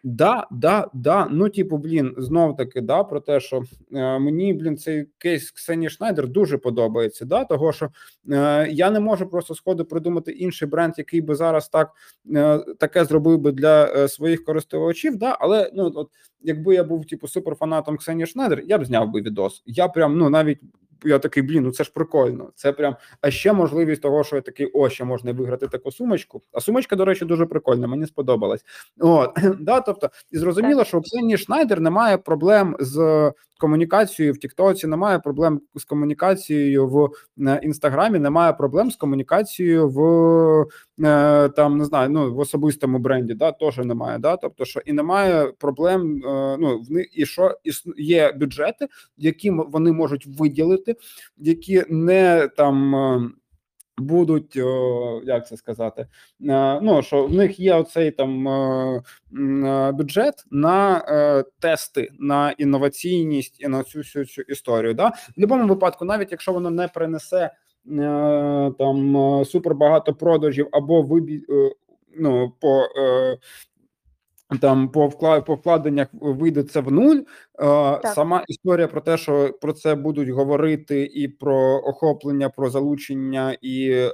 Да, 0.04 0.48
да, 0.52 0.90
да. 0.94 1.28
Ну, 1.32 1.50
типу, 1.50 1.78
блін, 1.78 2.14
знов 2.18 2.56
таки, 2.56 2.82
да, 2.82 3.04
про 3.04 3.20
те, 3.20 3.40
що 3.40 3.64
е, 3.94 4.20
мені, 4.20 4.54
блін, 4.54 4.78
цей 4.78 5.08
кейс 5.18 5.52
Ксенії 5.52 5.90
Шнайдер 5.90 6.28
дуже 6.28 6.58
подобається. 6.58 7.26
Да, 7.26 7.46
того 7.46 7.72
що 7.72 7.90
е, 8.32 8.68
я 8.72 8.92
не 8.92 9.00
можу 9.00 9.30
просто 9.30 9.56
сходу 9.56 9.86
придумати 9.86 10.32
інший 10.32 10.68
бренд, 10.68 10.94
який 10.98 11.22
би 11.22 11.36
зараз 11.36 11.70
так 11.70 11.92
е, 12.36 12.60
таке 12.80 13.06
зробив 13.06 13.40
би 13.40 13.52
для 13.52 13.86
е, 13.86 14.08
своїх 14.08 14.44
користувачів. 14.44 15.18
Да, 15.18 15.38
але 15.40 15.72
ну, 15.76 15.92
от, 15.96 16.10
якби 16.42 16.76
я 16.76 16.84
був 16.84 17.06
типу 17.06 17.28
суперфанатом 17.28 17.98
Ксенії 17.98 18.28
Шнайдер, 18.28 18.64
я 18.66 18.78
б 18.78 18.86
зняв 18.86 19.12
би 19.12 19.22
відос. 19.22 19.64
Я 19.66 19.88
прям 19.88 20.18
ну 20.18 20.30
навіть. 20.30 20.60
Я 21.04 21.20
такий, 21.20 21.44
блін, 21.44 21.64
ну 21.64 21.72
це 21.72 21.84
ж 21.84 21.92
прикольно. 21.94 22.52
Це 22.56 22.72
прям. 22.72 22.96
А 23.22 23.32
ще 23.32 23.54
можливість 23.54 24.02
того, 24.02 24.24
що 24.24 24.36
я 24.36 24.42
такий, 24.42 24.66
о, 24.74 24.90
ще 24.90 25.04
можна 25.04 25.34
виграти 25.34 25.68
таку 25.68 25.92
сумочку. 25.92 26.42
А 26.52 26.62
сумочка, 26.62 26.96
до 26.96 27.06
речі, 27.06 27.26
дуже 27.26 27.46
прикольна. 27.46 27.88
Мені 27.88 28.06
сподобалась. 28.06 28.66
От 29.00 29.40
да, 29.60 29.82
тобто, 29.82 30.10
і 30.32 30.38
зрозуміло, 30.38 30.84
що 30.84 30.98
у 30.98 31.02
Ксенії 31.02 31.38
Шнайдер 31.38 31.80
немає 31.80 32.18
проблем 32.18 32.76
з 32.80 33.32
комунікацією 33.62 34.34
в 34.34 34.38
Тіктоці, 34.38 34.88
немає 34.88 35.20
проблем 35.20 35.62
з 35.76 35.84
комунікацією 35.84 36.88
в 36.88 37.10
е, 37.48 37.60
інстаграмі, 37.64 38.20
немає 38.20 38.54
проблем 38.54 38.92
з 38.92 38.96
комунікацією 38.96 39.90
в 39.90 40.66
е, 41.06 41.50
там 41.50 41.78
не 41.78 41.86
знаю, 41.86 42.10
ну 42.10 42.34
в 42.34 42.40
особистому 42.40 43.00
бренді. 43.00 43.34
Да, 43.34 43.52
теж 43.52 43.78
немає. 43.78 44.20
Да, 44.20 44.38
тобто, 44.38 44.66
що 44.66 44.80
і 44.86 44.94
немає 44.94 45.52
проблем. 45.60 46.22
е, 46.26 46.58
Ну 46.60 46.80
в 46.80 47.06
і 47.14 47.26
що 47.26 47.58
є 47.98 48.32
бюджети, 48.32 48.88
які 49.18 49.52
вони 49.52 49.92
можуть 49.92 50.28
виділити, 50.28 50.96
які 51.38 51.84
не 51.90 52.50
там. 52.58 53.34
Будуть 53.98 54.56
як 55.26 55.48
це 55.48 55.58
сказати, 55.58 56.08
е, 56.50 56.80
ну 56.82 57.02
що 57.02 57.26
в 57.26 57.34
них 57.34 57.60
є 57.60 57.76
оцей 57.76 58.12
там 58.12 58.48
е, 58.48 59.02
е, 59.40 59.92
бюджет 59.92 60.46
на 60.52 61.04
тести, 61.60 62.10
на 62.20 62.52
інноваційність 62.52 63.62
і 63.62 63.68
на 63.68 63.84
цю 63.84 64.00
всю 64.00 64.26
цю 64.26 64.42
історію. 64.42 64.94
Да? 64.94 65.08
В 65.08 65.14
будь-якому 65.36 65.68
випадку, 65.68 66.06
навіть 66.06 66.32
якщо 66.32 66.54
воно 66.54 66.70
не 66.70 66.88
принесе 66.88 67.52
там 68.78 69.46
супер 69.46 69.76
багато 69.76 70.14
продажів 70.14 70.68
або 70.72 71.02
вибі, 71.02 71.44
ну, 72.18 72.54
по. 72.60 72.88
Там 74.60 74.90
по 74.90 75.08
вкла- 75.08 75.46
по 75.46 75.56
вкладеннях 75.56 76.08
вийде 76.14 76.64
це 76.64 76.80
в 76.80 76.92
нуль. 76.92 77.16
Е, 77.16 77.24
Сама 78.16 78.44
історія 78.48 78.88
про 78.88 79.02
те, 79.02 79.18
що 79.18 79.54
про 79.62 79.74
це 79.74 79.96
будуть 79.96 80.30
говорити, 80.30 81.06
і 81.14 81.28
про 81.28 81.82
охоплення, 81.86 82.50
про 82.50 82.70
залучення 82.70 83.58
і 83.62 83.90
е, 83.92 84.14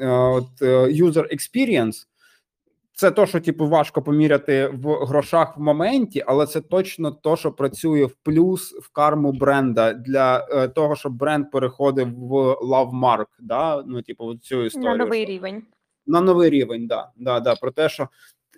е, 0.00 0.08
от 0.08 0.62
е, 0.62 0.66
user 0.86 1.34
experience, 1.34 2.06
це 2.92 3.10
то, 3.10 3.26
що 3.26 3.40
типу 3.40 3.68
важко 3.68 4.02
поміряти 4.02 4.68
в 4.68 5.04
грошах 5.04 5.56
в 5.56 5.60
моменті, 5.60 6.24
але 6.26 6.46
це 6.46 6.60
точно 6.60 7.10
то, 7.10 7.36
що 7.36 7.52
працює 7.52 8.04
в 8.04 8.14
плюс 8.22 8.72
в 8.72 8.92
карму 8.92 9.32
бренда 9.32 9.92
для 9.92 10.48
е, 10.50 10.68
того, 10.68 10.96
щоб 10.96 11.12
бренд 11.12 11.50
переходив 11.50 12.08
в 12.14 12.32
love 12.52 12.90
mark, 12.90 13.26
да? 13.40 13.82
Ну, 13.86 14.02
типу, 14.02 14.34
цю 14.34 14.64
історію. 14.64 14.90
На 14.90 14.96
новий 14.96 15.22
що- 15.22 15.32
рівень. 15.32 15.62
на 16.06 16.20
новий 16.20 16.50
рівень, 16.50 16.86
да, 16.86 17.10
да, 17.16 17.40
да, 17.40 17.54
про 17.54 17.70
те, 17.70 17.88
що 17.88 18.08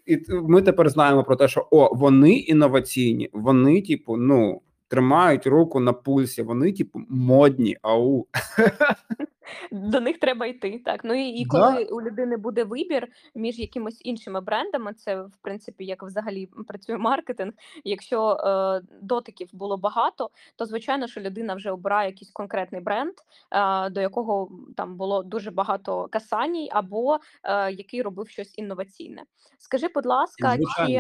і 0.07 0.23
ми 0.31 0.63
тепер 0.63 0.89
знаємо 0.89 1.25
про 1.25 1.37
те, 1.37 1.49
що 1.49 1.69
о, 1.71 1.95
вони 1.95 2.33
інноваційні, 2.33 3.31
вони, 3.33 3.83
типу, 3.83 4.17
ну 4.17 4.61
тримають 4.89 5.47
руку 5.47 5.81
на 5.81 5.93
пульсі, 5.93 6.43
вони, 6.43 6.73
типу, 6.73 7.01
модні. 7.09 7.77
Ау, 7.83 8.27
До 9.73 10.01
них 10.01 10.19
треба 10.19 10.47
йти. 10.47 10.83
Так. 10.85 11.01
Ну 11.05 11.15
і, 11.15 11.29
і 11.29 11.45
Да. 11.45 11.51
коли 11.51 11.85
у 11.85 12.03
людини 12.03 12.37
буде 12.37 12.65
вибір 12.65 13.09
між 13.35 13.59
якимись 13.59 14.01
іншими 14.05 14.41
брендами, 14.41 14.95
це 14.95 15.23
в 15.23 15.37
принципі 15.43 15.85
як 15.85 16.03
взагалі 16.03 16.49
працює 16.69 16.99
маркетинг. 16.99 17.53
Якщо 17.85 18.33
е, 18.33 18.81
дотиків 19.03 19.49
було 19.53 19.77
багато, 19.77 20.31
то 20.57 20.67
звичайно, 20.67 21.07
що 21.07 21.21
людина 21.21 21.55
вже 21.55 21.71
обирає 21.71 22.09
якийсь 22.09 22.31
конкретний 22.31 22.81
бренд, 22.81 23.15
е, 23.51 23.91
до 23.91 24.01
якого 24.01 24.51
там 24.77 24.97
було 24.97 25.23
дуже 25.23 25.51
багато 25.51 26.09
касаній, 26.11 26.69
або 26.73 27.19
е, 27.45 27.73
який 27.73 28.03
робив 28.03 28.29
щось 28.29 28.59
інноваційне. 28.59 29.23
Скажи, 29.59 29.89
будь 29.95 30.07
ласка, 30.07 30.57
чи 30.59 30.93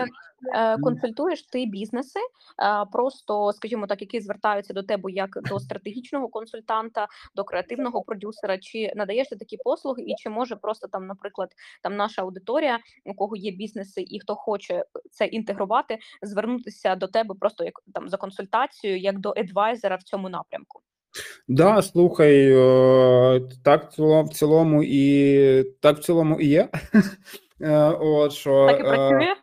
е, 0.54 0.78
консультуєш 0.78 1.42
ти 1.42 1.66
бізнеси, 1.66 2.20
е, 2.62 2.84
просто, 2.92 3.52
скажімо 3.52 3.86
так, 3.86 4.00
які 4.00 4.20
звертаються 4.20 4.74
до 4.74 4.82
тебе 4.82 5.12
як 5.12 5.38
до 5.48 5.60
стратегічного 5.60 6.28
консультанта, 6.28 7.06
до 7.34 7.44
креативного 7.44 8.02
продюсера, 8.02 8.26
чи 8.62 8.92
надаєш 8.96 9.28
ти 9.28 9.36
такі 9.36 9.56
послуги, 9.56 10.02
і 10.02 10.14
чи 10.18 10.30
може 10.30 10.56
просто 10.56 10.88
там, 10.88 11.06
наприклад, 11.06 11.52
там 11.82 11.96
наша 11.96 12.22
аудиторія, 12.22 12.78
у 13.04 13.14
кого 13.14 13.36
є 13.36 13.50
бізнеси, 13.50 14.04
і 14.08 14.20
хто 14.20 14.34
хоче 14.34 14.84
це 15.10 15.26
інтегрувати, 15.26 15.98
звернутися 16.22 16.96
до 16.96 17.06
тебе 17.06 17.34
просто 17.40 17.64
як 17.64 17.74
там 17.94 18.08
за 18.08 18.16
консультацією, 18.16 19.00
як 19.00 19.18
до 19.18 19.34
едвайзера 19.36 19.96
в 19.96 20.02
цьому 20.02 20.28
напрямку. 20.28 20.80
Да, 21.48 21.82
слухай, 21.82 22.52
е, 22.52 23.40
так 23.64 23.92
в 23.98 24.28
цілому, 24.28 24.82
і 24.82 25.64
так 25.80 25.98
в 25.98 26.00
цілому 26.00 26.40
і 26.40 26.46
є. 26.46 26.68
Е, 27.60 27.90
От 28.00 28.32
що 28.32 28.66
Так 28.66 28.80
і 28.80 28.82
е, 28.82 28.84
працює. 28.84 29.34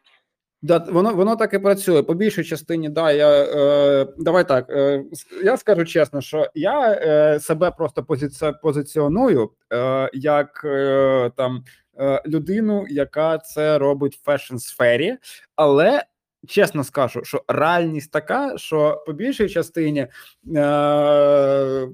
Да, 0.64 0.78
воно 0.78 1.14
воно 1.14 1.36
так 1.36 1.54
і 1.54 1.60
працює. 1.60 2.04
По 2.04 2.14
більшій 2.14 2.44
частині, 2.44 2.90
да, 2.90 3.12
я 3.12 3.44
е, 3.44 4.08
давай 4.18 4.48
так. 4.48 4.70
Е, 4.70 5.04
я 5.44 5.58
скажу 5.58 5.86
чесно, 5.86 6.22
що 6.22 6.48
я 6.56 6.92
е, 6.92 7.40
себе 7.40 7.72
просто 7.72 8.04
позиці, 8.04 8.52
позиціоную 8.62 9.52
е, 9.74 10.10
як 10.14 10.62
е, 10.66 11.32
там 11.36 11.64
е, 12.00 12.22
людину, 12.28 12.86
яка 12.90 13.38
це 13.38 13.78
робить 13.78 14.16
в 14.16 14.24
fashion 14.26 14.58
сфері, 14.58 15.18
але. 15.56 16.04
Чесно 16.48 16.84
скажу, 16.84 17.24
що 17.24 17.44
реальність 17.48 18.12
така, 18.12 18.58
що 18.58 19.04
по 19.06 19.14
більшій 19.14 19.50
частині 19.50 20.08
е, 20.56 21.88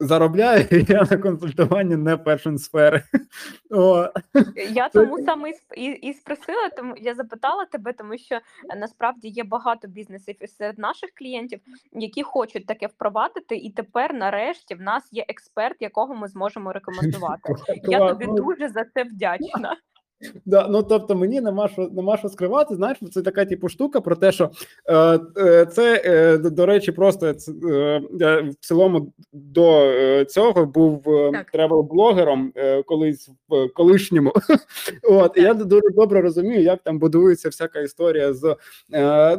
заробляю 0.00 0.66
я 0.88 1.06
на 1.10 1.16
консультуванні 1.18 1.96
не 1.96 2.16
fashion 2.16 2.56
сфери. 2.56 3.02
О, 3.70 4.08
Я 4.70 4.88
тому 4.88 5.24
саме 5.24 5.50
і 5.50 5.84
і, 5.84 5.84
і 5.90 6.14
спросила, 6.14 6.68
тому 6.76 6.94
я 6.98 7.14
запитала 7.14 7.64
тебе, 7.64 7.92
тому 7.92 8.18
що 8.18 8.34
е, 8.34 8.40
насправді 8.76 9.28
є 9.28 9.44
багато 9.44 9.88
бізнесів 9.88 10.36
і 10.40 10.46
серед 10.46 10.78
наших 10.78 11.10
клієнтів, 11.14 11.60
які 11.92 12.22
хочуть 12.22 12.66
таке 12.66 12.86
впровадити, 12.86 13.56
і 13.56 13.70
тепер, 13.70 14.14
нарешті, 14.14 14.74
в 14.74 14.80
нас 14.80 15.08
є 15.12 15.24
експерт, 15.28 15.76
якого 15.80 16.14
ми 16.14 16.28
зможемо 16.28 16.72
рекомендувати. 16.72 17.52
Я 17.84 18.08
тобі 18.08 18.26
дуже 18.26 18.68
за 18.68 18.84
це 18.84 19.04
вдячна. 19.04 19.76
Да, 20.46 20.68
ну 20.70 20.82
тобто 20.82 21.14
мені 21.14 21.40
нема 21.40 21.68
що 21.68 21.88
нема 21.92 22.16
що 22.16 22.28
скривати. 22.28 22.74
Знаєш, 22.74 22.98
це 23.12 23.22
така 23.22 23.44
типу 23.44 23.68
штука 23.68 24.00
про 24.00 24.16
те, 24.16 24.32
що 24.32 24.50
е, 24.86 25.20
е, 25.38 25.66
це 25.66 26.02
е, 26.04 26.38
до- 26.38 26.66
речі, 26.66 26.92
просто 26.92 27.32
це, 27.34 27.52
е, 27.52 28.42
в 28.42 28.54
цілому 28.60 29.12
до 29.32 29.80
е, 29.80 30.24
цього 30.24 30.66
був 30.66 31.02
е, 31.06 31.44
тревел-блогером 31.52 32.50
е, 32.56 32.82
колись 32.82 33.30
в 33.48 33.68
колишньому. 33.68 34.32
От 35.02 35.32
і 35.36 35.42
я 35.42 35.54
дуже 35.54 35.90
добре 35.94 36.20
розумію, 36.20 36.62
як 36.62 36.82
там 36.82 36.98
будується 36.98 37.48
всяка 37.48 37.80
історія 37.80 38.32
з 38.34 38.56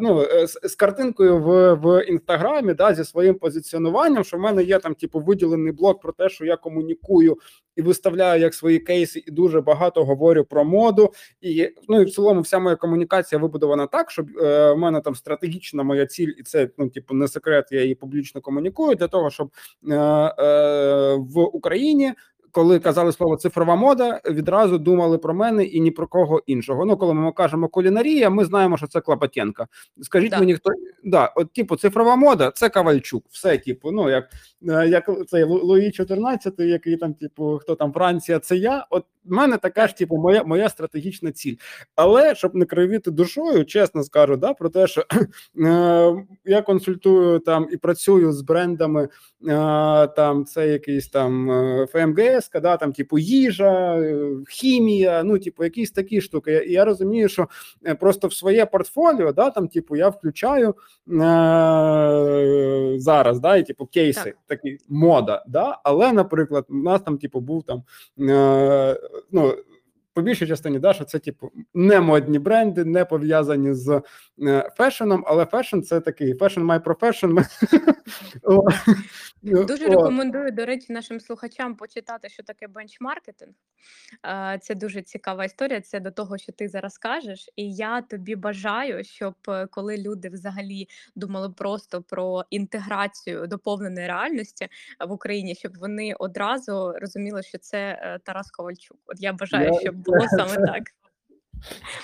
ну 0.01 0.25
з, 0.47 0.69
з 0.69 0.75
картинкою 0.75 1.37
в, 1.37 1.73
в 1.73 2.05
інстаграмі, 2.05 2.73
да, 2.73 2.93
зі 2.93 3.03
своїм 3.03 3.35
позиціонуванням. 3.35 4.23
Що 4.23 4.37
в 4.37 4.39
мене 4.39 4.63
є 4.63 4.79
там, 4.79 4.95
типу, 4.95 5.19
виділений 5.19 5.71
блок 5.71 6.01
про 6.01 6.11
те, 6.11 6.29
що 6.29 6.45
я 6.45 6.57
комунікую 6.57 7.37
і 7.77 7.81
виставляю 7.81 8.41
як 8.41 8.53
свої 8.53 8.79
кейси, 8.79 9.23
і 9.27 9.31
дуже 9.31 9.61
багато 9.61 10.05
говорю 10.05 10.43
про 10.43 10.65
моду. 10.67 11.13
І 11.41 11.69
ну 11.89 12.01
і 12.01 12.05
в 12.05 12.11
цілому, 12.11 12.41
вся 12.41 12.59
моя 12.59 12.75
комунікація 12.75 13.39
вибудована 13.39 13.87
так, 13.87 14.11
щоб 14.11 14.27
е, 14.37 14.71
в 14.71 14.77
мене 14.77 15.01
там 15.01 15.15
стратегічна 15.15 15.83
моя 15.83 16.05
ціль, 16.05 16.33
і 16.37 16.43
це 16.43 16.69
ну, 16.77 16.89
типу, 16.89 17.13
не 17.13 17.27
секрет. 17.27 17.67
Я 17.71 17.81
її 17.81 17.95
публічно 17.95 18.41
комунікую 18.41 18.95
для 18.95 19.07
того, 19.07 19.29
щоб 19.29 19.51
е, 19.89 19.95
е, 19.95 21.15
в 21.15 21.39
Україні. 21.39 22.13
Коли 22.51 22.79
казали 22.79 23.11
слово 23.11 23.37
цифрова 23.37 23.75
мода, 23.75 24.21
відразу 24.29 24.77
думали 24.77 25.17
про 25.17 25.33
мене 25.33 25.63
і 25.63 25.81
ні 25.81 25.91
про 25.91 26.07
кого 26.07 26.41
іншого. 26.47 26.85
Ну, 26.85 26.97
коли 26.97 27.13
ми 27.13 27.31
кажемо 27.31 27.67
кулінарія, 27.67 28.29
ми 28.29 28.45
знаємо, 28.45 28.77
що 28.77 28.87
це 28.87 29.01
Клопотенка. 29.01 29.67
Скажіть 30.01 30.31
Да. 30.31 30.39
мені, 30.39 30.55
хто 30.55 30.69
да, 31.03 31.25
от 31.35 31.53
типу, 31.53 31.75
цифрова 31.75 32.15
мода, 32.15 32.51
це 32.55 32.69
Кавальчук. 32.69 33.23
Все, 33.29 33.57
типу, 33.57 33.91
ну 33.91 34.09
як, 34.09 34.29
е, 34.69 34.87
як 34.87 35.09
цей 35.27 35.43
Луї 35.43 35.91
14, 35.91 36.53
який 36.59 36.97
там, 36.97 37.13
типу, 37.13 37.59
хто 37.61 37.75
там 37.75 37.93
Франція, 37.93 38.39
це 38.39 38.57
я. 38.57 38.87
От 38.89 39.05
в 39.27 39.31
мене 39.31 39.57
така 39.57 39.87
ж, 39.87 39.97
типу, 39.97 40.17
моя 40.17 40.43
моя 40.43 40.69
стратегічна 40.69 41.31
ціль. 41.31 41.55
Але 41.95 42.35
щоб 42.35 42.55
не 42.55 42.65
кривіти 42.65 43.11
душою, 43.11 43.65
чесно 43.65 44.03
скажу, 44.03 44.37
да, 44.37 44.53
про 44.53 44.69
те, 44.69 44.87
що 44.87 45.05
е, 45.65 46.25
я 46.45 46.61
консультую 46.61 47.39
там 47.39 47.67
і 47.71 47.77
працюю 47.77 48.33
з 48.33 48.41
брендами, 48.41 49.03
е, 49.03 49.07
там 50.07 50.45
це 50.45 50.67
якийсь 50.67 51.07
там 51.07 51.51
е, 51.51 51.85
ФМГС, 52.51 52.61
да, 52.61 52.77
там, 52.77 52.93
типу, 52.93 53.17
їжа, 53.17 53.95
е, 53.99 54.29
хімія, 54.49 55.23
ну, 55.23 55.39
типу, 55.39 55.63
якісь 55.63 55.91
такі 55.91 56.21
штуки. 56.21 56.51
Я- 56.51 56.61
І 56.61 56.71
я 56.71 56.85
розумію, 56.85 57.29
що 57.29 57.47
е, 57.85 57.95
просто 57.95 58.27
в 58.27 58.33
своє 58.33 58.65
портфоліо, 58.65 59.31
да, 59.31 59.49
там, 59.49 59.67
типу, 59.67 59.95
я 59.95 60.09
включаю 60.09 60.75
е, 61.09 62.95
зараз, 62.99 63.39
да, 63.39 63.55
і 63.57 63.63
типу 63.63 63.85
кейси, 63.85 64.23
Так. 64.23 64.35
такі 64.47 64.77
мода, 64.89 65.43
да, 65.47 65.79
але, 65.83 66.13
наприклад, 66.13 66.65
у 66.69 66.75
нас 66.75 67.01
там, 67.01 67.17
типу, 67.17 67.39
був 67.39 67.63
там. 67.63 67.83
Е, 68.29 68.97
ну, 69.31 69.53
по 70.13 70.21
більшій 70.21 70.47
частині, 70.47 70.79
да, 70.79 70.93
що 70.93 71.03
це 71.03 71.19
типу 71.19 71.51
не 71.73 71.99
модні 71.99 72.39
бренди, 72.39 72.85
не 72.85 73.05
пов'язані 73.05 73.73
з 73.73 74.01
е, 74.43 74.69
фешеном, 74.77 75.23
але 75.27 75.45
fashion 75.45 75.79
це 75.81 75.99
такий 75.99 76.33
fashion 76.33 76.61
my 76.61 76.83
profession. 76.83 77.45
О, 79.43 79.63
Дуже 79.63 79.87
рекомендую, 79.87 80.51
до 80.51 80.65
речі, 80.65 80.93
нашим 80.93 81.19
слухачам 81.19 81.75
почитати, 81.75 82.29
що 82.29 82.43
таке 82.43 82.67
бенчмаркетинг. 82.67 83.53
Е, 84.25 84.59
Це 84.61 84.75
дуже 84.75 85.01
цікава 85.01 85.45
історія. 85.45 85.81
Це 85.81 85.99
до 85.99 86.11
того, 86.11 86.37
що 86.37 86.51
ти 86.51 86.67
зараз 86.69 86.97
кажеш. 86.97 87.49
І 87.55 87.73
я 87.75 88.01
тобі 88.01 88.35
бажаю, 88.35 89.03
щоб 89.03 89.35
е, 89.49 89.67
коли 89.67 89.97
люди 89.97 90.29
взагалі 90.29 90.87
думали 91.15 91.49
просто 91.49 92.01
про 92.01 92.43
інтеграцію 92.49 93.47
доповненої 93.47 94.07
реальності 94.07 94.65
е, 94.65 95.05
в 95.05 95.11
Україні, 95.11 95.55
щоб 95.55 95.77
вони 95.77 96.13
одразу 96.19 96.93
розуміли, 97.01 97.43
що 97.43 97.57
це 97.57 97.77
е, 97.77 98.19
Тарас 98.23 98.51
Ковальчук. 98.51 98.97
От 99.05 99.21
я 99.21 99.33
бажаю, 99.33 99.79
щоб 99.81 99.95
було 99.95 100.25
саме 100.29 100.55
так. 100.55 100.83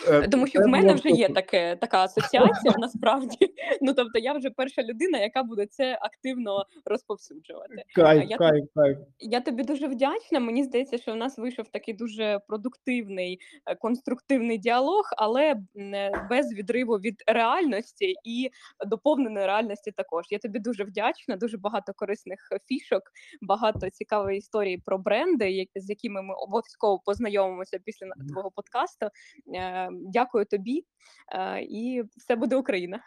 Е, 0.07 0.27
Тому 0.27 0.47
що 0.47 0.59
в 0.59 0.67
мене 0.67 0.93
вже 0.93 1.09
є 1.09 1.29
таке 1.29 1.75
така 1.75 2.03
асоціація, 2.03 2.73
насправді. 2.77 3.37
Ну 3.81 3.93
тобто, 3.93 4.19
я 4.19 4.33
вже 4.33 4.49
перша 4.49 4.83
людина, 4.83 5.17
яка 5.17 5.43
буде 5.43 5.65
це 5.65 5.99
активно 6.01 6.65
розповсюджувати. 6.85 7.83
Кайф, 7.95 8.29
я 8.29 8.37
кайф, 8.37 8.65
кайф. 8.75 8.97
Я 9.19 9.41
тобі 9.41 9.63
дуже 9.63 9.87
вдячна. 9.87 10.39
Мені 10.39 10.63
здається, 10.63 10.97
що 10.97 11.11
у 11.11 11.15
нас 11.15 11.37
вийшов 11.37 11.67
такий 11.67 11.93
дуже 11.93 12.39
продуктивний, 12.47 13.39
е, 13.65 13.75
конструктивний 13.75 14.57
діалог, 14.57 15.03
але 15.17 15.55
е, 15.75 16.11
без 16.29 16.53
відриву 16.53 16.93
від 16.93 17.23
реальності 17.27 18.15
і 18.23 18.49
доповненої 18.87 19.45
реальності 19.45 19.91
також. 19.91 20.25
Я 20.29 20.39
тобі 20.39 20.59
дуже 20.59 20.83
вдячна. 20.83 21.35
Дуже 21.35 21.57
багато 21.57 21.93
корисних 21.95 22.39
фішок, 22.67 23.03
багато 23.41 23.89
цікавої 23.89 24.37
історії 24.37 24.81
про 24.85 24.97
бренди, 24.97 25.67
з 25.75 25.89
якими 25.89 26.21
ми 26.21 26.33
обов'язково 26.33 26.99
познайомимося 27.05 27.79
після 27.85 28.07
твого 28.31 28.51
подкасту. 28.51 29.07
Е, 29.55 29.89
Дякую 29.91 30.45
тобі, 30.45 30.83
е, 31.31 31.61
і 31.61 32.03
все 32.17 32.35
буде 32.35 32.55
Україна. 32.55 32.99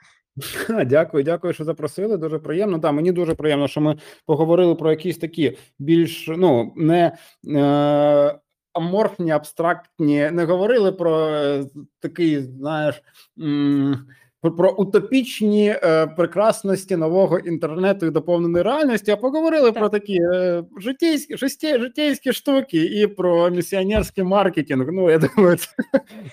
Дякую, 0.87 1.24
дякую, 1.24 1.53
що 1.53 1.64
запросили. 1.64 2.16
Дуже 2.16 2.39
приємно. 2.39 2.78
Да, 2.78 2.93
мені 2.93 3.12
дуже 3.12 3.34
приємно, 3.34 3.68
що 3.68 3.80
ми 3.80 3.99
поговорили 4.26 4.74
про 4.74 4.91
якісь 4.91 5.18
такі 5.18 5.59
більш 5.78 6.28
ну 6.28 6.72
не 6.76 7.16
е, 7.49 8.39
аморфні, 8.72 9.30
абстрактні, 9.30 10.30
не 10.30 10.45
говорили 10.45 10.93
про 10.93 11.28
е, 11.28 11.64
такий, 12.01 12.43
знаєш. 12.43 13.03
М, 14.47 14.57
Про, 14.57 14.73
утопічні 14.75 15.69
е, 15.83 16.07
прекрасності 16.07 16.97
нового 16.97 17.39
інтернету 17.39 18.07
і 18.07 18.11
доповненої 18.11 18.65
реальності, 18.65 19.11
а 19.11 19.17
поговорили 19.17 19.71
Так. 19.73 19.75
про 19.79 19.89
такі 19.89 20.19
е, 20.35 20.65
житейські, 20.79 21.37
житє, 21.37 21.79
житейські 21.79 22.33
штуки 22.33 22.85
і 22.85 23.07
про 23.07 23.51
місіонерський 23.51 24.25
маркетинг. 24.25 24.87
Ну, 24.93 25.11
я 25.11 25.19
думаю, 25.19 25.57
це, 25.57 25.67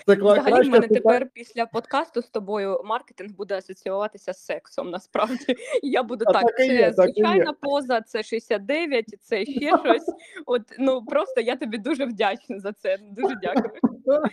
це 0.05 0.15
Взагалі, 0.15 0.67
в 0.67 0.71
мене 0.71 0.87
питання. 0.87 0.87
тепер 0.87 1.27
після 1.33 1.65
подкасту 1.65 2.21
з 2.21 2.27
тобою 2.29 2.81
маркетинг 2.85 3.31
буде 3.37 3.57
асоціюватися 3.57 4.33
з 4.33 4.45
сексом. 4.45 4.89
Насправді 4.89 5.55
І 5.83 5.89
я 5.89 6.03
буду 6.03 6.25
А 6.27 6.31
так. 6.33 6.41
так 6.41 6.57
Це 6.57 6.67
є, 6.67 6.91
так 6.91 6.93
звичайна 7.09 7.53
поза, 7.61 8.01
це 8.01 8.23
69, 8.23 9.05
це 9.21 9.45
ще 9.45 9.59
щось. 9.59 10.05
От 10.45 10.61
ну 10.79 11.05
просто 11.05 11.41
я 11.41 11.55
тобі 11.55 11.77
дуже 11.77 12.05
вдячна 12.05 12.59
за 12.59 12.71
це. 12.71 12.97
Дуже 13.11 13.35
дякую. 13.41 13.71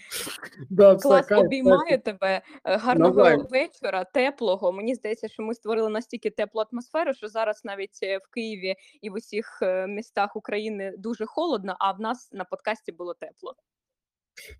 Да, 0.70 0.94
Клас 0.96 1.32
обіймаю 1.32 1.98
тебе. 1.98 2.40
Е, 2.64 2.76
Гарного 2.76 3.14
Навзаєм. 3.14 3.40
Вечора, 3.70 4.04
теплого. 4.04 4.72
Мені 4.72 4.94
здається, 4.94 5.28
що 5.28 5.42
ми 5.42 5.54
створили 5.54 5.90
настільки 5.90 6.30
теплу 6.30 6.64
атмосферу, 6.72 7.14
що 7.14 7.28
зараз 7.28 7.64
навіть 7.64 7.98
е, 8.02 8.18
в 8.18 8.30
Києві 8.30 8.74
і 9.02 9.10
в 9.10 9.14
усіх 9.14 9.58
е, 9.62 9.86
містах 9.86 10.36
України 10.36 10.94
дуже 10.98 11.26
холодно, 11.26 11.76
а 11.78 11.92
в 11.92 12.00
нас 12.00 12.28
на 12.32 12.44
подкасті 12.44 12.92
було 12.92 13.14
тепло. 13.14 13.54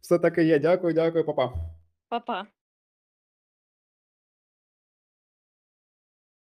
Все 0.01 0.19
таки 0.19 0.45
є. 0.45 0.59
Дякую, 0.59 0.95
дякую, 0.95 1.25
папа. 1.25 1.53
Па-па. 2.09 2.47